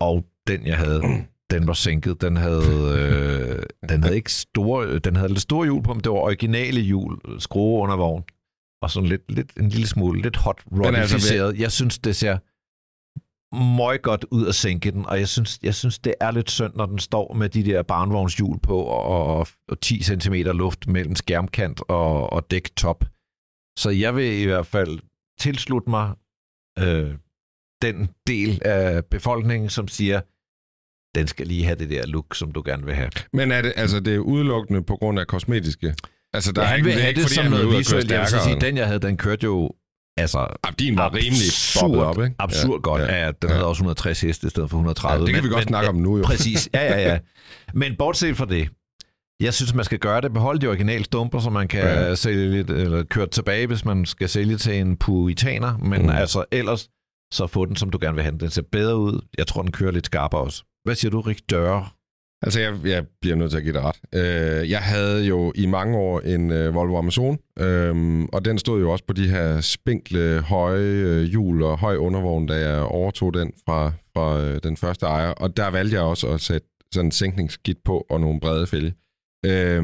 og 0.00 0.24
den, 0.46 0.66
jeg 0.66 0.76
havde, 0.76 1.02
den 1.52 1.66
var 1.66 1.72
sænket. 1.72 2.20
Den 2.20 2.36
havde, 2.36 2.98
øh, 2.98 3.88
den 3.88 4.02
havde 4.02 4.16
ikke 4.16 4.32
store, 4.32 4.98
den 4.98 5.16
havde 5.16 5.28
lidt 5.28 5.40
store 5.40 5.66
hjul 5.66 5.82
på, 5.82 5.94
men 5.94 6.04
det 6.04 6.12
var 6.12 6.18
originale 6.18 6.80
hjul, 6.80 7.18
skrue 7.38 7.82
under 7.82 7.96
vogn. 7.96 8.24
Og 8.82 8.90
sådan 8.90 9.08
lidt, 9.08 9.32
lidt, 9.32 9.52
en 9.56 9.68
lille 9.68 9.86
smule, 9.86 10.22
lidt 10.22 10.36
hot 10.36 10.62
altså, 10.72 10.88
rodificeret. 10.88 11.58
Jeg 11.58 11.72
synes, 11.72 11.98
det 11.98 12.16
ser 12.16 12.38
meget 13.52 14.02
godt 14.02 14.24
ud 14.30 14.46
at 14.46 14.54
sænke 14.54 14.90
den, 14.90 15.06
og 15.06 15.18
jeg 15.18 15.28
synes, 15.28 15.58
jeg 15.62 15.74
synes, 15.74 15.98
det 15.98 16.14
er 16.20 16.30
lidt 16.30 16.50
synd, 16.50 16.74
når 16.74 16.86
den 16.86 16.98
står 16.98 17.34
med 17.34 17.48
de 17.48 17.64
der 17.64 17.82
barnvognshjul 17.82 18.60
på 18.60 18.78
og, 18.78 19.36
og, 19.36 19.46
og 19.68 19.80
10 19.80 20.02
cm 20.02 20.34
luft 20.34 20.86
mellem 20.86 21.14
skærmkant 21.14 21.82
og, 21.88 22.32
og 22.32 22.50
dæktop. 22.50 23.04
Så 23.78 23.90
jeg 23.90 24.16
vil 24.16 24.32
i 24.32 24.44
hvert 24.44 24.66
fald 24.66 24.98
tilslutte 25.40 25.90
mig 25.90 26.14
øh, 26.78 27.14
den 27.82 28.08
del 28.26 28.62
af 28.64 29.04
befolkningen, 29.04 29.70
som 29.70 29.88
siger, 29.88 30.20
den 31.18 31.26
skal 31.26 31.46
lige 31.46 31.64
have 31.64 31.76
det 31.76 31.90
der 31.90 32.06
look, 32.06 32.34
som 32.34 32.52
du 32.52 32.62
gerne 32.64 32.84
vil 32.84 32.94
have. 32.94 33.10
Men 33.32 33.52
er 33.52 33.62
det, 33.62 33.72
altså, 33.76 34.00
det 34.00 34.14
er 34.14 34.18
udelukkende 34.18 34.82
på 34.82 34.96
grund 34.96 35.20
af 35.20 35.26
kosmetiske? 35.26 35.94
Altså, 36.32 36.52
der 36.52 36.62
ja, 36.62 36.66
er 36.66 36.70
han 36.70 36.78
ikke, 36.78 36.84
vil 36.84 36.94
det 36.94 37.02
have 37.02 37.10
ikke, 37.10 37.22
det 37.22 37.30
som 37.30 37.50
noget 37.50 37.78
visuelt. 37.78 38.10
Jeg 38.10 38.20
vil 38.20 38.40
sige, 38.40 38.60
den 38.60 38.76
jeg 38.76 38.86
havde, 38.86 39.00
den 39.00 39.16
kørte 39.16 39.44
jo 39.44 39.70
altså 40.18 40.38
Ah, 40.64 40.72
din 40.78 40.96
var 40.96 41.14
rimelig 41.14 41.46
absurd, 41.46 41.94
op, 41.96 42.22
ikke? 42.22 42.34
absurd 42.38 42.70
Ja, 42.86 42.90
godt. 42.90 43.02
ja. 43.02 43.06
Ja, 43.16 43.24
ja, 43.24 43.26
den 43.26 43.48
Ja. 43.50 43.54
havde 43.54 43.66
også 43.66 43.80
160 43.80 44.20
heste 44.20 44.46
i 44.46 44.50
stedet 44.50 44.70
for 44.70 44.76
130. 44.76 45.20
Ja, 45.22 45.26
det 45.26 45.34
kan 45.34 45.42
men- 45.42 45.50
vi 45.50 45.54
godt 45.54 45.64
men- 45.64 45.68
snakke 45.68 45.88
om 45.88 45.94
nu, 45.94 46.16
jo. 46.18 46.24
Præcis, 46.32 46.68
ja, 46.74 46.84
ja, 46.84 47.08
ja. 47.12 47.18
Men 47.74 47.96
bortset 47.98 48.36
fra 48.36 48.44
det, 48.44 48.68
jeg 49.40 49.54
synes, 49.54 49.74
man 49.74 49.84
skal 49.84 49.98
gøre 49.98 50.20
det. 50.20 50.32
Beholde 50.32 50.60
de 50.60 50.66
originale 50.68 51.04
stumper, 51.04 51.38
så 51.38 51.50
man 51.50 51.68
kan 51.68 51.80
Ja. 51.80 52.00
ja. 52.08 52.14
sælge 52.14 52.50
lidt, 52.50 52.70
eller 52.70 53.02
køre 53.02 53.26
tilbage, 53.26 53.66
hvis 53.66 53.84
man 53.84 54.06
skal 54.06 54.28
sælge 54.28 54.56
til 54.56 54.74
en 54.80 54.96
puritaner. 54.96 55.78
Men 55.78 56.02
mm. 56.02 56.08
altså 56.10 56.44
ellers, 56.52 56.88
så 57.32 57.46
få 57.46 57.64
den, 57.64 57.76
som 57.76 57.90
du 57.90 57.98
gerne 58.00 58.14
vil 58.14 58.22
have 58.22 58.32
den. 58.32 58.40
Den 58.40 58.50
ser 58.50 58.62
bedre 58.72 58.96
ud. 58.96 59.20
Jeg 59.38 59.46
tror, 59.46 59.62
den 59.62 59.72
kører 59.72 59.90
lidt 59.90 60.06
skarpere 60.06 60.40
også. 60.40 60.62
Hvad 60.84 60.94
siger 60.94 61.10
du, 61.10 61.20
Rik 61.20 61.40
Døre? 61.50 61.88
Altså, 62.42 62.60
jeg, 62.60 62.74
jeg 62.84 63.06
bliver 63.20 63.36
nødt 63.36 63.50
til 63.50 63.58
at 63.58 63.64
give 63.64 63.74
dig 63.74 63.82
ret. 63.82 64.00
Øh, 64.14 64.70
jeg 64.70 64.78
havde 64.78 65.24
jo 65.24 65.52
i 65.54 65.66
mange 65.66 65.98
år 65.98 66.20
en 66.20 66.50
øh, 66.50 66.74
Volvo 66.74 66.98
Amazon, 66.98 67.38
øh, 67.58 68.22
og 68.32 68.44
den 68.44 68.58
stod 68.58 68.80
jo 68.80 68.92
også 68.92 69.04
på 69.04 69.12
de 69.12 69.28
her 69.28 69.60
spinkle, 69.60 70.40
høje 70.40 70.80
øh, 70.80 71.22
hjul 71.22 71.62
og 71.62 71.78
høj 71.78 71.96
undervogn, 71.96 72.46
da 72.46 72.68
jeg 72.68 72.82
overtog 72.82 73.34
den 73.34 73.52
fra, 73.66 73.92
fra 74.14 74.40
øh, 74.40 74.60
den 74.62 74.76
første 74.76 75.06
ejer. 75.06 75.30
Og 75.30 75.56
der 75.56 75.70
valgte 75.70 75.96
jeg 75.96 76.02
også 76.02 76.28
at 76.28 76.40
sætte 76.40 76.68
sådan 76.92 77.06
en 77.06 77.12
sænkningsskit 77.12 77.78
på 77.84 78.06
og 78.10 78.20
nogle 78.20 78.40
brede 78.40 78.66
fælge. 78.66 78.94
Øh, 79.46 79.82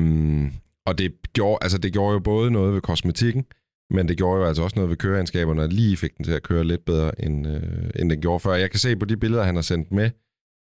og 0.87 0.99
det 0.99 1.13
gjorde, 1.33 1.59
altså, 1.63 1.79
det 1.79 1.93
gjorde 1.93 2.13
jo 2.13 2.19
både 2.19 2.51
noget 2.51 2.75
ved 2.75 2.81
kosmetikken, 2.81 3.45
men 3.91 4.09
det 4.09 4.17
gjorde 4.17 4.41
jo 4.41 4.47
altså 4.49 4.63
også 4.63 4.77
noget 4.77 4.91
ved 4.91 4.97
køreegenskaberne, 4.97 5.63
og 5.63 5.69
lige 5.69 5.97
fik 5.97 6.17
den 6.17 6.25
til 6.25 6.33
at 6.33 6.43
køre 6.43 6.65
lidt 6.65 6.85
bedre, 6.85 7.25
end, 7.25 7.47
øh, 7.47 7.91
end 7.97 8.11
den 8.11 8.21
gjorde 8.21 8.41
før. 8.41 8.55
Jeg 8.55 8.71
kan 8.71 8.81
se 8.81 8.97
på 8.97 9.05
de 9.05 9.17
billeder, 9.17 9.43
han 9.43 9.55
har 9.55 9.63
sendt 9.63 9.93
med, 9.93 10.11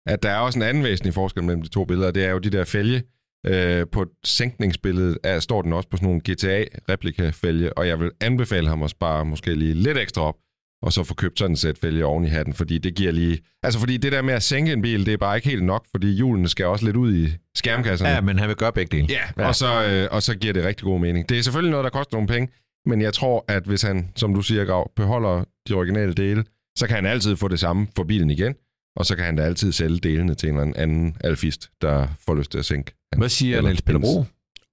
at 0.06 0.24
der 0.24 0.30
er 0.30 0.38
også 0.38 0.60
en 0.60 0.64
anden 0.64 0.84
væsentlig 0.84 1.14
forskel 1.14 1.44
mellem 1.44 1.62
de 1.62 1.70
to 1.70 1.86
billeder. 1.86 2.12
Det 2.12 2.26
er 2.26 2.32
jo 2.32 2.40
de 2.40 2.50
der 2.50 2.64
fælge. 2.64 3.04
Øh, 3.48 3.86
på 3.92 4.06
sænkningsbilledet 4.24 5.18
er, 5.24 5.40
står 5.40 5.62
den 5.62 5.74
også 5.74 5.90
på 5.90 5.98
sådan 5.98 6.08
nogle 6.08 6.22
GTA-replikafælge, 6.30 7.78
og 7.78 7.88
jeg 7.88 8.00
vil 8.00 8.12
anbefale 8.22 8.68
ham 8.68 8.84
at 8.84 8.90
spare 8.90 9.26
måske 9.26 9.56
lige 9.56 9.74
lidt 9.74 9.98
ekstra 9.98 10.22
op, 10.22 10.36
og 10.82 10.94
så 10.94 11.04
få 11.04 11.14
købt 11.14 11.40
sådan 11.40 11.54
et 11.54 11.60
sæt 11.60 11.78
fælge 11.78 12.06
oven 12.06 12.26
i 12.26 12.28
hatten, 12.28 12.54
fordi 12.54 12.78
det 12.78 12.96
giver 12.96 13.12
lige... 13.12 13.40
Altså 13.64 13.80
fordi 13.80 13.98
det 13.98 14.12
der 14.12 14.22
med 14.22 14.34
at 14.34 14.44
sænke 14.44 14.74
en 14.74 14.82
bil, 14.82 15.06
det 15.06 15.14
er 15.14 15.18
bare 15.18 15.36
ikke 15.36 15.50
helt 15.50 15.64
nok, 15.64 15.86
fordi 15.92 16.08
hjulene 16.08 16.48
skal 16.48 16.66
også 16.66 16.86
lidt 16.86 16.96
ud 16.96 17.16
i 17.16 17.28
skærmkasserne. 17.56 18.12
Ja, 18.12 18.22
men 18.22 18.40
han 18.40 18.48
vil 18.48 18.56
gøre 18.56 18.74
begge 18.74 18.98
dele. 18.98 19.08
Ja, 19.38 19.48
og 19.48 19.56
så, 19.56 19.86
øh, 19.86 20.08
og 20.12 20.24
så 20.24 20.36
giver 20.36 20.54
det 20.54 20.64
rigtig 20.64 20.84
god 20.84 21.00
mening. 21.00 21.30
Det 21.30 21.38
er 21.40 21.42
selvfølgelig 21.42 21.72
noget, 21.72 21.84
der 21.84 21.90
koster 21.90 22.16
nogle 22.16 22.28
penge, 22.28 22.54
men 22.86 23.02
jeg 23.02 23.14
tror, 23.14 23.46
at 23.48 23.64
hvis 23.64 23.82
han, 23.82 24.10
som 24.16 24.34
du 24.34 24.42
siger, 24.42 24.66
Grav, 24.66 24.92
beholder 24.96 25.44
de 25.68 25.74
originale 25.74 26.14
dele, 26.14 26.44
så 26.78 26.88
kan 26.88 26.96
han 26.96 27.06
altid 27.06 27.36
få 27.36 27.48
det 27.48 27.60
samme 27.60 27.88
for 27.96 28.04
bilen 28.04 28.30
igen, 28.30 28.56
og 28.96 29.06
så 29.06 29.16
kan 29.16 29.26
han 29.26 29.36
da 29.36 29.44
altid 29.44 29.72
sælge 29.72 29.98
delene 30.00 30.36
til 30.36 30.50
en 30.50 30.58
eller 30.60 30.74
anden 30.78 31.18
alfist, 31.24 31.70
der 31.82 32.08
får 32.26 32.36
lyst 32.36 32.52
til 32.52 32.58
at 32.60 32.66
sænke. 32.66 32.94
Hvad 33.18 33.30
siger 33.30 33.62
Niels 33.62 33.82
Peter 33.82 34.00
Bro? 34.00 34.26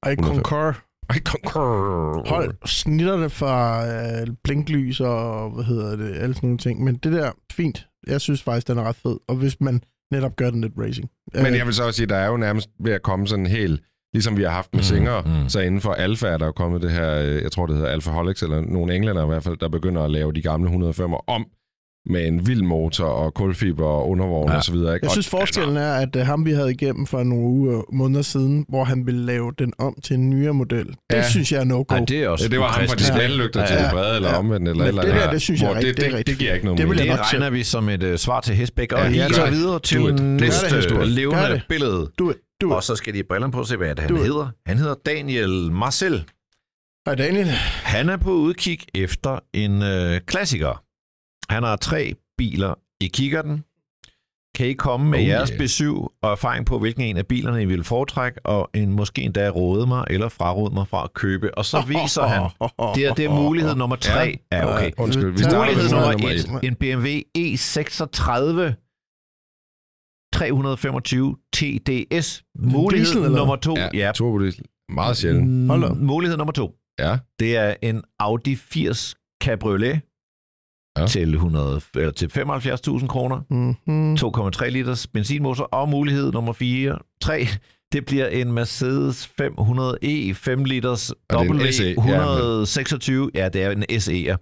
I 0.06 0.12
105. 0.12 0.34
concur. 0.34 0.76
Kom, 1.24 1.40
kom. 1.44 2.24
Hold 2.26 2.54
snitterne 2.66 3.30
fra 3.30 3.86
øh, 3.86 4.26
blinklys 4.44 5.00
og 5.00 5.50
hvad 5.50 5.64
hedder 5.64 5.96
det, 5.96 6.14
alle 6.16 6.34
sådan 6.34 6.46
nogle 6.46 6.58
ting. 6.58 6.84
Men 6.84 6.94
det 6.96 7.12
der, 7.12 7.32
fint. 7.52 7.86
Jeg 8.06 8.20
synes 8.20 8.42
faktisk, 8.42 8.68
den 8.68 8.78
er 8.78 8.82
ret 8.82 8.96
fed. 8.96 9.16
Og 9.28 9.36
hvis 9.36 9.60
man 9.60 9.82
netop 10.12 10.36
gør 10.36 10.50
den 10.50 10.60
lidt 10.60 10.72
racing. 10.78 11.10
Men 11.34 11.46
Øh, 11.46 11.56
jeg 11.58 11.66
vil 11.66 11.74
så 11.74 11.84
også 11.86 11.96
sige, 11.96 12.06
der 12.06 12.16
er 12.16 12.26
jo 12.26 12.36
nærmest 12.36 12.68
ved 12.80 12.92
at 12.92 13.02
komme 13.02 13.26
sådan 13.26 13.46
helt, 13.46 13.80
ligesom 14.14 14.36
vi 14.36 14.42
har 14.42 14.50
haft 14.50 14.72
med 14.72 14.80
Mm, 14.80 14.84
Singer, 14.84 15.22
mm. 15.42 15.48
så 15.48 15.60
inden 15.60 15.80
for 15.80 15.92
Alfa 15.92 16.26
er 16.26 16.36
der 16.38 16.46
jo 16.46 16.52
kommet 16.52 16.82
det 16.82 16.90
her, 16.90 17.14
øh, 17.14 17.42
jeg 17.42 17.52
tror 17.52 17.66
det 17.66 17.76
hedder 17.76 17.90
Alfa 17.90 18.10
Holics, 18.10 18.42
eller 18.42 18.60
nogle 18.60 18.94
englænder 18.94 19.22
i 19.22 19.26
hvert 19.26 19.44
fald, 19.44 19.56
der 19.56 19.68
begynder 19.68 20.02
at 20.02 20.10
lave 20.10 20.32
de 20.32 20.42
gamle 20.42 20.70
105'er 20.70 21.24
om 21.26 21.46
med 22.06 22.26
en 22.28 22.46
vild 22.46 22.62
motor 22.62 23.04
og 23.06 23.34
kulfiber 23.34 23.86
og 23.86 24.08
undervogn 24.10 24.50
Ja. 24.50 24.56
og 24.56 24.64
så 24.64 24.72
videre. 24.72 24.94
Ikke? 24.94 25.04
Jeg 25.04 25.08
Og- 25.08 25.12
synes, 25.12 25.28
forskellen 25.28 25.76
er, 25.76 25.92
at 25.94 26.16
uh, 26.16 26.22
ham, 26.22 26.44
vi 26.46 26.52
havde 26.52 26.70
igennem 26.70 27.06
for 27.06 27.22
nogle 27.22 27.44
uger, 27.44 27.82
måneder 27.92 28.22
siden, 28.22 28.64
hvor 28.68 28.84
han 28.84 29.06
ville 29.06 29.26
lave 29.26 29.52
den 29.58 29.72
om 29.78 29.94
til 30.04 30.14
en 30.14 30.30
nyere 30.30 30.54
model, 30.54 30.86
det 30.86 30.96
Ja. 31.12 31.28
synes 31.30 31.52
jeg 31.52 31.60
er 31.60 31.64
no-go. 31.64 31.94
Nej, 31.96 32.04
det 32.04 32.18
er 32.22 32.28
også 32.28 32.44
Ja, 32.44 32.48
det 32.48 32.60
var 32.60 32.68
ham 32.68 32.88
fra 32.88 32.94
de 32.94 33.04
smalle 33.04 33.36
lygter 33.36 33.66
til 33.66 33.76
Ja. 33.76 33.84
de 33.86 33.90
brede, 33.92 34.16
eller 34.16 34.28
Ja. 34.28 34.38
omvendt, 34.38 34.68
eller 34.68 34.82
Men 34.84 34.88
eller 34.88 35.02
det 35.02 35.14
der, 35.14 35.30
det 35.30 35.42
synes 35.42 35.60
jeg 35.62 35.70
er 35.70 35.74
det, 35.74 35.84
rigtig- 35.84 36.04
det 36.04 36.12
det, 36.12 36.26
det, 36.26 36.38
giver 36.38 36.52
ikke 36.54 36.64
noget 36.64 36.78
Det 36.78 36.88
vil 36.88 36.94
mening. 36.96 37.06
jeg 37.06 37.12
Det 37.12 37.20
nok 37.20 37.26
til. 37.30 37.38
regner 37.38 37.50
vi 37.50 37.62
som 37.62 37.88
et 37.88 38.02
uh, 38.02 38.16
svar 38.16 38.40
til 38.40 38.54
Hesbæk, 38.54 38.92
og 38.92 38.98
Ja, 38.98 39.04
ja, 39.10 39.16
ja, 39.16 39.26
I 39.26 39.46
det. 39.46 39.52
videre 39.52 39.78
til 39.80 40.14
næste 40.22 40.76
det. 40.76 40.88
Gør 40.92 41.04
levende 41.04 41.60
billede. 41.68 42.10
Du, 42.18 42.32
du, 42.60 42.72
Og 42.72 42.82
så 42.82 42.96
skal 42.96 43.14
de 43.14 43.22
brillerne 43.28 43.52
på 43.52 43.60
at 43.60 43.66
se, 43.66 43.76
hvad 43.76 43.88
det, 43.94 43.98
han 43.98 44.16
hedder. 44.16 44.48
Han 44.66 44.78
hedder 44.78 44.94
Daniel 45.06 45.72
Marcel. 45.72 46.24
Hej 47.06 47.14
Daniel. 47.14 47.46
Han 47.84 48.08
er 48.08 48.16
på 48.16 48.30
udkig 48.32 48.78
efter 48.94 49.38
en 49.54 49.82
øh, 49.82 50.20
klassiker. 50.26 50.82
Han 51.50 51.62
har 51.62 51.76
tre 51.76 52.14
biler 52.38 52.74
i 53.00 53.06
kikkerten. 53.08 53.64
Kan 54.54 54.66
I 54.66 54.72
komme 54.72 55.10
med 55.10 55.18
Oh, 55.18 55.26
jeres 55.26 55.48
yeah. 55.48 55.58
besøg 55.58 55.94
og 56.22 56.32
erfaring 56.32 56.66
på, 56.66 56.78
hvilken 56.78 57.02
en 57.02 57.16
af 57.16 57.26
bilerne 57.26 57.62
I 57.62 57.64
vil 57.64 57.84
foretrække, 57.84 58.46
og 58.46 58.70
en, 58.74 58.92
måske 58.92 59.22
endda 59.22 59.48
råde 59.48 59.86
mig 59.86 60.04
eller 60.10 60.28
fraråde 60.28 60.74
mig 60.74 60.88
fra 60.88 61.04
at 61.04 61.14
købe. 61.14 61.58
Og 61.58 61.64
så 61.64 61.84
viser 61.86 62.22
han, 62.22 62.42
det 62.94 63.06
er, 63.06 63.14
det 63.14 63.24
er 63.24 63.34
mulighed 63.34 63.74
nummer 63.74 63.96
tre. 63.96 64.38
Ja, 64.52 64.74
okay. 64.76 64.90
Undskyld, 64.98 65.30
vi 65.30 65.56
Mulighed 65.56 65.90
nummer 65.90 66.60
et. 66.62 66.64
en 66.68 66.74
BMW 66.74 67.08
E36 67.38 68.74
325 70.32 71.36
TDS. 71.52 72.44
Mulighed 72.58 73.06
diesel, 73.06 73.30
nummer 73.32 73.56
to. 73.56 73.74
Ja, 73.76 73.88
Ja, 73.94 74.12
turbodiesel. 74.14 74.64
Meget 74.88 75.16
sjældent. 75.16 75.70
Hold 75.70 75.82
da. 75.82 75.88
Mulighed 75.94 76.36
nummer 76.36 76.52
to. 76.52 76.74
Ja. 76.98 77.18
Det 77.38 77.56
er 77.56 77.74
en 77.82 78.02
Audi 78.18 78.56
80 78.56 79.16
Cabriolet 79.42 80.00
Ja. 81.00 81.06
til, 81.06 81.34
100, 81.34 81.80
eller 81.94 82.10
til 82.12 82.26
75.000 82.26 83.06
kroner. 83.06 83.40
Mm-hmm. 83.50 84.14
2,3 84.14 84.68
liters 84.68 85.06
benzinmotor. 85.06 85.64
Og 85.64 85.88
mulighed 85.88 86.32
nummer 86.32 86.52
4, 86.52 86.98
3, 87.20 87.46
det 87.92 88.06
bliver 88.06 88.26
en 88.28 88.52
Mercedes 88.52 89.30
500e 89.42 90.32
5 90.32 90.64
liters 90.64 91.10
Og 91.10 91.44
det 91.44 91.50
er 91.50 91.54
en 91.66 91.72
SE, 91.72 91.84
ja, 91.84 91.94
men- 91.94 93.26
W126. 93.26 93.30
Ja, 93.34 93.48
det 93.48 93.62
er 93.62 93.70
en 93.70 93.84
SE'er. 93.90 94.36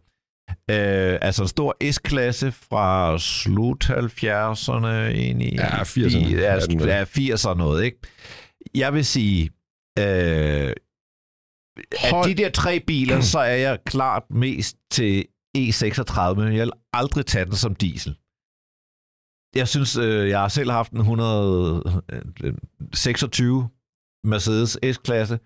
Øh, 0.70 1.18
altså 1.20 1.42
en 1.42 1.48
stor 1.48 1.76
S-klasse 1.92 2.52
fra 2.52 3.18
slut 3.18 3.84
70'erne 3.90 4.86
ind 5.16 5.42
i 5.42 5.54
Ja, 5.54 5.82
80'erne 5.82 6.16
i- 6.30 6.34
er 6.34 6.76
vel. 6.78 6.86
Ja, 6.88 7.04
80'erne 7.04 7.54
noget, 7.59 7.84
ikke? 7.84 7.98
Jeg 8.74 8.94
vil 8.94 9.04
sige, 9.04 9.50
øh, 9.98 10.72
af 12.02 12.11
Hold- 12.11 12.28
de 12.28 12.34
der 12.42 12.50
tre 12.50 12.80
biler, 12.86 13.20
så 13.20 13.38
er 13.38 13.54
jeg 13.54 13.78
klart 13.86 14.22
mest 14.30 14.76
til 14.90 15.24
E36, 15.57 16.34
men 16.34 16.52
jeg 16.52 16.62
vil 16.62 16.72
aldrig 16.92 17.26
tage 17.26 17.44
den 17.44 17.57
som 17.57 17.74
diesel. 17.74 18.16
Jeg 19.54 19.68
synes, 19.68 19.96
øh, 19.96 20.28
jeg 20.28 20.40
har 20.40 20.48
selv 20.48 20.70
haft 20.70 20.92
en 20.92 20.98
126 20.98 23.68
Mercedes 24.24 24.78
S-klasse. 24.92 25.38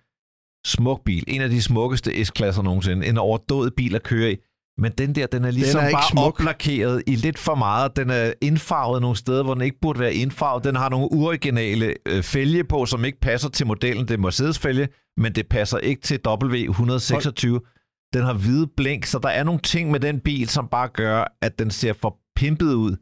Smuk 0.67 1.05
bil. 1.05 1.25
En 1.29 1.41
af 1.41 1.51
de 1.51 1.63
smukkeste 1.63 2.25
S-klasser 2.25 2.63
nogensinde. 2.63 3.07
En 3.07 3.19
overdået 3.19 3.75
bil 3.75 3.95
at 3.95 4.03
køre 4.03 4.33
i. 4.33 4.37
Men 4.79 4.93
den 4.93 5.15
der, 5.15 5.27
den 5.27 5.45
er 5.45 5.51
ligesom 5.51 5.81
er 5.81 5.87
ikke 5.87 5.97
bare 5.97 6.11
smuk. 6.11 6.41
oplakeret 6.41 7.03
i 7.07 7.15
lidt 7.15 7.39
for 7.39 7.55
meget. 7.55 7.97
Den 7.97 8.11
er 8.11 8.33
indfarvet 8.41 9.03
nogle 9.03 9.17
steder, 9.17 9.43
hvor 9.43 9.55
den 9.55 9.63
ikke 9.63 9.79
burde 9.83 10.01
være 10.01 10.15
indfarvet. 10.15 10.65
Den 10.65 10.77
har 10.77 10.89
nogle 10.89 11.13
uoriginale 11.13 11.95
øh, 12.07 12.23
fælge 12.23 12.65
på, 12.65 12.87
som 12.87 13.05
ikke 13.05 13.21
passer 13.21 13.49
til 13.49 13.67
modellen. 13.67 14.09
Det 14.09 14.15
er 14.15 14.19
Mercedes-fælge, 14.19 14.89
men 15.17 15.33
det 15.33 15.49
passer 15.49 15.79
ikke 15.79 16.03
til 16.03 16.19
W126. 16.29 17.80
Den 18.13 18.23
har 18.25 18.35
hvide 18.35 18.67
blink, 18.77 19.05
så 19.05 19.19
der 19.19 19.29
er 19.29 19.45
nogle 19.45 19.61
ting 19.61 19.91
med 19.91 20.01
den 20.01 20.21
bil, 20.21 20.49
som 20.49 20.69
bare 20.69 20.89
gør, 20.89 21.37
at 21.43 21.59
den 21.59 21.71
ser 21.71 21.93
for 21.93 22.19
pimpet 22.37 22.73
ud. 22.75 22.97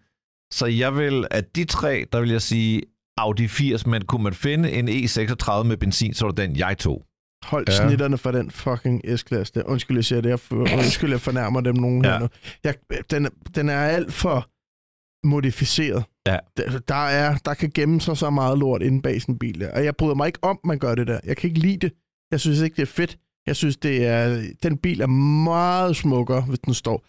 Så 0.52 0.66
jeg 0.66 0.96
vil, 0.96 1.26
at 1.30 1.56
de 1.56 1.64
tre, 1.64 2.06
der 2.12 2.20
vil 2.20 2.30
jeg 2.30 2.42
sige 2.42 2.82
Audi 3.16 3.48
80, 3.48 3.86
men 3.86 4.04
kunne 4.04 4.22
man 4.24 4.34
finde 4.34 4.72
en 4.72 4.88
E36 4.88 5.62
med 5.62 5.76
benzin, 5.76 6.14
så 6.14 6.24
var 6.24 6.32
det 6.32 6.48
den, 6.48 6.56
jeg 6.56 6.78
tog. 6.78 7.04
Hold 7.44 7.64
Ja. 7.68 7.86
snitterne 7.88 8.18
for 8.18 8.30
den 8.32 8.50
fucking 8.50 9.18
S-klasse 9.18 9.54
der. 9.54 9.62
Undskyld, 9.64 9.96
jeg 9.96 10.04
siger 10.04 10.20
det. 10.20 10.28
Jeg, 10.30 10.38
undskyld, 10.52 11.11
jeg 11.11 11.20
fornærmer 11.20 11.61
dem 11.61 11.76
nogen 11.76 12.04
ja. 12.04 12.11
Her 12.11 12.18
nu. 12.18 12.28
Jeg, 12.64 12.74
den, 13.11 13.26
er- 13.26 13.30
den 13.54 13.68
er 13.68 13.78
alt 13.80 14.12
for 14.12 14.48
modificeret. 15.26 16.04
Ja. 16.26 16.38
Der, 16.56 16.78
der, 16.78 16.94
er, 16.94 17.36
der 17.44 17.54
kan 17.54 17.70
gemme 17.74 18.00
sig 18.00 18.16
så 18.16 18.30
meget 18.30 18.59
lort 18.59 18.82
inde 18.82 19.02
bag 19.02 19.20
sådan 19.22 19.34
en 19.34 19.38
bil 19.38 19.61
der. 19.61 19.72
Og 19.74 19.84
jeg 19.84 19.96
bryder 19.96 20.14
mig 20.14 20.26
ikke 20.26 20.38
om, 20.42 20.59
man 20.64 20.78
gør 20.78 20.94
det 20.94 21.06
der. 21.06 21.20
Jeg 21.24 21.36
kan 21.36 21.48
ikke 21.50 21.61
lide 21.61 21.78
det. 21.78 21.92
Jeg 22.30 22.40
synes 22.40 22.61
ikke, 22.61 22.76
det 22.76 22.82
er 22.82 22.86
fedt. 22.86 23.18
Jeg 23.49 23.57
synes, 23.57 23.76
det 23.76 24.07
er, 24.07 24.42
den 24.62 24.76
bil 24.76 25.01
er 25.01 25.07
meget 25.44 25.96
smukkere, 25.96 26.40
hvis 26.42 26.59
den 26.59 26.74
står, 26.74 27.05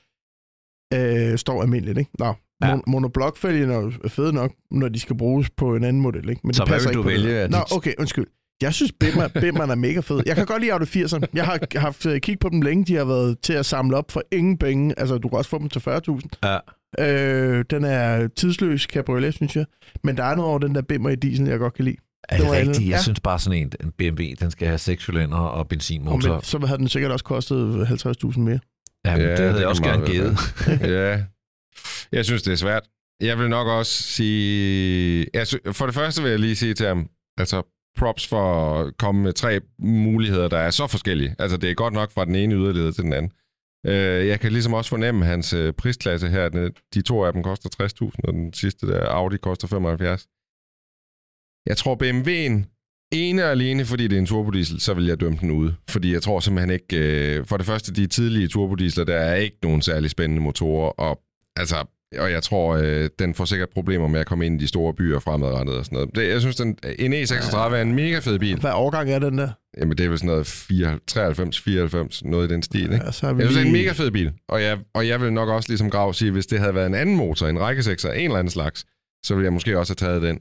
øh, 0.93 1.37
står 1.37 1.61
almindeligt. 1.61 1.97
Ikke? 1.97 2.11
Nå, 2.19 2.33
Ja. 2.61 2.67
ja. 2.67 2.75
mon- 2.75 2.83
monoblokfælgen 2.87 3.69
er 3.69 3.75
jo 3.77 3.91
fede 4.07 4.33
nok, 4.33 4.51
når 4.71 4.89
de 4.89 4.99
skal 4.99 5.17
bruges 5.17 5.49
på 5.49 5.75
en 5.75 5.83
anden 5.83 6.01
model. 6.01 6.29
Ikke? 6.29 6.41
Men 6.43 6.53
Så 6.53 6.63
det 6.63 6.69
hvad 6.69 6.75
passer 6.75 6.89
vil 6.89 6.97
ikke 6.97 7.17
du 7.19 7.23
det 7.27 7.35
vælge 7.35 7.47
Nå, 7.47 7.57
okay, 7.75 7.93
undskyld. 7.99 8.25
Jeg 8.61 8.73
synes, 8.73 8.91
Bimmer, 8.91 9.27
Bimmeren 9.41 9.69
er 9.69 9.75
mega 9.75 9.99
fed. 9.99 10.21
Jeg 10.25 10.35
kan 10.35 10.45
godt 10.45 10.61
lide 10.61 10.73
Audi 10.73 10.85
80'erne. 10.85 11.25
Jeg 11.33 11.45
har 11.45 11.79
haft 11.79 12.05
øh, 12.05 12.19
kig 12.21 12.39
på 12.39 12.49
dem 12.49 12.61
længe. 12.61 12.85
De 12.85 12.95
har 12.95 13.05
været 13.05 13.39
til 13.39 13.53
at 13.53 13.65
samle 13.65 13.97
op 13.97 14.11
for 14.11 14.23
ingen 14.31 14.57
penge. 14.57 14.99
Altså, 14.99 15.17
du 15.17 15.27
kan 15.29 15.37
også 15.37 15.49
få 15.49 15.57
dem 15.59 15.69
til 15.69 15.79
40.000. 15.79 16.19
Ja. 16.43 16.57
Øh, 16.99 17.65
den 17.69 17.83
er 17.83 18.27
tidsløs 18.27 18.81
cabriolet, 18.81 19.33
synes 19.33 19.55
jeg. 19.55 19.65
Men 20.03 20.17
der 20.17 20.23
er 20.23 20.35
noget 20.35 20.49
over 20.49 20.59
den 20.59 20.75
der 20.75 20.81
Bimmer 20.81 21.09
i 21.09 21.15
diesel, 21.15 21.47
jeg 21.47 21.59
godt 21.59 21.73
kan 21.73 21.85
lide. 21.85 21.97
Er 22.29 22.37
Det 22.37 22.45
det 22.45 22.51
rigtigt? 22.51 22.79
Jeg 22.79 22.87
ja. 22.87 23.01
synes 23.01 23.19
bare 23.19 23.39
sådan 23.39 23.59
en, 23.59 23.71
en 23.83 23.91
BMW, 23.91 24.23
den 24.39 24.51
skal 24.51 24.67
have 24.67 24.77
6 24.77 25.03
cylinder 25.03 25.37
og 25.37 25.51
Og 25.51 25.67
benzinmotor. 25.67 26.33
men, 26.33 26.41
så 26.43 26.59
havde 26.65 26.77
den 26.79 26.87
sikkert 26.87 27.11
også 27.11 27.25
kostet 27.25 27.85
50.000 27.87 28.39
mere. 28.39 28.59
Ja, 29.05 29.15
men 29.17 29.21
Ja, 29.25 29.31
det 29.31 29.39
havde 29.39 29.53
det 29.53 29.59
jeg 29.59 29.67
også 29.67 29.83
gerne 29.83 30.05
givet. 30.05 30.37
ja. 30.97 31.23
Jeg 32.11 32.25
synes, 32.25 32.41
det 32.43 32.51
er 32.51 32.55
svært. 32.55 32.83
Jeg 33.21 33.39
vil 33.39 33.49
nok 33.49 33.67
også 33.67 34.03
sige... 34.03 35.27
Altså, 35.33 35.59
for 35.71 35.85
det 35.85 35.95
første 35.95 36.21
vil 36.21 36.29
jeg 36.31 36.39
lige 36.39 36.55
sige 36.55 36.73
til 36.73 36.87
ham, 36.87 37.07
altså 37.37 37.61
props 37.97 38.27
for 38.27 38.75
at 38.79 38.97
komme 38.97 39.21
med 39.23 39.33
tre 39.33 39.59
muligheder, 39.79 40.47
der 40.47 40.57
er 40.57 40.69
så 40.69 40.87
forskellige. 40.87 41.35
Altså, 41.39 41.57
det 41.57 41.69
er 41.69 41.73
godt 41.73 41.93
nok 41.93 42.11
fra 42.11 42.25
den 42.25 42.35
ene 42.35 42.55
yderlighed 42.55 42.93
til 42.93 43.03
den 43.03 43.13
anden. 43.13 43.31
Øh, 43.85 44.27
jeg 44.27 44.39
kan 44.39 44.51
ligesom 44.51 44.73
også 44.73 44.89
fornemme 44.89 45.25
hans 45.25 45.53
øh, 45.53 45.73
prisklasse 45.73 46.27
her. 46.29 46.69
De 46.93 47.01
to 47.01 47.23
af 47.25 47.33
dem 47.33 47.43
koster 47.43 47.69
60.000, 48.03 48.11
og 48.23 48.33
den 48.33 48.53
sidste 48.53 48.87
der, 48.87 49.05
Audi, 49.05 49.37
koster 49.37 49.67
75. 49.67 50.27
Jeg 51.69 51.77
tror, 51.77 51.95
BMW'en, 52.03 52.63
ene 53.11 53.43
og 53.43 53.51
alene, 53.51 53.85
fordi 53.85 54.07
det 54.07 54.15
er 54.15 54.19
en 54.19 54.25
turbodiesel, 54.25 54.79
så 54.79 54.93
vil 54.93 55.05
jeg 55.05 55.19
dømme 55.19 55.37
den 55.41 55.51
ude. 55.51 55.75
Fordi 55.89 56.13
jeg 56.13 56.21
tror 56.21 56.39
simpelthen 56.39 56.73
ikke... 56.73 56.97
Øh, 57.37 57.45
for 57.45 57.57
det 57.57 57.65
første, 57.65 57.93
de 57.93 58.07
tidlige 58.07 58.47
turbodiesler, 58.47 59.03
der 59.03 59.15
er 59.15 59.35
ikke 59.35 59.57
nogen 59.63 59.81
særlig 59.81 60.09
spændende 60.09 60.41
motorer, 60.41 60.89
og 60.89 61.19
altså... 61.55 61.75
Og 62.19 62.31
jeg 62.31 62.43
tror, 62.43 62.75
øh, 62.75 63.09
den 63.19 63.33
får 63.35 63.45
sikkert 63.45 63.69
problemer 63.69 64.07
med 64.07 64.19
at 64.19 64.25
komme 64.25 64.45
ind 64.45 64.61
i 64.61 64.63
de 64.63 64.67
store 64.67 64.93
byer 64.93 65.19
fremadrettet 65.19 65.75
og 65.77 65.85
sådan 65.85 65.95
noget. 65.95 66.15
Det, 66.15 66.27
jeg 66.27 66.41
synes, 66.41 66.55
den, 66.55 66.77
en 66.99 67.13
E36 67.13 67.57
er 67.57 67.81
en 67.81 67.95
mega 67.95 68.19
fed 68.19 68.39
bil. 68.39 68.59
Hvad 68.59 68.71
årgang 68.73 69.11
er 69.11 69.19
den 69.19 69.37
der? 69.37 69.49
Jamen, 69.77 69.97
det 69.97 70.05
er 70.05 70.09
vel 70.09 70.17
sådan 70.17 70.27
noget 70.27 70.47
94, 70.47 71.01
93, 71.07 71.59
94, 71.59 72.23
noget 72.23 72.51
i 72.51 72.53
den 72.53 72.63
stil, 72.63 72.81
ikke? 72.81 73.05
Ja, 73.05 73.11
så 73.11 73.27
er 73.27 73.33
vi 73.33 73.41
Jeg 73.41 73.51
synes, 73.51 73.57
det 73.57 73.71
er 73.71 73.75
en 73.75 73.83
mega 73.83 73.91
fed 73.91 74.11
bil. 74.11 74.31
Og 74.47 74.61
jeg, 74.61 74.77
og 74.93 75.07
jeg 75.07 75.21
vil 75.21 75.33
nok 75.33 75.49
også 75.49 75.69
ligesom 75.69 75.89
Grav 75.89 76.13
sige, 76.13 76.31
hvis 76.31 76.47
det 76.47 76.59
havde 76.59 76.75
været 76.75 76.87
en 76.87 76.95
anden 76.95 77.15
motor, 77.15 77.47
en 77.47 77.59
rækkesekser, 77.59 78.11
en 78.11 78.25
eller 78.25 78.39
anden 78.39 78.51
slags, 78.51 78.85
så 79.25 79.35
ville 79.35 79.45
jeg 79.45 79.53
måske 79.53 79.79
også 79.79 79.95
have 79.99 80.09
taget 80.09 80.21
den. 80.21 80.39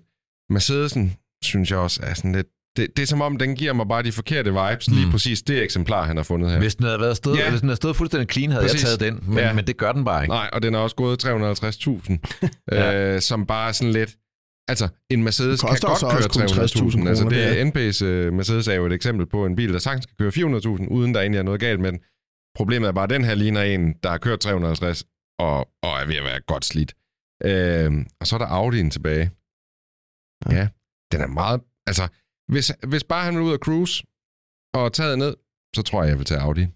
Mercedesen, 0.50 1.16
synes 1.44 1.70
jeg 1.70 1.78
også 1.78 2.00
er 2.02 2.14
sådan 2.14 2.32
lidt... 2.32 2.46
Det, 2.76 2.96
det 2.96 3.02
er 3.02 3.06
som 3.06 3.20
om, 3.20 3.36
den 3.36 3.54
giver 3.56 3.72
mig 3.72 3.88
bare 3.88 4.02
de 4.02 4.12
forkerte 4.12 4.50
vibes, 4.52 4.90
mm. 4.90 4.96
lige 4.96 5.10
præcis 5.10 5.42
det 5.42 5.62
eksemplar, 5.62 6.02
han 6.04 6.16
har 6.16 6.24
fundet 6.24 6.50
her. 6.50 6.58
Hvis 6.58 6.74
den 6.74 6.84
havde 6.86 7.00
været 7.00 7.16
sted, 7.16 7.34
Ja. 7.34 7.50
hvis 7.50 7.60
den 7.60 7.68
havde 7.68 7.76
stået 7.76 7.96
fuldstændig 7.96 8.28
clean, 8.32 8.50
havde 8.50 8.64
Præcis. 8.64 8.82
jeg 8.82 8.98
taget 8.98 9.00
den. 9.00 9.24
Men, 9.28 9.38
Ja. 9.38 9.52
men 9.52 9.66
det 9.66 9.76
gør 9.76 9.92
den 9.92 10.04
bare 10.04 10.22
ikke. 10.22 10.34
Nej, 10.34 10.50
og 10.52 10.62
den 10.62 10.74
er 10.74 10.78
også 10.78 10.96
gået 10.96 11.24
350.000, 11.24 12.18
Ja. 12.72 13.14
øh, 13.14 13.20
som 13.20 13.46
bare 13.46 13.68
er 13.68 13.72
sådan 13.72 13.92
lidt... 13.92 14.16
Altså, 14.68 14.88
en 15.10 15.22
Mercedes 15.22 15.60
kan 15.60 15.68
godt 15.82 16.00
køre 16.00 16.10
60.000 16.10 17.00
300.000. 17.02 17.08
Altså, 17.08 17.24
det 17.24 17.30
det 17.32 17.60
er 17.60 17.64
NP's 17.64 18.28
uh, 18.28 18.34
Mercedes 18.34 18.68
er 18.68 18.74
jo 18.74 18.86
et 18.86 18.92
eksempel 18.92 19.26
på 19.26 19.46
en 19.46 19.56
bil, 19.56 19.72
der 19.72 19.78
sagtens 19.78 20.06
kan 20.06 20.14
køre 20.18 20.30
400.000, 20.30 20.88
uden 20.88 21.14
der 21.14 21.20
egentlig 21.20 21.38
er 21.38 21.42
noget 21.42 21.60
galt 21.60 21.80
med 21.80 21.92
den. 21.92 22.00
Problemet 22.56 22.88
er 22.88 22.92
bare, 22.92 23.04
at 23.04 23.10
den 23.10 23.24
her 23.24 23.34
ligner 23.34 23.62
en, 23.62 23.94
der 24.02 24.10
har 24.10 24.18
kørt 24.18 24.40
350 24.40 25.04
og, 25.38 25.58
og 25.58 25.92
er 26.02 26.06
ved 26.06 26.16
at 26.16 26.24
være 26.24 26.40
godt 26.46 26.64
slidt. 26.64 26.94
Øh, 27.44 27.92
og 28.20 28.26
så 28.26 28.36
er 28.36 28.38
der 28.38 28.46
Audi'en 28.46 28.90
tilbage. 28.90 29.30
Ja. 30.50 30.54
Ja. 30.54 30.60
ja, 30.60 30.68
den 31.12 31.20
er 31.20 31.26
meget... 31.26 31.60
Altså, 31.86 32.08
hvis, 32.52 32.72
hvis 32.88 33.04
bare 33.04 33.24
han 33.24 33.34
vil 33.34 33.42
ud 33.42 33.52
og 33.52 33.58
cruise 33.58 34.04
og 34.74 34.92
taget 34.92 35.18
ned, 35.18 35.34
så 35.76 35.82
tror 35.82 36.02
jeg, 36.02 36.10
jeg 36.10 36.18
vil 36.18 36.26
tage 36.26 36.40
Audi. 36.40 36.66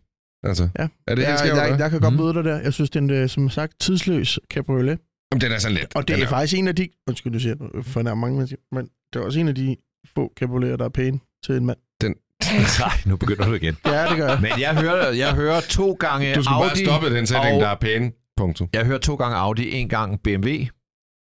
Altså, 0.45 0.69
Ja. 0.79 0.89
er 1.07 1.15
det 1.15 1.23
jeg, 1.23 1.31
helt 1.31 1.39
skævt? 1.39 1.57
jeg, 1.57 1.79
jeg 1.79 1.91
kan 1.91 2.01
godt 2.01 2.15
Mhm. 2.15 2.23
møde 2.23 2.35
dig 2.35 2.45
der. 2.45 2.61
Jeg 2.61 2.73
synes, 2.73 2.91
den 2.91 3.11
er, 3.11 3.27
som 3.27 3.49
sagt, 3.51 3.81
tidsløs 3.81 4.39
cabriolet. 4.51 4.99
Jamen, 5.33 5.41
den 5.41 5.53
er 5.53 5.59
sådan 5.59 5.77
lidt... 5.77 5.97
Og 5.97 6.09
det 6.09 6.17
den 6.17 6.25
er 6.25 6.29
faktisk 6.29 6.59
en 6.59 6.69
af 6.69 6.77
de... 6.77 6.89
Undskyld, 7.09 7.33
du 7.33 7.39
siger, 7.41 7.83
for 7.83 8.03
der 8.03 8.15
mange, 8.15 8.39
man 8.39 8.47
siger, 8.47 8.61
men 8.73 8.89
det 9.13 9.21
er 9.21 9.25
også 9.25 9.41
en 9.41 9.49
af 9.49 9.55
de 9.55 9.77
få 10.15 10.33
cabrioleter, 10.37 10.77
der 10.77 10.85
er 10.85 10.89
pæne 10.89 11.21
til 11.45 11.55
en 11.57 11.67
mand. 11.67 11.79
Nej, 12.81 12.91
nu 13.07 13.17
begynder 13.17 13.45
du 13.47 13.53
igen. 13.55 13.77
Ja, 13.87 14.09
det 14.09 14.17
gør 14.17 14.29
jeg. 14.29 14.39
Men 14.41 14.51
jeg 14.61 14.81
hører, 14.81 15.13
jeg 15.13 15.35
hører 15.35 15.61
to 15.61 15.93
gange 15.93 16.35
Du 16.35 16.43
skal 16.43 16.53
Audi, 16.55 16.69
bare 16.69 16.77
stoppe 16.77 17.17
den 17.17 17.27
sætning, 17.27 17.55
og- 17.55 17.61
der 17.61 17.69
er 17.69 17.75
pæne. 17.75 18.13
Punktum. 18.37 18.69
Jeg 18.73 18.87
hører 18.87 18.99
to 18.99 19.15
gange 19.15 19.37
Audi, 19.37 19.71
en 19.73 19.89
gang 19.89 20.23
BMW. 20.23 20.49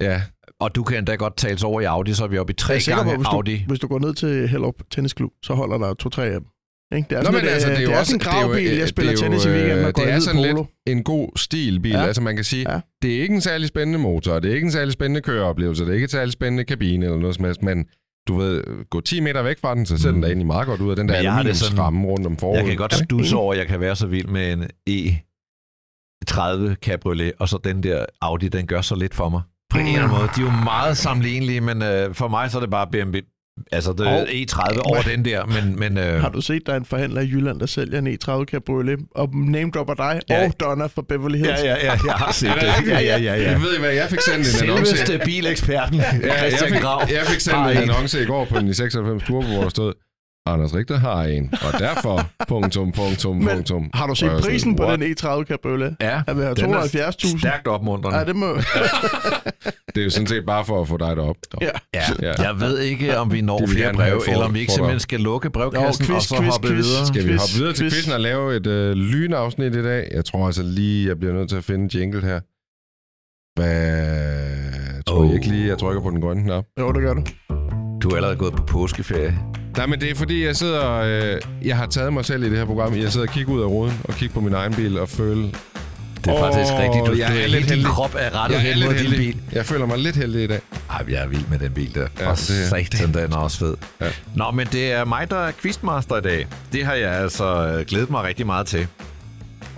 Ja, 0.02 0.22
Og 0.60 0.76
du 0.76 0.84
kan 0.84 0.98
endda 0.98 1.16
godt 1.16 1.38
tales 1.38 1.64
over 1.64 1.82
i 1.82 1.84
Audi, 1.84 2.14
så 2.14 2.24
er 2.24 2.28
vi 2.28 2.38
oppe 2.38 2.52
i 2.54 2.56
tre 2.56 2.72
Jeg 2.72 2.78
er 2.78 2.82
sikker 2.82 3.04
på, 3.04 3.10
gange 3.10 3.18
hvis 3.18 3.28
du, 3.32 3.36
Audi. 3.36 3.64
hvis 3.68 3.80
du 3.80 3.88
går 3.88 4.00
ned 4.00 4.14
til 4.14 4.48
Hellup 4.48 4.76
Tennisklub, 4.92 5.32
så 5.44 5.54
holder 5.54 5.78
der 5.78 5.94
to-tre 5.94 6.26
af 6.26 6.40
dem. 6.40 6.48
Ikke? 6.96 7.08
Det 7.10 7.16
er, 7.18 7.20
Nå, 7.20 7.26
sådan 7.26 7.34
men 7.36 7.42
lidt, 7.44 7.54
altså, 7.54 7.70
øh, 7.70 7.76
det 7.76 7.84
er 7.84 7.88
det 7.88 7.96
er 7.96 8.00
også- 8.00 8.14
en 8.16 8.20
det 8.20 8.28
er 8.28 8.42
jo, 8.42 8.48
gravbil, 8.48 8.68
øh, 8.72 8.78
jeg 8.78 8.88
spiller 8.90 9.12
det 9.12 9.22
er 9.22 9.26
jo, 9.26 9.30
tennis 9.30 9.46
i 9.46 9.50
weekenden 9.50 9.80
øh, 9.80 9.88
og 9.88 9.94
går 9.94 10.04
det 10.04 10.14
er 10.14 10.20
sådan 10.20 10.42
lidt- 10.42 10.56
polo. 10.56 10.66
en 10.88 11.04
god 11.04 11.38
stilbil. 11.38 11.92
Ja. 11.92 12.04
Altså 12.06 12.22
man 12.22 12.36
kan 12.36 12.46
sige, 12.46 12.72
Ja. 12.72 12.80
det 13.02 13.16
er 13.18 13.22
ikke 13.22 13.36
en 13.36 13.42
særlig 13.42 13.68
spændende 13.68 14.00
motor, 14.00 14.40
det 14.40 14.52
er 14.52 14.56
ikke 14.56 14.66
en 14.66 14.72
særlig 14.72 14.94
spændende 14.94 15.22
køreoplevelse, 15.22 15.84
det 15.84 15.90
er 15.90 15.94
ikke 15.94 16.04
en 16.06 16.10
særlig 16.10 16.34
spændende 16.34 16.64
kabine 16.64 17.06
eller 17.06 17.18
noget 17.18 17.36
som 17.36 17.46
helst, 17.46 17.62
men 17.64 17.86
du 18.28 18.38
ved, 18.38 18.64
gå 18.90 19.02
10 19.02 19.20
meter 19.20 19.42
væk 19.42 19.60
fra 19.60 19.76
den, 19.76 19.86
så 19.86 19.98
ser 19.98 20.12
den 20.12 20.22
da 20.22 20.28
egentlig 20.28 20.48
meget 20.48 20.68
godt 20.68 20.82
ud 20.82 20.90
af 20.90 20.96
den 20.96 21.10
der 21.10 21.18
Men 21.22 21.26
aluminiumsramme 21.28 22.08
rundt 22.08 22.26
om 22.26 22.38
forruden. 22.38 22.60
Jeg 22.60 22.66
kan 22.68 22.78
godt 22.78 22.94
stusse 22.94 23.36
over, 23.36 23.54
at 23.54 23.60
jeg 23.60 23.68
kan 23.68 23.80
være 23.80 23.96
så 23.96 24.08
vild 24.08 24.28
med 24.28 24.54
en 24.54 24.64
E30 24.90 26.76
Cabriolet, 26.76 27.32
og 27.40 27.50
så 27.50 27.58
den 27.64 27.84
der 27.84 28.06
Audi, 28.22 28.48
den 28.48 28.68
gør 28.68 28.82
så 28.82 28.96
lidt 28.96 29.16
for 29.16 29.30
mig. 29.30 29.42
På 29.70 29.78
en 29.78 29.86
eller 29.88 30.00
anden 30.00 30.18
måde. 30.18 30.30
De 30.36 30.42
er 30.42 30.46
jo 30.46 30.52
meget 30.64 30.98
sammenlignelige, 30.98 31.62
men 31.62 31.82
øh, 31.84 32.16
for 32.16 32.28
mig 32.28 32.52
så 32.52 32.58
er 32.58 32.62
det 32.62 32.70
bare 32.72 32.88
BMW. 32.92 33.18
Altså, 33.72 33.92
det 33.94 34.08
er 34.08 34.22
Og- 34.22 34.28
E30 34.30 34.80
over 34.84 35.02
den 35.02 35.26
der, 35.26 35.46
men... 35.46 35.80
men 35.80 35.98
øh, 35.98 36.22
Har 36.22 36.30
du 36.30 36.42
set, 36.42 36.62
der 36.66 36.74
er 36.74 36.78
en 36.78 36.86
forhandler 36.86 37.22
i 37.22 37.26
Jylland, 37.26 37.60
der 37.60 37.66
sælger 37.66 38.00
en 38.00 38.08
E30 38.08 38.46
Cabriolet, 38.46 39.00
og 39.16 39.30
name 39.36 39.72
dropper 39.72 39.94
dig 39.94 40.22
Ja. 40.30 40.46
og 40.46 40.54
Donna 40.60 40.86
fra 40.86 41.02
Beverly 41.10 41.38
Hills? 41.38 41.50
ja, 41.50 41.76
ja, 41.76 41.86
ja, 41.86 41.92
jeg 42.06 42.14
har 42.14 42.32
set 42.32 42.50
Er 42.50 42.54
det. 42.54 42.88
Ja, 42.92 43.00
ja, 43.00 43.18
ja, 43.18 43.36
ja. 43.36 43.52
Jeg 43.52 43.62
ved 43.62 43.80
hvad, 43.80 43.90
jeg 43.92 44.08
fik 44.10 44.20
sendt 44.22 44.64
en 44.64 44.70
annonce. 44.70 44.98
Selveste 44.98 45.22
bileksperten, 45.26 45.96
Ja, 45.96 46.04
jeg, 46.24 46.36
Christian 46.48 46.72
fik, 46.72 46.82
Grav. 46.82 47.02
jeg 47.10 47.26
fik 47.26 47.40
sendt 47.40 47.58
en. 47.58 47.78
annonce 47.78 48.24
i 48.24 48.26
går 48.26 48.46
på 48.46 48.60
den 48.60 48.68
i 48.68 48.74
96 48.74 49.24
Turbo, 49.24 49.48
hvor 49.48 49.62
der 49.62 49.70
stod, 49.70 49.94
Anders 50.46 50.76
Richter 50.76 50.98
har 50.98 51.24
en, 51.24 51.54
og 51.74 51.80
derfor, 51.80 52.30
punktum, 52.50 52.92
punktum, 52.92 53.36
Men 53.38 53.48
punktum. 53.48 53.90
har 53.94 54.08
du 54.08 54.16
set 54.16 54.28
jeg 54.32 54.40
prisen 54.42 54.76
på 54.76 54.84
den 54.84 55.04
E30 55.04 55.44
Cabriolet? 55.44 55.96
Ja, 56.02 56.22
er 56.28 56.54
270.000. 57.14 57.40
Stærkt 57.40 57.68
opmuntrende. 57.68 58.18
Ja, 58.18 58.24
det 58.24 58.36
må... 58.36 58.48
Det 59.96 60.02
er 60.02 60.04
jo 60.04 60.10
sådan 60.10 60.28
set 60.28 60.46
bare 60.46 60.66
for 60.66 60.82
at 60.82 60.88
få 60.88 60.98
dig 60.98 61.16
derop. 61.16 61.36
Ja. 61.62 61.70
Ja, 61.94 62.02
Ja. 62.22 62.34
jeg 62.44 62.60
ved 62.60 62.80
ikke, 62.80 63.18
om 63.18 63.32
vi 63.32 63.42
når 63.42 63.68
flere 63.68 63.94
for- 63.94 64.32
eller 64.32 64.46
om 64.46 64.54
vi 64.54 64.60
ikke 64.60 64.72
simpelthen 64.72 65.00
skal 65.00 65.20
lukke 65.20 65.50
brevkassen 65.50 66.06
Jo, 66.06 66.14
quiz, 66.14 66.16
og 66.16 66.22
så 66.22 66.36
quiz, 66.42 66.52
hoppe 66.52 66.68
quiz. 66.68 66.86
videre. 66.86 67.08
Skal 67.08 67.24
vi 67.24 67.30
Quiz, 67.30 67.40
hoppe 67.42 67.54
videre 67.58 67.74
til 67.74 67.84
quiz. 67.86 67.94
quizzen 67.94 68.14
og 68.14 68.20
lave 68.20 68.56
et 68.56 68.68
øh, 68.68 68.92
lynafsnit 68.96 69.76
i 69.76 69.84
dag? 69.84 70.08
Jeg 70.12 70.26
tror 70.26 70.46
altså 70.46 70.64
lige, 70.64 71.08
jeg 71.08 71.20
bliver 71.20 71.34
nødt 71.34 71.50
til 71.50 71.56
at 71.58 71.64
finde 71.64 71.98
jingle 71.98 72.22
her. 72.22 72.40
Hvad... 73.60 75.04
Tror 75.08 75.20
oh. 75.24 75.32
I 75.32 75.34
ikke 75.34 75.48
lige, 75.48 75.68
jeg 75.68 75.78
trykker 75.78 76.02
på 76.02 76.10
den 76.10 76.22
grønne 76.22 76.44
knap? 76.44 76.66
Jo, 76.80 76.92
det 76.92 77.02
gør 77.02 77.14
du. 77.14 77.24
Du 78.04 78.10
er 78.10 78.16
allerede 78.16 78.38
gået 78.38 78.54
på 78.54 78.64
påskeferie. 78.64 79.40
Nej, 79.78 79.86
men 79.86 80.02
det 80.02 80.12
er 80.12 80.16
fordi, 80.16 80.46
jeg 80.46 80.56
sidder... 80.56 80.94
Øh, 80.96 81.42
jeg 81.68 81.78
har 81.78 81.86
taget 81.86 82.14
mig 82.14 82.26
selv 82.26 82.44
i 82.44 82.50
det 82.50 82.58
her 82.58 82.66
program. 82.66 82.96
Jeg 82.96 83.12
sidder 83.12 83.28
og 83.28 83.34
kigger 83.34 83.54
ud 83.54 83.62
af 83.62 83.66
ruden 83.66 83.94
og 84.04 84.14
kigger 84.14 84.34
på 84.34 84.42
min 84.42 84.54
egen 84.54 84.74
bil 84.74 85.00
og 85.00 85.10
føler... 85.10 85.48
Det 86.26 86.34
er 86.34 86.40
faktisk 86.40 86.74
Åh, 86.74 86.80
rigtigt. 86.80 87.06
Du, 87.06 87.12
jeg 87.14 87.28
du 87.30 87.34
er 87.34 87.38
lidt 87.38 87.52
hele 87.52 87.60
din 87.60 87.64
heldig. 87.70 87.86
krop 87.86 88.16
er 88.20 88.44
rettet 88.44 88.60
hen 88.62 88.80
mod 88.80 88.88
din 88.94 88.98
heldig. 88.98 89.18
bil. 89.18 89.38
Jeg 89.52 89.66
føler 89.66 89.86
mig 89.86 89.98
lidt 89.98 90.16
heldig 90.16 90.44
i 90.44 90.48
dag. 90.48 90.60
Ej, 90.90 91.06
jeg 91.10 91.24
er 91.24 91.28
vild 91.28 91.46
med 91.50 91.60
den 91.60 91.72
bil 91.72 91.96
der. 91.96 92.08
Ja, 92.20 92.30
og 92.30 92.38
satan, 92.38 93.14
den 93.14 93.34
er 93.34 93.38
også 93.38 93.58
fed. 93.58 93.76
Ja. 94.02 94.06
Nå, 94.36 94.52
men 94.52 94.68
det 94.72 94.92
er 94.92 95.06
mig, 95.06 95.30
der 95.30 95.38
er 95.38 95.52
quizmaster 95.62 96.18
i 96.18 96.22
dag. 96.22 96.48
Det 96.74 96.86
har 96.86 96.94
jeg 96.94 97.12
altså 97.12 97.68
øh, 97.80 97.86
glædet 97.86 98.10
mig 98.10 98.24
rigtig 98.24 98.46
meget 98.46 98.68
til. 98.68 98.88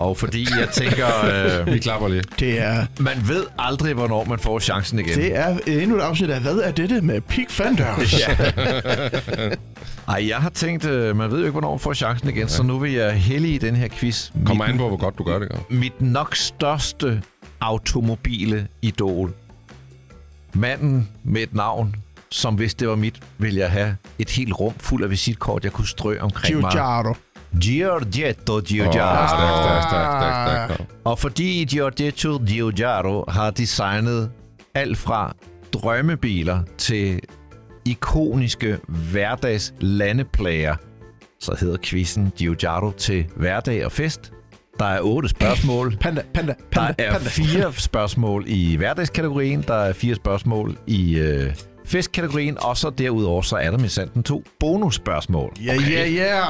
Og 0.02 0.18
fordi 0.18 0.48
jeg 0.60 0.70
tænker, 0.70 1.08
øh, 1.60 1.74
Vi 1.74 1.80
klapper 1.80 2.08
lige. 2.08 2.24
Det 2.40 2.60
er, 2.62 2.86
man 3.00 3.28
ved 3.28 3.46
aldrig, 3.60 3.94
hvornår 3.94 4.26
man 4.26 4.40
får 4.40 4.60
chancen 4.60 5.00
igen. 5.00 5.16
det 5.18 5.38
er 5.38 5.58
endnu 5.68 5.98
et 5.98 6.02
afsnit 6.02 6.30
af, 6.30 6.42
hvad 6.42 6.56
er 6.58 6.72
dette 6.72 7.02
med 7.02 7.22
Peak 7.22 7.50
Fenders? 7.50 8.14
Ja. 8.20 8.52
Ej, 10.08 10.28
jeg 10.28 10.38
har 10.38 10.50
tænkt, 10.50 10.86
øh, 10.86 11.16
man 11.16 11.32
ved 11.32 11.38
jo 11.38 11.44
ikke, 11.44 11.52
hvornår 11.52 11.70
man 11.70 11.80
får 11.80 11.94
chancen 11.94 12.30
igen, 12.30 12.48
så 12.50 12.64
nu 12.64 12.80
vil 12.80 12.92
jeg 12.92 13.14
hælde 13.14 13.48
i 13.48 13.58
den 13.58 13.76
her 13.76 13.88
quiz. 13.88 14.32
Kommer 14.46 14.66
Mit- 14.66 14.72
an 14.72 14.78
på, 14.78 14.88
hvor 14.88 14.98
godt 14.98 15.18
du 15.18 15.24
gør 15.24 15.40
det, 15.40 15.50
Gav. 15.50 15.60
mit 15.70 16.02
nok 16.02 16.36
største 16.36 17.22
automobile 17.62 18.68
idol. 18.82 19.34
Manden 20.54 21.10
med 21.24 21.42
et 21.42 21.54
navn, 21.54 21.96
som 22.30 22.56
hvis 22.56 22.74
det 22.74 22.88
var 22.90 22.96
mit, 22.96 23.20
ville 23.38 23.60
jeg 23.60 23.72
have 23.72 23.96
et 24.20 24.30
helt 24.30 24.54
rum 24.54 24.74
fuld 24.80 25.04
af 25.04 25.10
visitkort, 25.10 25.64
jeg 25.64 25.72
kunne 25.72 25.88
strø 25.88 26.18
omkring 26.20 26.60
mig. 26.60 26.72
Giorgetto 27.60 28.62
Giugiaro. 28.62 29.28
stærk, 29.28 29.40
stærk, 29.64 29.84
stærk, 29.90 30.22
stærk, 30.46 30.78
stærk. 30.78 30.88
Og 31.04 31.20
fordi 31.20 31.66
Giorgetto 31.70 32.38
Giugiaro 32.48 33.26
har 33.28 33.52
designet 33.52 34.32
alt 34.76 34.98
fra 34.98 35.36
drømmebiler 35.74 36.60
til 36.78 37.20
ikoniske 37.86 38.78
hverdags 39.12 39.74
landeplager, 39.80 40.76
så 41.40 41.58
hedder 41.60 41.78
quizzen 41.84 42.32
Giugiaro 42.38 42.92
til 42.92 43.26
hverdag 43.36 43.86
og 43.86 43.92
fest. 43.92 44.32
Der 44.80 44.86
er 44.86 45.02
otte 45.02 45.30
spørgsmål. 45.30 45.98
Panda, 46.02 46.22
panda, 46.34 46.54
Der 46.74 46.82
panda, 46.82 47.04
er 47.04 47.12
panda. 47.12 47.30
fire 47.30 47.74
spørgsmål 47.74 48.44
i 48.48 48.76
hverdagskategorien, 48.76 49.62
der 49.68 49.74
er 49.74 49.94
fire 49.94 50.16
spørgsmål 50.16 50.78
i 50.88 51.16
øh, 51.18 51.56
festkategorien, 51.86 52.58
og 52.62 52.78
så 52.78 52.90
derudover 52.90 53.42
så 53.42 53.56
er 53.56 53.72
der 53.72 53.78
med 53.78 53.90
sanden 53.90 54.24
to 54.24 54.44
bonusspørgsmål. 54.60 55.54
Ja, 55.66 55.74
ja, 55.90 56.10
ja. 56.10 56.44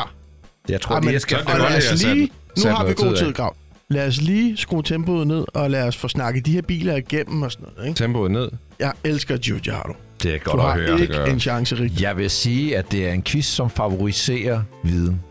Jeg 0.70 0.82
tror, 0.82 0.94
Ej, 0.96 1.00
det 1.00 1.06
men 1.06 1.14
jeg 1.14 1.22
skal 1.22 1.38
er 1.38 1.42
det 1.44 1.50
Og 1.54 1.60
lad 1.60 1.68
at 1.78 1.94
os 1.94 2.04
lige... 2.04 2.32
sat- 2.58 2.66
Nu 2.66 2.72
har 2.72 2.86
vi 2.86 2.94
god 2.94 3.16
tid 3.18 3.28
af. 3.28 3.34
Grav. 3.34 3.56
Lad 3.90 4.08
os 4.08 4.22
lige 4.22 4.58
skrue 4.58 4.84
tempoet 4.84 5.28
ned, 5.28 5.46
og 5.54 5.70
lad 5.72 5.84
os 5.88 5.98
få 5.98 6.08
snakket 6.08 6.46
de 6.46 6.52
her 6.52 6.62
biler 6.62 6.96
igennem 6.96 7.42
og 7.42 7.52
sådan 7.52 7.68
noget. 7.76 7.88
Ikke? 7.90 7.98
Tempoet 7.98 8.32
ned. 8.32 8.50
Jeg 8.80 8.92
elsker 9.04 9.38
Giugiaro. 9.38 9.94
Det 10.24 10.34
er 10.36 10.38
Du 10.40 10.52
godt 10.52 10.62
at 10.62 10.66
har 10.68 10.80
høre. 10.80 11.02
ikke 11.02 11.14
gør 11.14 11.26
en 11.26 11.40
chance, 11.40 11.76
rigtig. 11.76 12.02
Jeg 12.02 12.18
vil 12.18 12.30
sige, 12.30 12.78
at 12.78 12.92
det 12.92 13.08
er 13.08 13.14
en 13.14 13.24
quiz, 13.24 13.46
som 13.46 13.70
favoriserer 13.70 14.62
viden. 14.84 15.22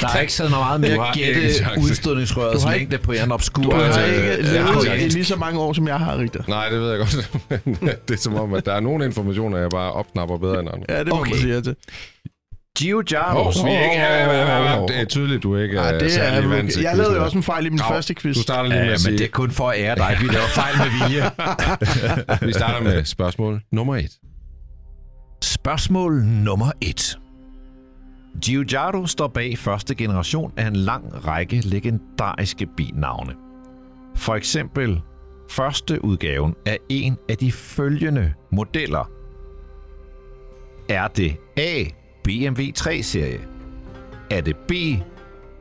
Der 0.00 0.08
er 0.14 0.20
ikke 0.20 0.32
så 0.32 0.48
meget 0.48 0.80
med 0.80 0.94
Du 0.94 1.00
at 1.02 1.14
gætte 1.14 1.40
udstødningsrørets 1.82 2.62
Du 2.62 2.68
har 2.68 2.76
længde 2.76 2.98
på 2.98 3.12
en 3.12 3.32
obskur. 3.32 3.62
Du 3.62 3.70
har 3.70 3.84
ikke 3.84 3.94
jeg 4.54 4.64
har 4.64 4.72
levet 4.72 4.84
ikke- 4.94 5.06
i 5.06 5.08
lige 5.08 5.24
så 5.24 5.36
mange 5.36 5.60
år, 5.60 5.72
som 5.72 5.88
jeg 5.88 5.98
har, 5.98 6.18
Richter. 6.18 6.42
Nej, 6.48 6.68
det 6.68 6.80
ved 6.80 6.90
jeg 6.90 6.98
godt. 6.98 7.30
Men 7.82 7.90
det 8.08 8.14
er 8.14 8.18
som 8.18 8.34
om, 8.34 8.54
at 8.54 8.66
der 8.66 8.72
er 8.72 8.80
nogle 8.80 9.04
informationer, 9.04 9.58
jeg 9.58 9.70
bare 9.70 9.92
opknapper 9.92 10.38
bedre 10.38 10.60
end 10.60 10.68
andre. 10.72 10.86
Ja, 10.88 10.98
det 10.98 11.08
må 11.08 11.20
Okay. 11.20 11.30
man 11.30 11.40
sige 11.40 11.54
ja 11.54 11.60
til. 12.76 12.86
Giugiaro. 12.86 13.42
Hov, 13.42 13.52
vi 13.64 13.70
er 13.70 13.82
ikke, 13.84 13.96
ja, 13.96 14.70
ja, 14.70 14.80
Åh. 14.82 14.88
det 14.88 15.00
er 15.00 15.04
tydeligt, 15.04 15.42
du 15.42 15.56
ikke 15.56 15.74
Ja, 15.74 15.82
er 15.82 15.98
det 15.98 16.12
særlig 16.12 16.44
er, 16.44 16.56
vant 16.56 16.72
til 16.72 16.82
jeg 16.82 16.96
lavede 16.96 17.16
jo 17.16 17.24
også 17.24 17.36
en 17.36 17.42
fejl 17.42 17.66
i 17.66 17.68
min 17.68 17.78
Grav, 17.78 17.92
første 17.92 18.14
quiz. 18.14 18.36
Du 18.36 18.42
starter 18.42 18.68
lige 18.68 18.78
med 18.80 18.86
ja, 18.86 18.92
at 18.92 18.92
men 18.92 18.98
sige, 18.98 19.18
det 19.18 19.24
er 19.24 19.30
kun 19.30 19.50
for 19.50 19.70
at 19.70 19.80
ære 19.80 19.96
dig. 19.96 20.16
Vi 20.20 20.26
laver 20.26 20.46
fejl 20.46 20.74
med 20.78 21.08
vilje. 21.08 21.24
vi 22.46 22.52
starter 22.52 22.80
med 22.84 23.04
spørgsmål 23.04 23.62
nummer 23.72 23.96
et. 23.96 24.10
Spørgsmål 25.42 26.22
nummer 26.24 26.72
1. 26.80 27.18
Giugiaro 28.42 29.06
står 29.06 29.28
bag 29.28 29.58
første 29.58 29.94
generation 29.94 30.52
af 30.56 30.66
en 30.66 30.76
lang 30.76 31.26
række 31.26 31.60
legendariske 31.60 32.66
bilnavne. 32.76 33.32
For 34.16 34.34
eksempel 34.34 35.00
første 35.50 36.04
udgaven 36.04 36.54
af 36.66 36.78
en 36.88 37.16
af 37.28 37.36
de 37.36 37.52
følgende 37.52 38.32
modeller. 38.52 39.10
Er 40.88 41.08
det 41.08 41.36
A. 41.56 41.84
BMW 42.24 42.60
3-serie? 42.78 43.40
Er 44.30 44.40
det 44.40 44.56
B. 44.56 44.72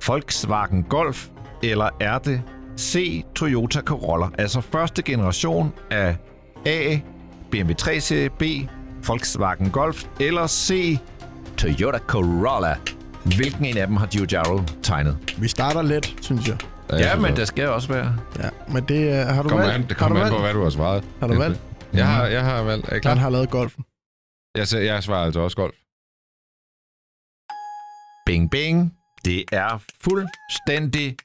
Volkswagen 0.08 0.84
Golf? 0.84 1.28
Eller 1.64 1.90
er 2.00 2.18
det 2.18 2.42
C. 2.80 3.24
Toyota 3.36 3.82
Corolla? 3.82 4.28
Altså 4.38 4.62
første 4.62 5.02
generation 5.02 5.74
af 5.92 6.16
A. 6.66 6.98
BMW 7.52 7.72
3-serie, 7.82 8.30
B. 8.30 8.44
Volkswagen 9.08 9.70
Golf 9.72 10.04
eller 10.20 10.48
C. 10.48 10.98
Toyota 11.58 11.98
Corolla. 12.08 12.76
Hvilken 13.24 13.66
en 13.66 13.78
af 13.78 13.88
dem 13.88 13.96
har 13.98 14.08
Giugiaro 14.08 14.62
tegnet? 14.84 15.18
Vi 15.38 15.48
starter 15.48 15.82
let, 15.82 16.16
synes 16.22 16.48
jeg. 16.48 16.58
Ja, 17.00 17.16
men 17.16 17.36
der 17.36 17.46
skal 17.46 17.68
også 17.70 17.88
være. 17.94 18.16
Ja, 18.40 18.50
men 18.68 18.84
det 18.84 19.10
er- 19.10 19.26
har 19.26 19.44
du 19.44 19.50
kommer 19.50 19.66
valgt? 19.66 19.84
an, 19.84 19.90
det 19.90 19.98
kommer 19.98 20.20
an 20.20 20.22
valgt? 20.24 20.36
på, 20.36 20.42
hvad 20.42 20.54
du 20.54 20.64
har 20.64 20.70
svaret. 20.70 21.04
Har 21.20 21.28
du 21.28 21.38
valgt? 21.38 21.60
Jeg 21.94 22.08
har, 22.08 22.26
jeg 22.26 22.44
har 22.44 22.64
valgt. 22.64 22.90
Er 22.90 22.96
I 22.96 23.00
klar? 23.00 23.10
Han 23.12 23.18
har 23.22 23.30
lavet 23.30 23.50
golfen. 23.50 23.84
Jeg, 24.58 24.68
jeg 24.86 25.04
svarer 25.04 25.26
altså 25.26 25.40
også 25.40 25.58
golf. 25.58 25.76
Bing, 28.26 28.52
bing. 28.52 28.94
Det 29.26 29.46
er 29.52 29.80
fuldstændig 30.02 31.16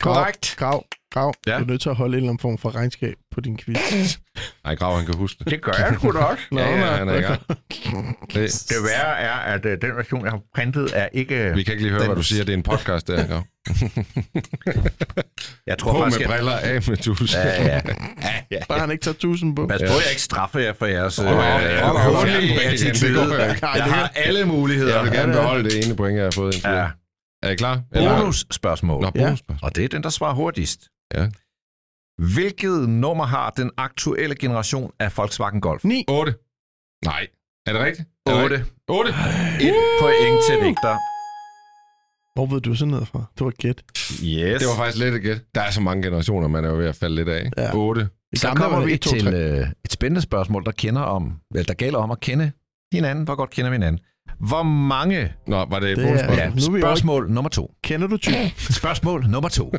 korrekt. 0.00 0.54
Grav, 0.58 0.84
grav. 1.16 1.34
Ja. 1.46 1.52
Ja. 1.52 1.58
Du 1.58 1.64
er 1.64 1.68
nødt 1.68 1.80
til 1.80 1.88
at 1.88 1.96
holde 1.96 2.12
en 2.12 2.16
eller 2.16 2.28
anden 2.30 2.40
form 2.42 2.58
for 2.58 2.74
regnskab 2.74 3.14
på 3.34 3.40
din 3.40 3.58
quiz. 3.58 3.78
Ej, 4.64 4.74
Grav, 4.74 4.96
han 4.96 5.06
kan 5.06 5.14
huske 5.14 5.38
det. 5.44 5.50
Det 5.50 5.62
gør 5.62 5.72
jeg 5.78 5.94
sgu 5.98 6.12
da 6.12 6.18
også. 6.18 6.42
Nå, 6.50 6.60
ja, 6.60 6.78
ja, 6.78 6.84
han 6.96 7.08
er 7.08 7.14
i 7.14 7.20
gang. 7.20 7.40
Det, 8.34 8.64
Det 8.68 8.76
værre 8.82 9.18
er, 9.20 9.30
at 9.32 9.64
uh, 9.64 9.70
den 9.70 9.96
version, 9.96 10.22
jeg 10.24 10.30
har 10.30 10.40
printet, 10.54 10.90
er 10.94 11.08
ikke... 11.12 11.52
vi 11.54 11.62
kan 11.62 11.72
ikke 11.72 11.82
lige 11.84 11.90
høre, 11.90 12.00
Den- 12.00 12.08
hvad 12.08 12.16
du 12.16 12.22
siger. 12.22 12.44
Det 12.44 12.52
er 12.52 12.56
en 12.56 12.62
podcast, 12.62 13.06
der, 13.08 13.26
Grav. 13.26 13.42
Jeg 15.66 15.78
tror 15.78 15.92
På 15.92 15.98
faktisk, 15.98 16.20
med 16.20 16.26
jeg... 16.28 16.36
briller, 16.36 16.52
af 16.52 16.88
med 16.88 16.96
tus. 16.96 17.34
Ja, 17.34 17.64
ja. 17.64 17.74
ja, 18.22 18.34
ja. 18.50 18.58
Bare 18.68 18.78
han 18.80 18.90
ikke 18.90 19.02
tager 19.04 19.14
tusind 19.14 19.56
på. 19.56 19.66
Pas 19.66 19.80
på, 19.80 19.84
jeg 19.86 20.10
ikke 20.10 20.22
straffer 20.22 20.60
jer 20.60 20.72
for 20.72 20.86
jeres... 20.86 21.18
øh, 21.18 21.24
ja, 21.24 21.32
ja, 21.32 21.58
øh, 21.58 21.64
ja. 21.64 22.62
Ja, 22.62 22.70
attitude. 22.72 23.14
går 23.14 23.24
jo 23.24 23.32
ikke. 23.50 23.66
Jeg 23.66 23.84
har 23.84 24.12
alle 24.16 24.44
muligheder. 24.44 24.94
Jeg 24.94 25.04
vil 25.04 25.12
gerne 25.12 25.22
Ja, 25.22 25.28
det 25.32 25.36
er- 25.38 25.42
beholde 25.42 25.70
det 25.70 25.86
ene 25.86 25.96
point, 25.96 26.16
jeg 26.16 26.24
har 26.24 26.30
fået 26.30 26.54
indtil 26.54 26.70
Ja. 26.70 26.86
Er 27.42 27.50
I 27.50 27.54
klar? 27.54 27.80
Bonusspørgsmål. 27.94 29.02
Nå, 29.02 29.10
Ja. 29.14 29.24
bonusspørgsmål. 29.24 29.58
Og 29.62 29.76
det 29.76 29.84
er 29.84 29.88
den, 29.88 30.02
der 30.02 30.08
svarer 30.08 30.34
hurtigst. 30.34 30.80
Ja. 31.14 31.28
Hvilket 32.34 32.88
nummer 32.88 33.24
har 33.24 33.50
den 33.50 33.70
aktuelle 33.76 34.34
generation 34.34 34.92
af 35.00 35.16
Volkswagen 35.16 35.60
Golf? 35.60 35.84
9. 35.84 36.04
8. 36.08 36.34
Nej. 37.04 37.26
Er 37.66 37.72
det 37.72 37.82
rigtigt? 37.82 38.08
Er 38.26 38.32
det 38.34 38.42
8. 38.44 38.56
rigtigt? 38.56 38.74
8. 38.88 39.10
Et 39.60 39.74
point 40.00 40.38
til 40.48 40.56
Victor. 40.68 40.96
Hvor 42.36 42.46
ved 42.46 42.60
du 42.60 42.74
sådan 42.74 42.90
noget 42.90 43.08
fra? 43.08 43.24
Det 43.38 43.44
var 43.44 43.50
gæt. 43.50 43.82
Yes. 44.24 44.60
Det 44.60 44.68
var 44.68 44.76
faktisk 44.76 45.04
lidt 45.04 45.14
et 45.14 45.22
gæt. 45.22 45.44
Der 45.54 45.60
er 45.60 45.70
så 45.70 45.80
mange 45.80 46.02
generationer, 46.02 46.48
man 46.48 46.64
er 46.64 46.68
jo 46.68 46.76
ved 46.76 46.86
at 46.86 46.96
falde 46.96 47.14
lidt 47.16 47.28
af. 47.28 47.50
Ja. 47.56 47.70
8. 47.74 48.08
I 48.32 48.36
Så 48.36 48.52
kommer 48.56 48.80
vi 48.84 48.92
1, 48.92 49.00
2, 49.00 49.10
til 49.10 49.22
3. 49.24 49.30
øh, 49.60 49.66
et 49.84 49.92
spændende 49.92 50.20
spørgsmål, 50.20 50.64
der 50.64 50.72
kender 50.72 51.02
om, 51.02 51.32
eller 51.54 51.64
der 51.64 51.74
gælder 51.74 51.98
om 51.98 52.10
at 52.10 52.20
kende 52.20 52.50
hinanden. 52.92 53.24
Hvor 53.24 53.34
godt 53.34 53.50
kender 53.50 53.70
vi 53.70 53.74
hinanden? 53.74 54.00
Hvor 54.40 54.62
mange... 54.62 55.32
Nå, 55.46 55.64
var 55.64 55.78
det 55.80 55.90
et 55.90 55.96
Det 55.96 56.04
er- 56.04 56.08
bonusspørgsmål? 56.08 56.78
Ja, 56.78 56.80
spørgsmål 56.80 57.30
nummer 57.30 57.48
to. 57.48 57.74
Kender 57.84 58.06
du 58.06 58.16
typen? 58.16 58.50
Spørgsmål 58.58 59.24
nummer 59.28 59.48
to. 59.48 59.72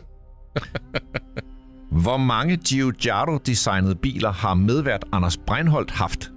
Hvor 2.04 2.18
mange 2.18 2.58
Giugiaro-designede 2.58 3.96
biler 3.96 4.32
har 4.32 4.54
medvært 4.54 5.06
Anders 5.12 5.38
Breinholt 5.38 5.92
haft? 5.92 6.32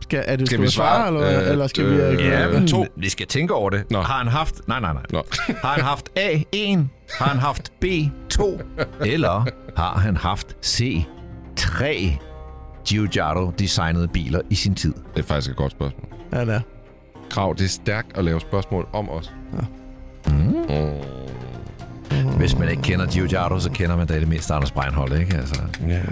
Skal, 0.00 0.24
er 0.26 0.36
det, 0.36 0.46
Skal 0.46 0.56
skal 0.56 0.62
vi 0.62 0.68
svare, 0.70 1.06
eller, 1.06 1.42
Øh, 1.42 1.50
eller 1.50 1.66
skal 1.66 1.90
vi... 1.90 1.94
øh, 1.96 2.12
Øh, 2.12 2.18
Ja, 2.26 2.46
Øh, 2.46 2.54
men 2.54 2.68
to. 2.68 2.86
vi 2.96 3.08
skal 3.08 3.26
tænke 3.26 3.54
over 3.54 3.70
det. 3.70 3.90
Nå. 3.90 4.00
Har 4.00 4.18
han 4.18 4.26
haft... 4.26 4.68
Nej, 4.68 4.80
nej, 4.80 4.92
nej. 4.92 5.02
Nå. 5.12 5.22
Har 5.62 5.68
han 5.74 5.84
haft 5.84 6.08
A1? 6.18 6.78
Har 7.18 7.26
han 7.26 7.38
haft 7.38 7.72
B2? 7.84 8.62
Eller 9.06 9.44
har 9.76 9.98
han 9.98 10.16
haft 10.16 10.56
C3 10.66 11.84
Giugiaro-designede 12.88 14.08
biler 14.08 14.40
i 14.50 14.54
sin 14.54 14.74
tid? 14.74 14.94
Det 15.14 15.22
er 15.22 15.26
faktisk 15.26 15.50
et 15.50 15.56
godt 15.56 15.72
spørgsmål. 15.72 16.08
ja, 16.32 16.40
det 16.44 16.54
er. 16.54 16.60
Krav, 17.30 17.54
det 17.58 17.64
er 17.64 17.68
stærkt 17.68 18.18
at 18.18 18.24
lave 18.24 18.40
spørgsmål 18.40 18.88
om 18.92 19.10
os. 19.10 19.32
Mm. 19.52 19.58
Mm. 20.70 22.38
Hvis 22.38 22.58
man 22.58 22.68
ikke 22.68 22.82
kender 22.82 23.06
Giugiaro, 23.06 23.60
så 23.60 23.70
kender 23.70 23.96
man 23.96 24.06
da 24.06 24.14
i 24.14 24.20
det 24.20 24.28
mindste 24.28 24.54
Anders 24.54 24.72
Breinholt, 24.72 25.20
ikke? 25.20 25.36
Altså, 25.36 25.62
Ja, 25.88 26.02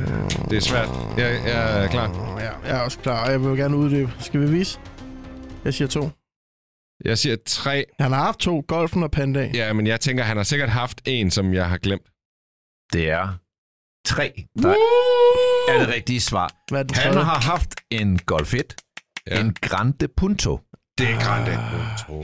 det 0.50 0.56
er 0.56 0.60
svært. 0.60 0.88
Jeg, 1.16 1.40
jeg 1.46 1.84
er 1.84 1.88
klar. 1.88 2.36
Ja, 2.40 2.50
jeg 2.68 2.76
er 2.78 2.80
også 2.80 2.98
klar, 2.98 3.24
og 3.24 3.30
jeg 3.30 3.40
vil 3.44 3.56
gerne 3.56 3.76
uddybe. 3.76 4.12
Skal 4.20 4.40
vi 4.40 4.50
vise? 4.50 4.78
Jeg 5.64 5.74
siger 5.74 5.88
to. 5.88 6.10
Jeg 7.04 7.18
siger 7.18 7.36
tre. 7.46 7.84
Han 8.00 8.12
har 8.12 8.22
haft 8.24 8.38
to, 8.38 8.64
Golfen 8.68 9.02
og 9.02 9.10
Pandaen. 9.10 9.54
Ja, 9.54 9.72
men 9.72 9.86
jeg 9.86 10.00
tænker, 10.00 10.24
han 10.24 10.36
har 10.36 10.44
sikkert 10.44 10.68
haft 10.70 11.00
en, 11.06 11.30
som 11.30 11.54
jeg 11.54 11.68
har 11.68 11.78
glemt. 11.78 12.06
det 12.92 13.10
er 13.10 13.28
3, 14.06 14.32
der 14.62 14.68
er 15.68 15.78
det 15.78 15.88
rigtige 15.94 16.20
svar. 16.20 16.52
Hvad 16.70 16.80
er 16.80 16.84
den 16.84 16.96
Han 16.96 17.14
har 17.14 17.40
haft 17.40 17.74
en 17.90 18.18
Golf 18.18 18.54
1, 18.54 18.74
Ja. 19.26 19.34
ja. 19.34 19.40
en 19.40 19.54
Grande 19.62 20.08
Punto, 20.16 20.60
Det 20.98 21.10
er 21.10 21.20
grande. 21.20 21.58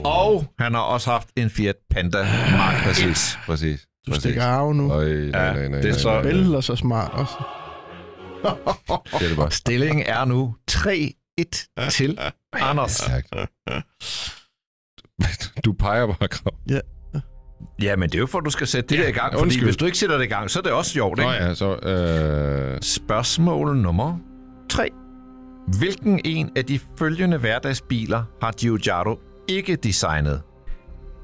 og 0.05 0.45
han 0.59 0.73
har 0.73 0.81
også 0.81 1.11
haft 1.11 1.27
en 1.35 1.49
Fiat 1.49 1.75
Panda 1.89 2.23
Mark 2.51 2.83
Præcis, 2.83 3.39
præcis. 3.45 3.81
Du 4.05 4.11
præcis. 4.11 4.21
stikker 4.23 4.43
af 4.43 4.75
nu. 4.75 4.91
Øj, 4.91 5.05
nej, 5.05 5.15
Ja, 5.15 5.29
nej, 5.29 5.53
nej, 5.53 5.67
nej, 5.67 5.81
det 5.81 5.89
er 5.89 5.93
så-. 5.93 6.21
Billeder 6.21 6.61
så 6.61 6.75
smart 6.75 7.11
også. 7.13 7.33
Det 9.19 9.23
er 9.23 9.27
det 9.27 9.37
bare. 9.37 9.51
Stillingen 9.51 10.05
er 10.07 10.25
nu 10.25 10.55
3-1 10.71 11.89
til 11.89 12.19
Anders. 12.53 13.03
Du 15.65 15.73
peger 15.73 16.07
bare, 16.07 16.27
Krav. 16.27 16.53
Ja, 17.81 17.95
men 17.95 18.09
det 18.09 18.15
er 18.15 18.19
jo 18.19 18.25
for, 18.27 18.37
at 18.39 18.45
du 18.45 18.49
skal 18.49 18.67
sætte 18.67 18.89
det 18.89 18.95
Ja, 18.97 19.01
der 19.01 19.07
i 19.07 19.11
gang. 19.11 19.33
Fordi 19.33 19.43
undskyld. 19.43 19.65
hvis 19.65 19.77
du 19.77 19.85
ikke 19.85 19.97
sætter 19.97 20.17
det 20.17 20.25
i 20.25 20.27
gang, 20.27 20.49
så 20.49 20.59
er 20.59 20.63
det 20.63 20.71
også 20.71 20.91
sjovt, 20.91 21.17
Nå 21.17 21.23
ikke? 21.31 21.43
ja, 21.45 21.53
så... 21.53 21.75
Øh... 21.75 22.81
Spørgsmål 22.81 23.77
nummer 23.77 24.17
3. 24.69 24.89
Hvilken 25.67 26.19
en 26.25 26.49
af 26.55 26.65
de 26.65 26.79
følgende 26.99 27.37
hverdagsbiler 27.37 28.23
har 28.41 28.51
Giugiaro 28.51 29.19
ikke 29.47 29.75
designet? 29.75 30.41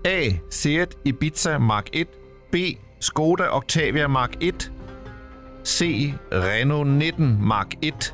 A. 0.06 0.30
Seat 0.50 0.96
Ibiza 1.06 1.58
Mark 1.58 1.89
1. 1.94 2.08
B. 2.52 2.56
Skoda 3.00 3.44
Octavia 3.52 4.08
Mark 4.08 4.36
1. 4.42 4.72
C. 5.68 6.14
Renault 6.34 6.89
19 6.89 7.38
Mark 7.48 7.68
1. 7.82 8.14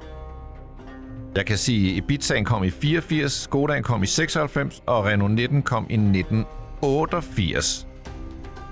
Jeg 1.36 1.46
kan 1.46 1.58
sige, 1.58 1.92
at 1.92 1.98
Ibizaen 1.98 2.46
kom 2.46 2.64
i 2.64 2.70
84, 2.70 3.32
Skodaen 3.32 3.84
kom 3.84 4.04
i 4.04 4.06
96, 4.06 4.82
og 4.86 5.06
Renault 5.06 5.34
19 5.34 5.62
kom 5.62 5.86
i 5.90 5.94
1988. 5.94 7.88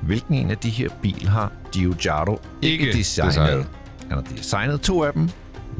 Hvilken 0.01 0.33
en 0.35 0.51
af 0.51 0.57
de 0.57 0.69
her 0.69 0.89
biler 1.01 1.29
har 1.29 1.51
Giugiaro 1.71 2.39
ikke, 2.61 2.85
Ikke 2.85 2.97
designet? 2.97 3.33
designet. 3.33 3.67
Han 4.09 4.11
har 4.17 4.21
designet 4.37 4.81
to 4.81 5.03
af 5.03 5.13
dem, 5.13 5.29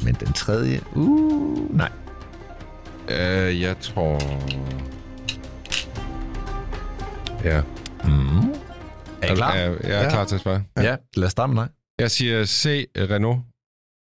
men 0.04 0.14
den 0.14 0.32
tredje, 0.32 0.80
uh, 0.96 1.76
nej. 1.76 1.90
Øh, 3.08 3.60
jeg 3.60 3.76
tror... 3.80 4.18
Ja. 7.44 7.62
Mm. 8.04 8.50
Er 9.22 9.32
I 9.32 9.34
klar? 9.34 9.54
Jeg, 9.54 9.76
jeg 9.84 9.90
er 9.98 10.02
Ja. 10.02 10.10
klar 10.10 10.24
til 10.24 10.34
at 10.34 10.40
svare. 10.40 10.64
Ja, 10.76 10.96
lad 11.16 11.26
os 11.26 11.32
starte 11.32 11.52
med 11.52 11.62
dig. 11.62 11.70
Jeg 11.98 12.10
siger 12.10 12.44
C, 12.44 12.84
Renault. 12.96 13.40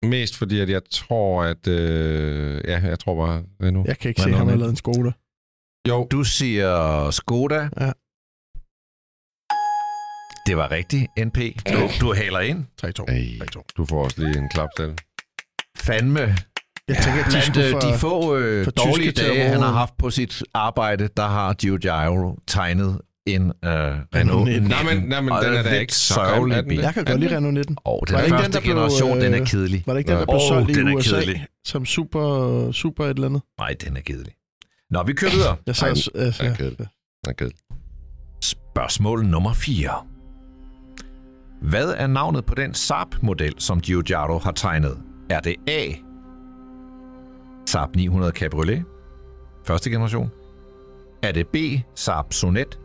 Mest 0.04 0.36
fordi, 0.36 0.60
at 0.60 0.68
jeg 0.70 0.82
tror, 0.90 1.42
at... 1.42 1.68
Øh, 1.68 2.60
ja, 2.64 2.80
jeg 2.84 2.98
tror 2.98 3.26
bare 3.26 3.42
Renault. 3.62 3.88
Jeg 3.88 3.98
kan 3.98 4.08
ikke 4.08 4.20
Hvad 4.22 4.24
se, 4.24 4.30
at 4.32 4.38
han 4.38 4.48
har 4.48 4.56
lavet 4.56 4.70
en 4.70 4.76
Skoda. 4.76 5.12
Jo, 5.88 6.06
Du 6.10 6.24
siger 6.24 7.10
Skoda. 7.10 7.60
Ja. 7.80 7.92
Det 10.46 10.56
var 10.56 10.70
rigtigt, 10.70 11.06
NP. 11.18 11.38
Du, 11.72 11.80
du 12.00 12.14
haler 12.14 12.40
ind. 12.40 12.66
3-2. 12.84 13.04
Ej, 13.08 13.38
3-2. 13.56 13.62
du 13.76 13.84
får 13.84 14.04
også 14.04 14.20
lige 14.20 14.38
en 14.38 14.48
klap 14.48 14.68
til. 14.76 14.98
Fandme. 15.78 16.20
Jeg 16.88 16.96
tænker, 16.96 17.20
at 17.24 17.26
de 17.26 17.30
Blandt 17.30 17.56
øh, 17.56 17.70
for... 17.70 17.80
de 17.80 17.98
få 17.98 18.36
øh, 18.36 18.64
for 18.64 18.70
dårlige 18.70 19.12
dage, 19.12 19.48
han 19.48 19.60
har 19.60 19.72
haft 19.72 19.96
på 19.98 20.10
sit 20.10 20.42
arbejde, 20.54 21.08
der 21.16 21.26
har 21.26 21.52
Giugiaro 21.54 22.38
tegnet 22.46 23.00
en 23.26 23.42
øh, 23.64 23.70
Renault 24.14 24.44
19. 24.48 24.68
Nej, 24.68 24.82
men, 24.94 25.08
nej, 25.08 25.20
men 25.20 25.32
den 25.32 25.54
er 25.54 25.62
da 25.62 25.78
ikke 25.78 25.94
så 25.94 26.20
grim, 26.20 26.50
er? 26.50 26.54
Jeg 26.54 26.94
kan 26.94 27.02
Er 27.06 27.10
godt 27.10 27.20
lide 27.20 27.30
den 27.30 27.36
Renault 27.36 27.54
19. 27.54 27.76
Og 27.84 28.04
den 28.08 28.14
Var 28.14 28.20
det 28.20 28.26
ikke 28.26 28.36
den, 28.36 28.42
første 28.42 28.52
der 28.52 28.60
blev, 28.60 28.74
generation, 28.74 29.20
den 29.20 29.34
er 29.34 29.40
øh, 29.40 29.46
kedelig. 29.46 29.82
Var 29.86 29.92
det 29.92 29.98
ikke 30.00 30.10
den, 30.10 30.18
der 30.18 30.24
blev 30.24 30.34
Åh, 30.34 30.48
solgt 30.48 30.70
i 30.70 30.72
den 30.74 30.88
er 30.88 30.94
USA 30.96 31.16
kedelig. 31.20 31.46
som 31.66 31.84
super, 31.86 32.72
super 32.72 33.04
et 33.04 33.10
eller 33.10 33.26
andet? 33.28 33.42
Nej, 33.58 33.74
den 33.84 33.96
er 33.96 34.00
kedelig. 34.00 34.32
Nå, 34.90 35.02
vi 35.02 35.12
kører 35.12 35.30
videre. 35.32 35.56
Jeg 35.66 35.76
sad, 35.76 35.86
Ej, 35.86 35.90
altså, 35.90 36.42
den 36.42 36.50
er 36.52 36.56
kedelig. 36.56 36.78
Den 36.78 36.86
er 37.28 37.32
kedelig. 37.32 37.58
Spørgsmål 38.42 39.26
nummer 39.26 39.52
4. 39.52 39.90
Hvad 41.62 41.94
er 41.96 42.06
navnet 42.06 42.44
på 42.44 42.54
den 42.54 42.74
Saab-model, 42.74 43.54
som 43.58 43.80
Giugiaro 43.80 44.38
har 44.38 44.52
tegnet? 44.52 44.98
Er 45.30 45.40
det 45.40 45.56
A. 45.68 45.92
Saab 47.66 47.96
900 47.96 48.32
Cabriolet, 48.32 48.84
første 49.64 49.90
generation? 49.90 50.30
Er 51.22 51.32
det 51.32 51.48
B. 51.48 51.56
Saab 51.94 52.32
Sonet? 52.32 52.78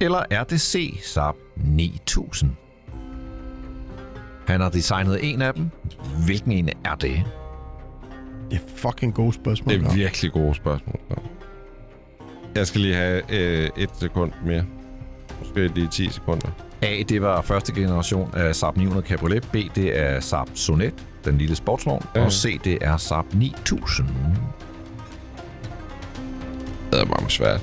Eller 0.00 0.22
er 0.30 0.44
det 0.44 0.60
C. 0.60 1.00
Saab 1.02 1.34
9000? 1.56 2.50
Han 4.46 4.60
har 4.60 4.70
designet 4.70 5.32
en 5.32 5.42
af 5.42 5.54
dem. 5.54 5.70
Hvilken 6.26 6.52
en 6.52 6.68
er 6.84 6.94
det? 6.94 7.24
det 8.52 8.60
er 8.60 8.76
fucking 8.76 9.14
gode 9.14 9.32
spørgsmål. 9.32 9.74
Det 9.74 9.86
er 9.86 9.94
virkelig 9.94 10.32
gode 10.32 10.54
spørgsmål. 10.54 11.00
Jeg 12.54 12.66
skal 12.66 12.80
lige 12.80 12.94
have 12.94 13.22
øh, 13.30 13.70
et 13.76 13.90
sekund 14.00 14.32
mere. 14.44 14.64
Måske 15.38 15.68
lige 15.68 15.88
10 15.88 16.08
sekunder. 16.10 16.48
A, 16.82 17.02
det 17.08 17.22
var 17.22 17.42
første 17.42 17.72
generation 17.74 18.30
af 18.34 18.56
Saab 18.56 18.76
900 18.76 19.06
Cabriolet. 19.06 19.48
B, 19.52 19.56
det 19.74 20.00
er 20.00 20.20
Saab 20.20 20.46
Sonet, 20.54 20.94
den 21.24 21.38
lille 21.38 21.56
sportsvogn. 21.56 22.04
Ja. 22.14 22.24
Og 22.24 22.32
C, 22.32 22.58
det 22.64 22.78
er 22.80 22.96
Saab 22.96 23.34
9000. 23.34 24.08
Det 26.92 27.00
er 27.00 27.04
bare 27.04 27.30
svært. 27.30 27.60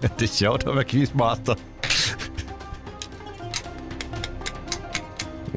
det 0.18 0.22
er 0.22 0.26
sjovt 0.32 0.66
at 0.68 0.74
være 0.74 0.84
quizmaster. 0.84 1.54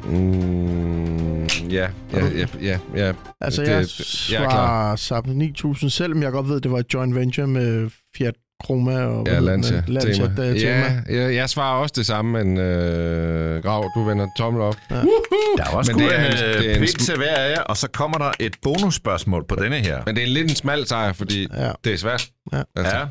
Mm, 0.04 1.44
ja, 1.70 1.88
ja, 2.12 2.26
ja, 2.36 2.46
ja, 2.60 2.78
ja. 2.94 3.12
Altså, 3.40 3.62
Det- 3.62 3.68
jeg 3.68 3.80
er 3.80 3.86
svarer 3.86 4.96
Saab 4.96 5.26
9000, 5.26 5.90
selvom 5.90 6.22
jeg 6.22 6.32
godt 6.32 6.48
ved, 6.48 6.60
det 6.60 6.70
var 6.70 6.78
et 6.78 6.94
joint 6.94 7.14
venture 7.14 7.46
med 7.46 7.90
Fiat 8.16 8.34
Chroma 8.64 9.02
og 9.02 9.26
Ja, 9.26 9.38
Lancia. 9.40 9.82
Lancia 9.86 10.12
tema. 10.26 10.34
tema. 10.34 11.02
Ja, 11.08 11.22
jeg, 11.22 11.34
jeg 11.34 11.50
svarer 11.50 11.76
også 11.78 11.92
det 11.96 12.06
samme, 12.06 12.44
men 12.44 12.58
øh, 12.58 13.62
Grav, 13.62 13.90
du 13.94 14.04
vender 14.04 14.26
tommel 14.38 14.62
op. 14.62 14.76
Der 14.90 15.74
var 15.76 15.82
sgu 15.82 15.96
Men 15.98 16.04
en, 16.04 16.10
det 16.10 16.18
er 16.18 16.26
en- 16.26 16.62
det 16.62 16.70
er 16.76 16.80
en 16.80 16.86
til 16.86 17.16
hver 17.16 17.36
af 17.36 17.50
jer, 17.50 17.60
og 17.62 17.76
så 17.76 17.88
kommer 17.90 18.18
der 18.18 18.32
et 18.40 18.56
bonusspørgsmål 18.62 19.44
på 19.48 19.54
denne 19.56 19.80
her. 19.80 20.02
Men 20.06 20.14
det 20.16 20.22
er 20.22 20.26
en 20.26 20.32
lidt 20.32 20.50
en 20.50 20.56
smal 20.56 20.86
sejr, 20.86 21.12
fordi 21.12 21.46
Ja. 21.56 21.72
det 21.84 21.92
er 21.92 21.96
svært. 21.96 22.30
Ja. 22.52 22.62
Altså. 22.76 22.96
Ja. 22.96 23.04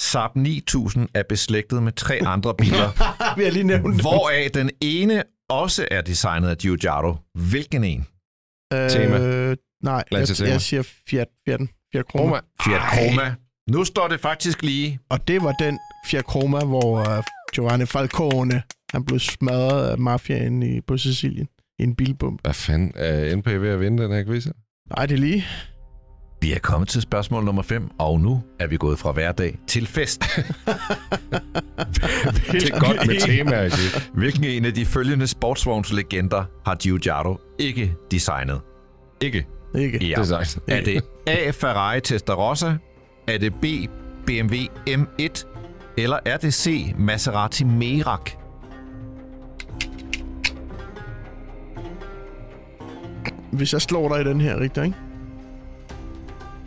Saab 0.00 0.36
9000 0.36 1.08
er 1.14 1.22
beslægtet 1.28 1.82
med 1.82 1.92
tre 1.92 2.20
andre 2.26 2.54
biler, 2.54 2.88
Vi 3.38 3.44
har 3.44 3.50
lige 3.50 3.62
nævnt 3.64 3.94
det. 3.94 4.00
hvoraf 4.00 4.50
den 4.54 4.70
ene 4.80 5.22
også 5.50 5.86
er 5.90 6.00
designet 6.00 6.48
af 6.48 6.58
Giugiaro. 6.58 7.14
Hvilken 7.50 7.84
en? 7.84 8.06
Tema. 8.72 9.18
Øh, 9.18 9.56
nej, 9.84 10.04
Lancia 10.12 10.32
jeg, 10.32 10.36
Tema. 10.36 10.50
jeg 10.50 10.60
siger 10.60 10.82
Fiat, 10.82 11.28
Fiat, 11.44 11.60
Fiat 11.92 12.04
Chroma. 12.10 12.24
Roma. 12.24 12.40
Fiat 12.64 12.80
Chroma. 12.92 13.34
Nu 13.70 13.84
står 13.84 14.08
det 14.08 14.20
faktisk 14.20 14.62
lige 14.62 14.98
Og 15.10 15.28
det 15.28 15.42
var 15.42 15.52
den 15.52 15.78
Fiat 16.06 16.24
Chroma, 16.30 16.58
hvor 16.64 17.00
uh, 17.00 17.24
Giovanni 17.54 17.86
Falcone 17.86 18.62
han 18.92 19.04
blev 19.04 19.18
smadret 19.18 19.88
af 19.90 19.98
mafiaen 19.98 20.62
i, 20.62 20.80
på 20.80 20.96
Sicilien 20.96 21.48
i 21.78 21.82
en 21.82 21.94
bilbombe. 21.94 22.40
Hvad 22.42 22.54
fanden 22.54 22.92
er 22.96 23.36
NP 23.36 23.46
ved 23.46 23.68
at 23.68 23.80
vinde 23.80 24.02
den 24.02 24.12
her 24.12 24.24
quiz? 24.24 24.46
Nej, 24.96 25.06
det 25.06 25.14
er 25.14 25.18
lige. 25.18 25.44
Vi 26.40 26.52
er 26.52 26.58
kommet 26.58 26.88
til 26.88 27.02
spørgsmål 27.02 27.44
nummer 27.44 27.62
5, 27.62 27.90
og 27.98 28.20
nu 28.20 28.42
er 28.60 28.66
vi 28.66 28.76
gået 28.76 28.98
fra 28.98 29.12
hverdag 29.12 29.58
til 29.66 29.86
fest. 29.86 30.22
Det 32.52 32.70
er 32.70 32.80
godt 32.80 33.06
med 33.06 33.20
temaer, 33.20 33.62
ikke? 33.62 33.76
Hvilken 34.14 34.44
en 34.44 34.64
af 34.64 34.74
de 34.74 34.86
følgende 34.86 35.26
sportsvognslegender 35.26 36.44
har 36.66 36.74
Giugiaro 36.74 37.40
ikke 37.58 37.94
designet? 38.10 38.60
Ikke. 39.20 39.46
Ikke. 39.74 40.06
Ja. 40.06 40.14
Det 40.14 40.18
er 40.18 40.24
sagt. 40.44 40.58
Er 40.68 40.84
det 40.84 41.02
A. 41.26 41.50
Ferrari 41.50 42.00
Testarossa? 42.00 42.72
Er 43.26 43.38
det 43.38 43.54
B. 43.54 43.64
BMW 44.26 44.54
M1? 44.88 45.46
Eller 45.96 46.18
er 46.24 46.36
det 46.36 46.54
C. 46.54 46.94
Maserati 46.98 47.64
Merak? 47.64 48.30
hvis 53.52 53.72
jeg 53.72 53.82
slår 53.82 54.08
dig 54.08 54.20
i 54.20 54.24
den 54.28 54.40
her, 54.40 54.60
Rigtig, 54.60 54.84
ikke? 54.84 54.96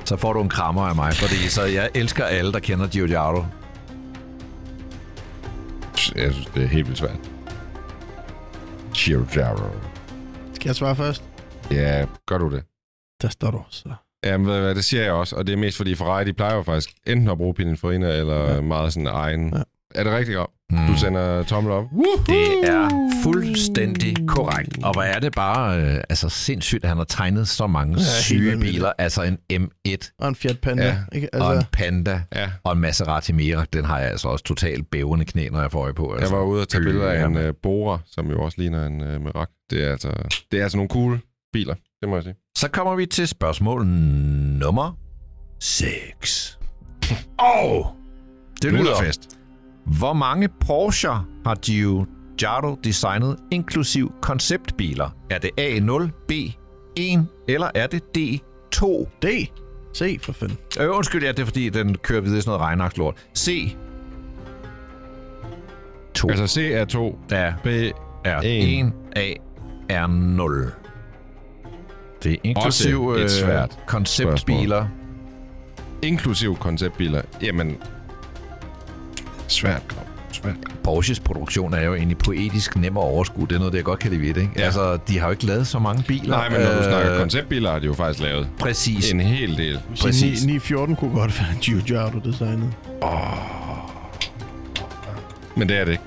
Så 0.05 0.17
får 0.17 0.33
du 0.33 0.41
en 0.41 0.49
krammer 0.49 0.81
af 0.81 0.95
mig, 0.95 1.13
fordi 1.13 1.49
så 1.49 1.63
jeg 1.63 1.89
elsker 1.95 2.25
alle, 2.25 2.51
der 2.51 2.59
kender 2.59 2.87
Giugiaro. 2.87 3.43
Jeg 6.15 6.33
synes, 6.33 6.45
det 6.45 6.63
er 6.63 6.67
helt 6.67 6.87
vildt 6.87 6.99
svært. 6.99 7.31
Giugiaro. 8.93 9.69
Skal 10.53 10.69
jeg 10.69 10.75
svare 10.75 10.95
først? 10.95 11.23
Ja, 11.71 12.05
gør 12.27 12.37
du 12.37 12.49
det? 12.49 12.63
Der 13.21 13.29
står 13.29 13.51
du 13.51 13.63
så. 13.69 13.93
Jamen, 14.25 14.47
ved 14.47 14.59
hvad, 14.59 14.75
det 14.75 14.83
siger 14.85 15.03
jeg 15.03 15.11
også, 15.11 15.35
og 15.35 15.47
det 15.47 15.53
er 15.53 15.57
mest 15.57 15.77
fordi 15.77 15.95
Ferrari, 15.95 16.23
de 16.25 16.33
plejer 16.33 16.55
jo 16.55 16.61
faktisk 16.61 16.89
enten 17.07 17.29
at 17.29 17.37
bruge 17.37 17.53
Pininfarina, 17.53 18.17
eller 18.17 18.53
ja. 18.55 18.61
meget 18.61 18.93
sådan 18.93 19.07
egen. 19.07 19.53
Ja. 19.55 19.61
Er 19.95 20.03
det 20.03 20.13
rigtigt 20.13 20.35
godt? 20.37 20.49
Mm. 20.69 20.77
Du 20.87 20.97
sender 20.99 21.43
tommel 21.43 21.71
op? 21.73 21.85
Det 22.27 22.69
er 22.69 22.89
fuldstændig 23.23 24.15
korrekt. 24.27 24.77
Og 24.83 24.93
hvor 24.93 25.01
er 25.01 25.19
det 25.19 25.33
bare 25.35 25.81
øh, 25.81 25.95
altså 26.09 26.29
sindssygt, 26.29 26.83
at 26.83 26.87
han 26.89 26.97
har 26.97 27.03
tegnet 27.03 27.47
så 27.47 27.67
mange 27.67 27.93
Ja, 27.97 28.03
syge 28.21 28.57
biler. 28.57 28.91
Altså 28.97 29.23
en 29.23 29.37
M1 29.53 30.15
Og 30.19 30.27
en 30.29 30.35
Fiat 30.35 30.59
Panda, 30.59 30.85
Ja. 30.85 30.97
ikke? 31.11 31.29
altså... 31.35 31.45
og 31.47 31.51
en 31.51 31.57
Altså, 31.57 31.69
Panda 31.71 32.21
Ja. 32.35 32.49
og 32.63 32.73
en 32.73 32.79
Maserati 32.79 33.31
Mira. 33.33 33.65
Den 33.73 33.85
har 33.85 33.99
jeg 33.99 34.09
altså 34.09 34.27
også 34.27 34.43
totalt 34.43 34.89
bævende 34.91 35.25
knæ, 35.25 35.49
når 35.49 35.61
jeg 35.61 35.71
får 35.71 35.83
øje 35.83 35.93
på. 35.93 36.13
Jeg 36.13 36.19
Altså. 36.21 36.35
var 36.35 36.43
ude 36.43 36.61
og 36.61 36.69
tage 36.69 36.83
billeder 36.83 37.07
af 37.09 37.25
en 37.25 37.37
uh, 37.37 37.43
Bora, 37.63 37.99
som 38.05 38.29
jo 38.29 38.41
også 38.43 38.61
ligner 38.61 38.85
en 38.85 39.01
uh, 39.01 39.21
Merak. 39.21 39.49
Det 39.69 39.83
er, 39.87 39.91
altså, 39.91 40.09
det 40.51 40.59
er 40.59 40.63
altså 40.63 40.77
nogle 40.77 40.89
cool 40.89 41.19
biler, 41.55 41.75
det 42.01 42.09
må 42.09 42.15
jeg 42.15 42.23
sige. 42.23 42.35
Så 42.57 42.69
kommer 42.69 42.95
vi 42.95 43.05
til 43.05 43.27
spørgsmål 43.27 43.85
nummer 43.85 44.97
6. 45.59 46.59
Og 47.39 47.95
det 48.61 48.71
Nu 48.73 48.79
er 48.79 48.83
lyder 48.83 48.93
der 48.93 49.03
fest. 49.03 49.29
Hvor 49.85 50.13
mange 50.13 50.49
Porsche 50.59 51.09
har 51.45 51.55
Giugiaro 51.55 52.75
designet, 52.83 53.37
inklusiv 53.51 54.11
konceptbiler? 54.21 55.09
Er 55.29 55.37
det 55.37 55.51
A0, 55.59 56.09
B1 56.31 57.19
eller 57.47 57.71
er 57.75 57.87
det 57.87 58.03
D2? 58.17 59.05
D. 59.21 59.25
C 59.95 60.19
for 60.21 60.33
fanden. 60.33 60.57
Øh, 60.79 60.95
undskyld, 60.95 61.23
ja, 61.23 61.31
det 61.31 61.39
er 61.39 61.45
fordi, 61.45 61.69
den 61.69 61.97
kører 61.97 62.21
videre 62.21 62.37
i 62.37 62.41
sådan 62.41 62.49
noget 62.49 62.61
regnaktslort. 62.61 63.27
C. 63.37 63.75
2 66.13 66.29
Altså 66.29 66.47
C 66.47 66.57
er 66.57 66.85
2, 66.85 67.19
er, 67.31 67.53
B 67.63 67.67
er 68.25 68.39
en. 68.39 68.87
1, 68.87 68.93
A 69.15 69.33
er 69.89 70.07
0. 70.07 70.71
Det 72.25 72.33
er 72.33 72.37
inklusiv 72.43 73.05
Også 73.05 73.19
et 73.19 73.23
øh, 73.23 73.29
svært 73.29 73.77
konceptbiler. 73.85 74.85
inklusiv 76.01 76.55
konceptbiler. 76.57 77.21
Jamen, 77.41 77.77
svært. 79.47 79.81
Svært. 80.31 80.55
Porsches 80.83 81.19
produktion 81.19 81.73
er 81.73 81.81
jo 81.81 81.95
egentlig 81.95 82.17
poetisk 82.17 82.75
nem 82.75 82.97
at 82.97 83.03
overskue. 83.03 83.47
Det 83.47 83.55
er 83.55 83.59
noget, 83.59 83.71
det 83.73 83.77
jeg 83.77 83.85
godt 83.85 83.99
kan 83.99 84.11
lide 84.11 84.21
ved 84.21 84.33
det. 84.33 84.41
Ikke? 84.41 84.53
Ja. 84.55 84.61
Altså, 84.61 84.97
de 85.07 85.19
har 85.19 85.25
jo 85.27 85.31
ikke 85.31 85.45
lavet 85.45 85.67
så 85.67 85.79
mange 85.79 86.03
biler. 86.03 86.37
Nej, 86.37 86.49
men 86.49 86.59
når 86.61 86.71
du 86.71 86.77
Øh, 86.77 86.83
snakker 86.83 87.19
konceptbiler, 87.19 87.71
har 87.71 87.79
de 87.79 87.85
jo 87.85 87.93
faktisk 87.93 88.23
lavet 88.23 88.47
Præcis. 88.59 89.11
en 89.11 89.19
hel 89.19 89.57
del. 89.57 89.79
Præcis. 90.01 90.45
914 90.45 90.95
kunne 90.95 91.13
godt 91.19 91.39
være 91.41 91.49
en 91.51 91.57
Giugiaro 91.61 92.19
designet. 92.19 92.73
Men 95.55 95.69
det 95.69 95.77
er 95.77 95.85
det 95.85 95.91
ikke. 95.91 96.03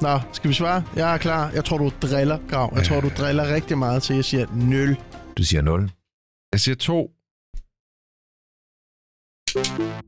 Nå, 0.00 0.18
skal 0.32 0.48
vi 0.48 0.54
svare? 0.54 0.82
Jeg 0.96 1.14
er 1.14 1.18
klar. 1.18 1.50
Jeg 1.54 1.64
tror, 1.64 1.78
du 1.78 1.90
driller, 2.02 2.38
Grav. 2.50 2.72
Jeg 2.76 2.84
tror, 2.84 3.00
du 3.00 3.10
driller 3.18 3.54
rigtig 3.54 3.78
meget 3.78 4.02
til, 4.02 4.16
jeg 4.16 4.24
siger 4.24 4.46
0. 4.54 4.96
Du 5.38 5.44
siger 5.44 5.62
0. 5.62 5.90
Jeg 6.52 6.60
siger 6.60 6.74
2. 6.74 7.10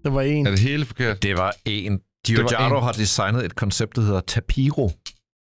Det 0.05 0.15
var 0.15 0.23
1. 0.23 0.47
Er 0.47 0.51
det 0.51 0.59
hele 0.59 0.85
forkert? 0.85 1.23
Det 1.23 1.37
var 1.39 1.55
en. 1.65 1.93
var 1.93 1.99
Giugiaro 2.27 2.77
en. 2.79 2.83
har 2.83 2.93
designet 2.93 3.45
et 3.45 3.55
koncept, 3.55 3.97
der 3.97 4.03
hedder 4.03 4.21
Tapiro. 4.21 4.91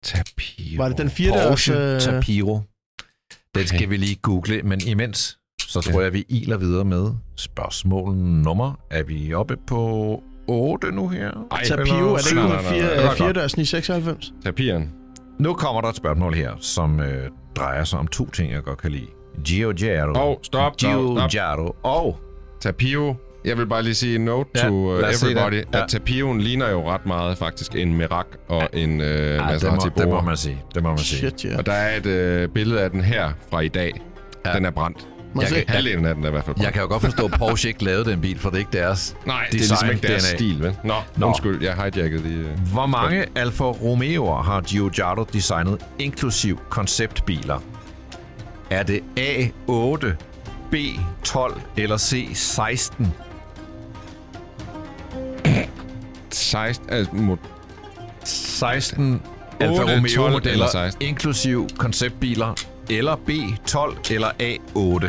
Tapir. 0.05 0.77
Var 0.77 0.89
det 0.89 0.99
den 0.99 1.11
fjerde 1.11 1.49
Porsche 1.49 1.75
også? 1.77 2.11
øh, 2.11 2.15
Tapiro. 2.21 2.61
Den 3.55 3.67
skal 3.67 3.79
Okay. 3.79 3.89
vi 3.89 3.97
lige 3.97 4.15
google, 4.17 4.63
men 4.63 4.81
imens, 4.87 5.39
så 5.61 5.81
tror 5.81 5.93
Ja. 6.01 6.05
jeg, 6.05 6.13
vi 6.13 6.25
iler 6.29 6.57
videre 6.57 6.85
med 6.85 7.11
spørgsmål 7.37 8.15
nummer. 8.17 8.75
Er 8.91 9.03
vi 9.03 9.35
oppe 9.35 9.57
på 9.67 10.23
8 10.49 10.91
nu 10.93 11.09
her? 11.09 11.47
Ej, 11.51 11.65
Tapio, 11.65 11.95
er 12.13 12.17
det 12.17 12.27
ikke 12.31 12.41
Nej, 12.41 12.49
noget 12.49 12.65
nej, 12.65 12.79
nej, 12.81 12.81
nej. 12.81 12.95
Det 12.97 13.05
var 13.05 13.15
4 13.15 13.27
godt. 13.27 13.37
dørs 13.37 13.57
996? 13.57 14.33
Tapiren. 14.45 14.93
Nu 15.41 15.55
kommer 15.55 15.81
der 15.81 15.89
et 15.89 15.97
spørgsmål 15.97 16.35
her, 16.35 16.57
som 16.61 17.01
øh, 17.01 17.31
drejer 17.57 17.85
sig 17.85 17.99
om 17.99 18.07
to 18.09 18.31
ting, 18.31 18.53
jeg 18.53 18.63
godt 18.63 18.79
kan 18.79 18.93
lide. 18.93 19.07
Giugiaro. 19.45 20.09
Åh, 20.31 20.37
stop, 20.43 20.43
stop, 20.43 20.73
stop. 20.77 21.31
Giugiaro. 21.31 21.77
Og 21.83 22.19
Tapio. 22.61 23.17
Jeg 23.45 23.59
vil 23.59 23.67
bare 23.67 23.83
lige 23.83 23.95
sige 23.95 24.19
note 24.19 24.51
Ja, 24.57 24.69
to 24.69 24.73
uh, 24.75 24.99
everybody, 24.99 25.53
det. 25.57 25.65
Ja. 25.75 25.83
at 25.83 25.89
Tapioen 25.89 26.41
ligner 26.41 26.71
jo 26.71 26.91
ret 26.91 27.07
meget 27.07 27.39
faktisk 27.39 27.75
en 27.75 27.95
Merak 27.95 28.27
og 28.49 28.69
en 28.73 29.01
uh, 29.01 29.07
Ej, 29.07 29.37
det, 29.37 29.41
Maserati 29.53 29.87
må, 29.97 30.03
det 30.03 30.09
må 30.09 30.21
man 30.21 30.37
sige. 30.37 30.63
Det 30.75 30.83
må 30.83 30.89
man 30.89 30.99
sige. 30.99 31.19
Shit, 31.19 31.45
ja. 31.45 31.59
Og 31.59 31.67
der 31.67 31.73
er 31.73 31.97
et 31.97 32.45
uh, 32.45 32.53
billede 32.55 32.81
af 32.81 32.91
den 32.91 33.01
her 33.01 33.31
fra 33.51 33.61
i 33.61 33.69
dag. 33.69 33.93
Ja. 34.47 34.53
Den 34.53 34.65
er 34.65 34.71
brændt. 34.71 35.09
Jeg 35.41 35.49
kan- 35.49 35.65
Halvdelen 35.69 36.05
af 36.07 36.15
den 36.15 36.25
er 36.25 36.29
i 36.29 36.31
hvert 36.31 36.45
fald 36.45 36.55
brændt. 36.57 36.65
Jeg 36.65 36.73
kan 36.73 36.83
jo 36.83 36.89
godt 36.89 37.03
forstå, 37.03 37.25
at 37.25 37.31
Porsche 37.39 37.69
ikke 37.69 37.85
lavede 37.85 38.11
den 38.11 38.21
bil, 38.21 38.39
for 38.39 38.51
det 38.51 38.57
er 38.57 38.59
ikke 38.59 38.79
deres. 38.79 39.17
Nej, 39.27 39.47
det 39.53 39.55
er 39.55 39.59
design 39.59 39.69
ligesom 39.69 39.91
ikke 39.91 40.09
deres 40.09 40.29
DNA. 40.29 40.37
stil, 40.37 40.63
vel? 40.63 40.77
Nå, 40.85 40.95
Nå. 41.17 41.27
Undskyld, 41.27 41.63
jeg 41.63 41.75
hijackede 41.75 42.23
lige. 42.29 42.45
Hvor 42.73 42.87
mange 42.87 43.27
Alfa 43.35 43.65
Romeo'er 43.71 44.43
har 44.43 44.61
Giugiaro 44.61 45.25
designet, 45.33 45.79
inklusiv 45.99 46.61
konceptbiler? 46.69 47.59
Er 48.71 48.83
det 48.83 49.01
A8, 49.19 50.07
B12 50.75 51.61
eller 51.77 51.97
C16? 51.97 53.07
16, 56.31 56.91
altså, 56.91 57.15
må, 57.15 57.39
16 58.25 59.23
Alfa 59.61 59.83
8, 59.83 59.97
Romeo 59.97 60.09
12 60.09 60.27
eller 60.27 60.31
modeller, 60.31 60.69
16. 60.69 61.09
inklusiv 61.09 61.69
konceptbiler, 61.79 62.55
eller 62.91 63.17
B12 63.17 64.13
eller 64.15 64.29
A8. 64.29 64.37
ja, 64.43 64.49
okay, 64.79 65.05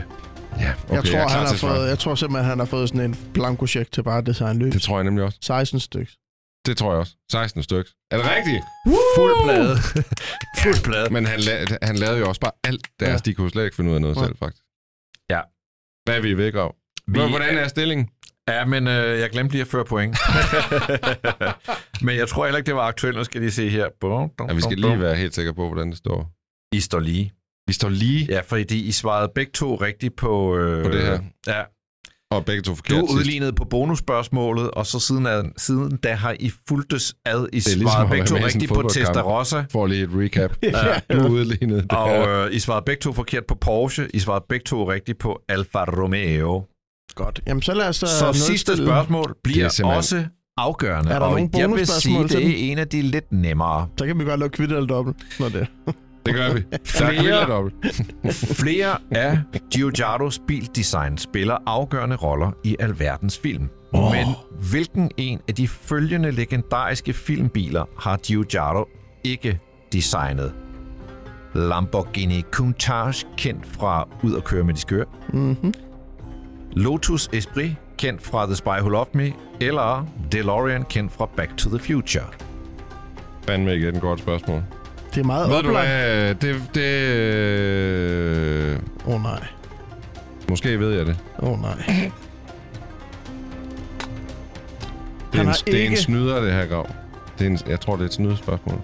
Jeg 0.59 0.75
tror, 0.87 0.93
jeg 0.93 0.97
er 0.97 1.01
klar 1.03 1.27
han 1.27 1.39
har 1.39 1.47
til 1.47 1.59
fået, 1.59 1.89
jeg 1.89 1.99
tror 1.99 2.15
simpelthen, 2.15 2.49
han 2.49 2.59
har 2.59 2.65
fået 2.65 2.89
sådan 2.89 3.01
en 3.01 3.15
blanko 3.33 3.67
check 3.67 3.91
til 3.91 4.03
bare 4.03 4.17
at 4.17 4.25
designe 4.25 4.59
løs. 4.59 4.73
Det 4.73 4.81
tror 4.81 4.97
jeg 4.97 5.03
nemlig 5.03 5.23
også. 5.25 5.37
16 5.41 5.79
stykker. 5.79 6.13
Det 6.67 6.77
tror 6.77 6.91
jeg 6.91 6.99
også. 6.99 7.13
16 7.31 7.63
stykker. 7.63 7.91
Er 8.11 8.17
det 8.17 8.25
rigtigt? 8.25 8.63
Fuld 9.17 9.33
plade. 9.45 9.75
Fuld 10.63 10.83
plade. 10.83 11.09
Men 11.13 11.25
han, 11.25 11.39
la- 11.39 11.77
han 11.81 11.95
lavede 11.95 12.19
jo 12.19 12.27
også 12.27 12.41
bare 12.41 12.51
alt 12.63 12.87
deres. 12.99 13.11
Ja. 13.27 13.31
De 13.31 13.33
kunne 13.33 13.49
slet 13.49 13.63
ikke 13.63 13.75
finde 13.75 13.89
ud 13.89 13.95
af 13.95 14.01
noget 14.01 14.15
Ja. 14.15 14.23
selv, 14.25 14.37
faktisk. 14.37 14.63
Ja. 15.29 15.41
Hvad 16.05 16.17
er 16.17 16.21
vi 16.21 16.33
ved, 16.33 16.51
Grav? 16.51 16.75
Vi-. 17.07 17.19
Hvordan 17.19 17.57
er 17.57 17.67
stillingen? 17.67 18.09
Ja, 18.49 18.65
men 18.65 18.87
øh, 18.87 19.19
jeg 19.19 19.29
glemte 19.29 19.51
lige 19.53 19.61
at 19.61 19.67
føre 19.67 19.85
point. 19.85 20.17
men 22.05 22.15
jeg 22.17 22.27
tror 22.27 22.45
heller 22.45 22.57
ikke, 22.57 22.67
det 22.67 22.75
var 22.75 22.81
aktuelt. 22.87 23.17
Nu 23.17 23.23
skal 23.23 23.41
lige 23.41 23.51
se 23.51 23.69
her. 23.69 23.87
Bum, 24.01 24.29
bum, 24.37 24.47
Ja, 24.49 24.53
vi 24.55 24.61
skal 24.61 24.81
bum. 24.81 24.91
lige 24.91 25.01
være 25.01 25.15
helt 25.15 25.35
sikre 25.35 25.53
på, 25.53 25.67
hvordan 25.67 25.89
det 25.89 25.97
står. 25.97 26.31
I 26.75 26.79
står 26.79 26.99
lige. 26.99 27.33
Vi 27.67 27.73
står 27.73 27.89
lige 27.89 28.25
Ja, 28.29 28.39
fordi 28.39 28.87
I 28.87 28.91
svarede 28.91 29.31
begge 29.35 29.51
to 29.51 29.75
rigtigt 29.75 30.15
på... 30.15 30.57
Øh, 30.57 30.83
På 30.85 30.91
det 30.91 31.01
her. 31.01 31.19
Ja, 31.47 31.63
og 32.31 32.45
begge 32.45 32.61
to 32.61 32.71
du 32.71 32.75
forkert 32.75 32.99
sidst. 32.99 33.13
udlignede 33.13 33.53
på 33.53 33.65
bonusspørgsmålet, 33.65 34.71
og 34.71 34.85
så 34.85 34.99
siden, 34.99 35.25
ad, 35.27 35.43
siden 35.57 35.97
da 35.97 36.13
har 36.13 36.35
I 36.39 36.51
fulgtes 36.69 37.15
ad. 37.25 37.47
I 37.53 37.55
ligesom 37.55 37.81
svarede 37.81 38.03
at 38.03 38.09
begge 38.09 38.25
to 38.25 38.35
rigtigt 38.35 38.73
på. 38.73 38.81
Testarossa. 38.91 39.63
Får 39.71 39.87
lige 39.87 40.03
et 40.03 40.09
recap. 40.13 40.51
Ja. 40.63 40.99
Du 41.17 41.27
udlignede 41.27 41.81
det 41.81 41.91
Og 41.91 42.27
øh, 42.27 42.53
I 42.55 42.59
svarede 42.59 42.83
begge 42.85 42.99
to 43.01 43.13
forkert 43.13 43.43
på 43.47 43.55
Porsche. 43.55 44.07
I 44.13 44.19
svarede 44.19 44.45
begge 44.49 44.63
to 44.63 44.91
rigtigt 44.91 45.17
på 45.19 45.39
Alfa 45.49 45.83
Romeo. 45.83 46.63
Godt. 47.15 47.41
Jamen, 47.47 47.61
så 47.61 47.73
lad 47.73 47.87
os... 47.87 48.03
uh, 48.03 48.09
Så 48.09 48.33
sidste 48.33 48.77
spørgsmål 48.77 49.35
bliver 49.43 49.65
er 49.65 49.69
simpelthen- 49.69 49.97
også 49.97 50.25
afgørende. 50.57 51.11
Er 51.11 51.19
der 51.19 51.25
og 51.25 51.31
nogle 51.31 51.49
jeg 51.57 51.69
vil 51.69 51.87
sige, 51.87 52.13
bonusspørgsmål 52.15 52.29
til 52.29 52.39
det 52.39 52.67
er 52.67 52.71
en 52.71 52.77
af 52.77 52.87
de 52.87 53.01
lidt 53.01 53.31
nemmere. 53.31 53.87
Så 53.97 54.05
kan 54.05 54.19
vi 54.19 54.23
godt 54.23 54.39
lave 54.39 54.49
kvitt 54.49 54.71
eller 54.71 54.87
dobbelt. 54.87 55.17
Nå, 55.39 55.49
det. 55.49 55.67
Det 56.27 56.35
gør 56.35 56.53
vi. 56.53 56.63
Er 56.71 56.77
Flere-. 56.85 57.71
Flere 58.31 58.97
af 59.11 59.39
Giugiaros 59.71 60.41
bildesign 60.47 61.17
spiller 61.17 61.57
afgørende 61.65 62.15
roller 62.15 62.51
i 62.63 62.75
alverdens 62.79 63.39
film. 63.39 63.69
Oh. 63.93 64.11
Men 64.11 64.27
hvilken 64.71 65.11
en 65.17 65.39
af 65.47 65.55
de 65.55 65.67
følgende 65.67 66.31
legendariske 66.31 67.13
filmbiler 67.13 67.85
har 67.99 68.17
Giugiaro 68.17 68.85
ikke 69.23 69.59
designet? 69.93 70.53
Lamborghini 71.55 72.43
Countach, 72.51 73.25
kendt 73.37 73.65
fra 73.65 74.07
Ud 74.23 74.35
at 74.35 74.43
køre 74.43 74.63
med 74.63 74.73
de 74.73 74.79
skøre. 74.79 75.05
Mm-hmm. 75.33 75.73
Lotus 76.73 77.29
Esprit, 77.33 77.75
kendt 77.97 78.21
fra 78.21 78.45
The 78.45 78.55
Spy 78.55 78.67
Who 78.67 78.89
Loved 78.89 79.13
Me. 79.13 79.31
Eller 79.61 80.07
DeLorean, 80.31 80.83
kendt 80.83 81.11
fra 81.11 81.25
Back 81.37 81.57
to 81.57 81.69
the 81.69 81.79
Future. 81.79 82.25
Fandme 83.47 83.73
ikke 83.73 83.87
et 83.87 84.01
godt 84.01 84.19
spørgsmål. 84.19 84.63
Det 85.17 85.23
er 85.23 85.27
meget 85.27 85.49
Ved 85.49 85.61
du 85.63 85.67
oplagt. 85.67 85.87
hvad? 85.87 86.35
Det... 86.35 86.61
det 86.75 86.81
øh, 86.81 88.79
Åh 89.07 89.15
oh, 89.15 89.23
nej. 89.23 89.39
måske 90.49 90.79
ved 90.79 90.97
jeg 90.97 91.05
det. 91.05 91.17
Åh 91.39 91.51
oh, 91.51 91.61
nej. 91.61 91.71
Det 95.33 95.39
er, 95.39 95.43
en, 95.43 95.53
det 95.65 95.83
er 95.83 95.89
en 95.89 95.97
snyder, 95.97 96.41
det 96.41 96.53
her, 96.53 96.65
Grav. 96.65 96.89
Det 97.39 97.47
er 97.47 97.49
en, 97.51 97.59
jeg 97.67 97.79
tror, 97.79 97.93
det 97.95 98.01
er 98.01 98.05
et 98.05 98.13
snydespørgsmål. 98.13 98.79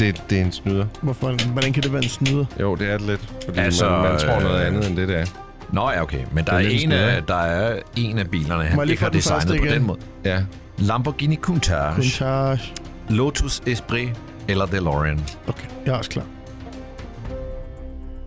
Det, 0.00 0.22
det 0.30 0.38
er 0.40 0.44
en 0.44 0.52
snyder. 0.52 0.86
Hvorfor, 1.02 1.52
hvordan 1.52 1.72
kan 1.72 1.82
det 1.82 1.92
være 1.92 2.02
en 2.02 2.08
snyder? 2.08 2.44
Jo, 2.60 2.74
det 2.74 2.90
er 2.90 2.98
det 2.98 3.06
lidt. 3.06 3.28
Fordi 3.44 3.58
Altså, 3.58 3.90
man, 3.90 4.02
man 4.02 4.18
tror 4.18 4.40
noget 4.40 4.60
øh, 4.60 4.66
andet, 4.66 4.88
end 4.88 4.96
det, 4.96 5.08
det 5.08 5.16
er. 5.20 5.24
Nå 5.72 5.90
ja, 5.90 6.02
okay. 6.02 6.20
Men 6.32 6.44
der 6.44 6.58
Det 6.58 6.66
er, 6.66 6.70
er 6.70 6.82
en 6.82 6.92
af, 6.92 7.22
der 7.28 7.34
er 7.34 7.78
en 7.96 8.18
af 8.18 8.30
bilerne, 8.30 8.64
han 8.64 8.78
lige 8.80 8.90
ikke 8.90 9.02
har 9.02 9.10
designet 9.10 9.46
på 9.48 9.54
igen? 9.54 9.68
den 9.68 9.82
måde. 9.86 9.98
Ja. 10.24 10.42
Lamborghini 10.78 11.36
Countach, 11.36 11.94
Countach. 11.94 12.72
Lotus 13.10 13.62
Esprit 13.66 14.08
eller 14.48 14.66
DeLorean. 14.66 15.20
Okay, 15.48 15.66
jeg 15.86 15.92
er 15.94 15.98
også 15.98 16.10
klar. 16.10 16.26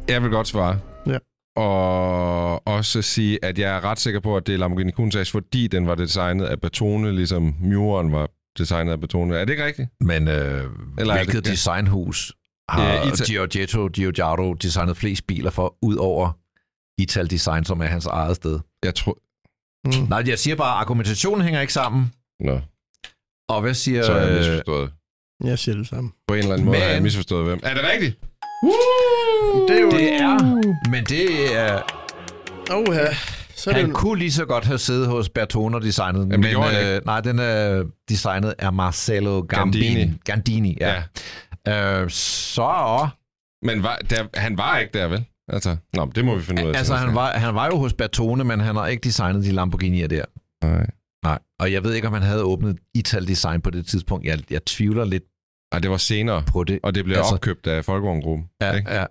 Jeg 0.08 0.24
vil 0.24 0.32
godt 0.32 0.48
svare. 0.48 0.80
Ja. 1.08 1.18
Og 1.62 2.68
også 2.68 3.02
sige, 3.02 3.46
at 3.46 3.60
jeg 3.60 3.76
er 3.76 3.84
ret 3.84 4.00
sikker 4.00 4.20
på, 4.20 4.38
at 4.38 4.48
det 4.48 4.54
er 4.54 4.58
Lamborghini 4.60 4.92
Countach, 4.92 5.32
fordi 5.32 5.68
den 5.68 5.88
var 5.88 5.96
designet 5.96 6.46
af 6.46 6.62
Batone, 6.62 7.12
ligesom 7.16 7.56
Muren 7.60 8.12
var 8.12 8.30
designet 8.58 8.92
af 8.92 9.00
Batone. 9.02 9.36
Er 9.38 9.46
det 9.46 9.54
ikke 9.54 9.66
rigtigt? 9.66 9.90
Men 10.00 10.28
øh, 10.28 10.64
Eller 10.98 11.14
er 11.14 11.18
hvilket 11.18 11.46
det- 11.46 11.52
designhus 11.52 12.34
har 12.70 12.84
ja, 12.84 13.02
Ita- 13.04 13.26
Giorgetto 13.26 13.88
Giugiaro 13.88 14.54
designet 14.54 14.98
flest 14.98 15.28
biler 15.28 15.50
for, 15.52 15.76
ud 15.82 15.96
over 15.96 16.32
Ital 17.02 17.30
Design, 17.30 17.66
som 17.66 17.82
er 17.82 17.86
hans 17.86 18.06
eget 18.06 18.36
sted? 18.36 18.60
Jeg 18.84 18.96
tror... 18.96 19.18
Mm. 19.86 20.08
Nej, 20.10 20.24
jeg 20.28 20.40
siger 20.40 20.56
bare, 20.56 20.76
at 20.76 20.80
argumentationen 20.82 21.42
hænger 21.42 21.62
ikke 21.62 21.74
sammen. 21.74 22.12
Nå, 22.42 22.60
Og 23.50 23.62
hvad 23.62 23.74
siger... 23.74 24.04
så 24.04 24.14
har 24.14 24.20
jeg 24.20 24.30
øh, 24.32 24.38
misforstået. 24.38 24.92
Jeg 25.44 25.60
siger 25.60 25.76
det 25.76 25.88
samme. 25.88 26.12
På 26.28 26.34
en 26.34 26.40
eller 26.40 26.54
anden 26.54 26.66
måde 26.66 26.78
Men- 26.78 26.86
har 26.88 26.94
jeg 26.94 27.02
misforstået 27.04 27.46
hvem. 27.46 27.60
Er 27.64 27.74
det 27.74 27.84
rigtigt? 27.94 28.20
Det 29.68 29.78
er 29.78 29.82
jo... 29.82 29.92
Det 29.92 30.14
er, 30.14 30.62
men 30.90 31.04
det 31.06 31.56
er... 31.58 31.82
Oh, 32.72 32.96
ja. 32.96 33.08
Så 33.56 33.70
er 33.70 33.74
det 33.74 33.82
Han 33.82 33.92
jo... 33.92 33.98
kunne 33.98 34.20
lige 34.20 34.32
så 34.32 34.46
godt 34.46 34.66
have 34.66 34.78
siddet 34.78 35.08
hos 35.08 35.30
Bertone 35.30 35.78
og 35.78 35.82
designet 35.82 36.22
den, 36.22 36.32
Jamen, 36.32 36.50
det 36.50 36.60
men 36.60 36.96
øh, 36.96 37.02
nej, 37.06 37.22
den 37.22 37.40
er 37.40 37.84
designet 38.10 38.54
af 38.60 38.74
Marcello 38.74 39.42
Gambini. 39.50 39.86
Gandini. 39.88 40.18
Gandini, 40.26 40.78
ja. 40.82 41.04
ja. 41.68 42.02
Øh, 42.02 42.10
så... 42.10 43.08
Men 43.66 43.84
var, 43.84 43.98
der, 44.10 44.28
han 44.40 44.58
var 44.58 44.78
ikke 44.78 45.00
der, 45.00 45.08
vel? 45.08 45.26
Altså, 45.48 45.78
nå, 45.94 46.06
men 46.06 46.12
det 46.16 46.26
må 46.26 46.36
vi 46.36 46.42
finde 46.44 46.66
ud 46.66 46.70
af. 46.74 46.78
Altså, 46.78 46.96
han 46.96 47.16
var, 47.16 47.32
han 47.32 47.56
var 47.56 47.66
jo 47.66 47.78
hos 47.78 47.94
Bertone, 47.94 48.44
men 48.44 48.60
han 48.60 48.76
har 48.76 48.88
ikke 48.88 49.02
designet 49.04 49.44
de 49.46 49.50
Lamborghini'er 49.62 50.08
der. 50.08 50.26
Nej. 50.64 50.86
Nej, 51.24 51.40
og 51.60 51.72
jeg 51.72 51.84
ved 51.84 51.94
ikke, 51.94 52.08
om 52.08 52.14
han 52.14 52.22
havde 52.24 52.44
åbnet 52.44 52.78
Ital 52.96 53.28
Design 53.28 53.62
på 53.62 53.70
det 53.70 53.86
tidspunkt. 53.86 54.26
Jeg, 54.26 54.40
jeg 54.50 54.66
tvivler 54.66 55.06
lidt 55.06 55.24
Nej, 55.74 55.80
det 55.80 55.90
var 55.92 55.98
senere. 55.98 56.44
på 56.48 56.64
det. 56.64 56.80
Og 56.84 56.96
det 56.96 57.06
blev 57.06 57.18
Altså- 57.18 57.34
opkøbt 57.36 57.68
af 57.68 57.86
Folkevogngruppen. 57.86 58.48
Ja, 58.62 58.72
ikke? 58.74 58.94
ja. 58.94 59.06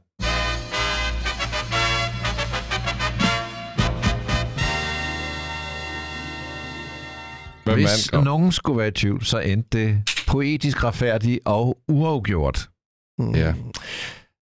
Hvem 7.65 7.75
Hvis? 7.75 8.13
Nå, 8.13 8.21
nogen 8.21 8.53
skulle 8.53 8.79
være 8.79 8.89
i 8.89 8.91
tvivl, 8.91 9.25
så 9.25 9.39
endte 9.39 9.79
det 9.79 9.99
poetisk 10.27 10.85
retfærdigt 10.85 11.41
og 11.45 11.79
uafgjort. 11.89 12.69
Mm. 13.19 13.35
Ja. 13.35 13.55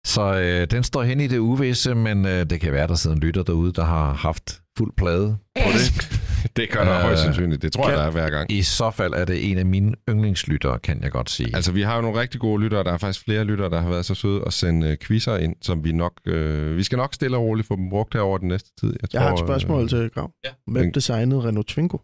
Så 0.06 0.34
øh, 0.40 0.68
den 0.72 0.84
står 0.84 1.04
hen 1.04 1.20
i 1.20 1.28
det 1.28 1.38
uvisse, 1.38 1.96
men 1.96 2.26
øh, 2.26 2.46
det 2.50 2.62
kan 2.62 2.72
være, 2.74 2.88
der 2.88 2.96
sidder 2.96 3.16
en 3.16 3.22
lytter 3.22 3.44
derude, 3.44 3.74
der 3.74 3.86
har 3.86 4.14
haft 4.14 4.62
fuld 4.78 4.92
plade 4.98 5.38
på 5.56 5.70
det. 5.74 6.22
Det 6.56 6.70
gør 6.72 6.84
der 6.84 6.96
Øh, 6.96 7.02
højst 7.02 7.22
sandsynligt. 7.22 7.62
Det 7.62 7.74
tror 7.74 7.84
jeg, 7.84 7.90
kan- 7.90 8.00
der 8.00 8.06
er 8.08 8.12
hver 8.12 8.30
gang. 8.30 8.52
I 8.52 8.62
så 8.62 8.92
fald 8.92 9.14
er 9.14 9.26
det 9.26 9.52
en 9.52 9.58
af 9.58 9.66
mine 9.66 9.94
yndlingslyttere, 10.10 10.80
kan 10.80 11.04
jeg 11.04 11.12
godt 11.12 11.30
sige. 11.30 11.56
Altså, 11.56 11.72
vi 11.72 11.82
har 11.82 11.96
jo 11.96 12.02
nogle 12.02 12.20
rigtig 12.20 12.40
gode 12.40 12.64
lyttere. 12.64 12.84
Der 12.84 12.94
er 12.94 12.98
faktisk 12.98 13.26
flere 13.26 13.44
lyttere, 13.44 13.70
der 13.70 13.82
har 13.82 13.90
været 13.90 14.06
så 14.06 14.16
søde 14.16 14.44
at 14.46 14.54
sende 14.54 14.88
øh, 14.88 14.98
quizzer 15.02 15.38
ind, 15.38 15.56
som 15.62 15.84
vi 15.84 15.92
nok... 15.92 16.14
Øh, 16.26 16.78
vi 16.78 16.84
skal 16.84 16.98
nok 16.98 17.14
stille 17.14 17.38
og 17.38 17.44
roligt 17.44 17.68
få 17.68 17.76
dem 17.76 17.90
brugt 17.90 18.14
her 18.14 18.22
over 18.22 18.38
den 18.38 18.48
næste 18.48 18.70
tid. 18.80 18.94
Jeg, 19.02 19.14
Jeg 19.14 19.22
har 19.22 19.32
et 19.32 19.38
tror, 19.38 19.46
spørgsmål 19.48 19.84
øh, 19.84 19.90
til 19.90 20.10
Grav. 20.10 20.32
Ja. 20.46 20.50
Hvem 20.68 20.92
designede 20.94 21.44
Renault 21.48 21.68
Twingo? 21.68 21.98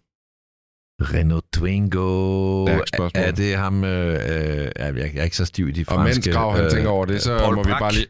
Renault 1.02 1.46
Twingo. 1.54 2.66
Stærkt 2.68 2.90
spørgsmål. 2.96 3.24
Er 3.24 3.32
det 3.32 3.56
ham... 3.56 3.84
Øh, 3.84 4.14
øh, 4.14 4.72
jeg, 4.80 4.96
jeg 4.98 5.12
er 5.18 5.24
ikke 5.24 5.36
så 5.38 5.46
stiv 5.46 5.68
i 5.68 5.72
de 5.72 5.82
Og 5.82 5.86
franske... 5.96 6.20
mens 6.30 6.36
Grav 6.38 6.56
han 6.56 6.66
øh, 6.66 6.72
tænker 6.72 6.90
over 6.90 7.06
det, 7.06 7.22
så 7.22 7.38
Paul 7.38 7.56
må 7.56 7.64
vi 7.64 7.70
bare 7.80 7.94
lige... 7.94 8.06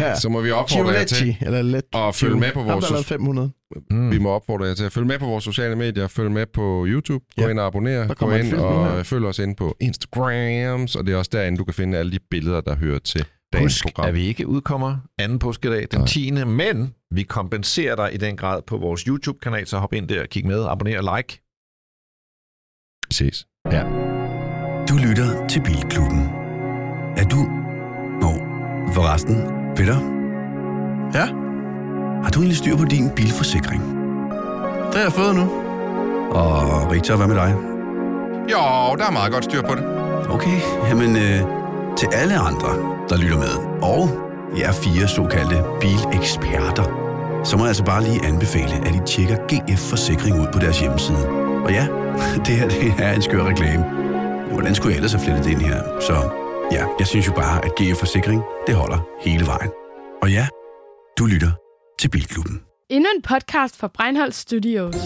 Ja. 0.00 0.14
Så 0.20 0.28
må 0.28 0.40
vi 0.40 0.50
opfordre 0.50 0.90
jer 0.90 1.04
til 1.04 1.16
Gioletti, 1.24 1.44
eller 1.46 1.62
Let. 1.62 1.84
at 1.94 2.14
følge 2.14 2.36
med 2.36 2.52
på 2.52 2.62
Ham, 2.62 2.68
vores... 2.72 2.90
lavede 2.90 3.04
500. 3.04 3.50
Mm. 3.90 4.10
Vi 4.10 4.18
må 4.18 4.30
opfordre 4.30 4.64
jer 4.66 4.74
til 4.74 4.84
at 4.84 4.92
følge 4.92 5.06
med 5.08 5.18
på 5.18 5.26
vores 5.26 5.44
sociale 5.44 5.76
medier, 5.76 6.06
følge 6.08 6.30
med 6.30 6.46
på 6.46 6.84
YouTube, 6.88 7.24
gå 7.36 7.42
Ja. 7.42 7.48
ind 7.48 7.58
og 7.60 7.66
abonnere, 7.66 8.08
Der 8.08 8.14
gå 8.14 8.30
ind 8.30 8.54
og 8.54 9.06
følg 9.06 9.24
os 9.24 9.38
ind 9.38 9.56
på 9.56 9.76
Instagrams, 9.80 10.96
og 10.96 11.06
det 11.06 11.14
er 11.14 11.18
også 11.18 11.30
derinde, 11.34 11.58
du 11.58 11.64
kan 11.64 11.74
finde 11.74 11.98
alle 11.98 12.12
de 12.12 12.18
billeder, 12.30 12.60
der 12.60 12.76
hører 12.76 12.98
til 12.98 13.24
dagens 13.52 13.72
Husk, 13.74 13.84
program. 13.84 14.08
at 14.08 14.14
vi 14.14 14.26
ikke 14.26 14.46
udkommer 14.46 14.96
anden 15.18 15.38
påskedag 15.38 15.86
den 15.90 15.98
Nej. 16.00 16.06
10. 16.06 16.30
Men 16.44 16.94
vi 17.10 17.22
kompenserer 17.22 17.96
dig 17.96 18.14
i 18.14 18.16
den 18.16 18.36
grad 18.36 18.62
på 18.66 18.76
vores 18.76 19.00
YouTube-kanal, 19.00 19.66
så 19.66 19.78
hop 19.78 19.92
ind 19.92 20.08
der, 20.08 20.26
kig 20.26 20.46
med, 20.46 20.64
abonner 20.68 20.98
og 21.08 21.16
like. 21.18 21.40
ses. 23.12 23.46
Du 24.88 24.96
lytter 25.08 25.46
til 25.48 25.62
Bilklubben. 25.62 26.20
Er 27.16 27.28
du... 27.30 27.63
Forresten, 28.92 29.36
Peter? 29.76 29.96
Ja? 31.14 31.26
Har 32.24 32.30
du 32.30 32.38
egentlig 32.38 32.56
styr 32.56 32.76
på 32.76 32.84
din 32.84 33.10
bilforsikring? 33.16 33.82
Det 34.86 34.94
har 34.94 35.02
jeg 35.02 35.12
fået 35.12 35.34
nu. 35.34 35.42
Og 36.30 36.90
Richard, 36.92 37.18
hvad 37.18 37.26
med 37.26 37.36
dig? 37.36 37.54
Jo, 38.52 38.96
der 38.96 39.06
er 39.06 39.10
meget 39.10 39.32
godt 39.32 39.44
styr 39.44 39.62
på 39.62 39.74
det. 39.74 39.84
Okay, 40.30 40.58
jamen 40.88 41.16
øh, 41.16 41.40
til 41.96 42.08
alle 42.12 42.38
andre, 42.38 42.68
der 43.08 43.16
lytter 43.16 43.36
med, 43.36 43.54
og 43.82 44.08
jer 44.58 44.72
fire 44.72 45.08
såkaldte 45.08 45.64
bileksperter, 45.80 46.84
så 47.44 47.56
må 47.56 47.62
jeg 47.62 47.68
altså 47.68 47.84
bare 47.84 48.02
lige 48.02 48.24
anbefale, 48.26 48.74
at 48.86 48.94
I 48.94 49.00
tjekker 49.06 49.36
GF 49.36 49.80
Forsikring 49.90 50.40
ud 50.40 50.46
på 50.52 50.58
deres 50.58 50.80
hjemmeside. 50.80 51.28
Og 51.64 51.70
ja, 51.70 51.86
det 52.46 52.54
her 52.54 52.68
det 52.68 52.94
er 52.98 53.12
en 53.12 53.22
skør 53.22 53.44
reklame. 53.44 53.84
Hvordan 54.52 54.74
skulle 54.74 54.90
jeg 54.92 54.96
ellers 54.96 55.12
have 55.12 55.24
flettet 55.24 55.44
det 55.44 55.50
ind 55.50 55.60
her? 55.60 55.82
Så 56.00 56.14
ja, 56.72 56.86
jeg 56.98 57.06
synes 57.06 57.26
jo 57.26 57.32
bare, 57.32 57.64
at 57.64 57.70
GF 57.74 57.98
Forsikring, 57.98 58.42
det 58.66 58.74
holder 58.74 58.98
hele 59.20 59.46
vejen. 59.46 59.70
Og 60.22 60.30
ja, 60.32 60.46
du 61.18 61.26
lytter 61.26 61.52
til 61.98 62.08
Bilklubben. 62.10 62.62
Endnu 62.90 63.10
en 63.16 63.22
podcast 63.22 63.76
fra 63.76 63.88
Breinholt 63.88 64.34
Studios. 64.34 64.96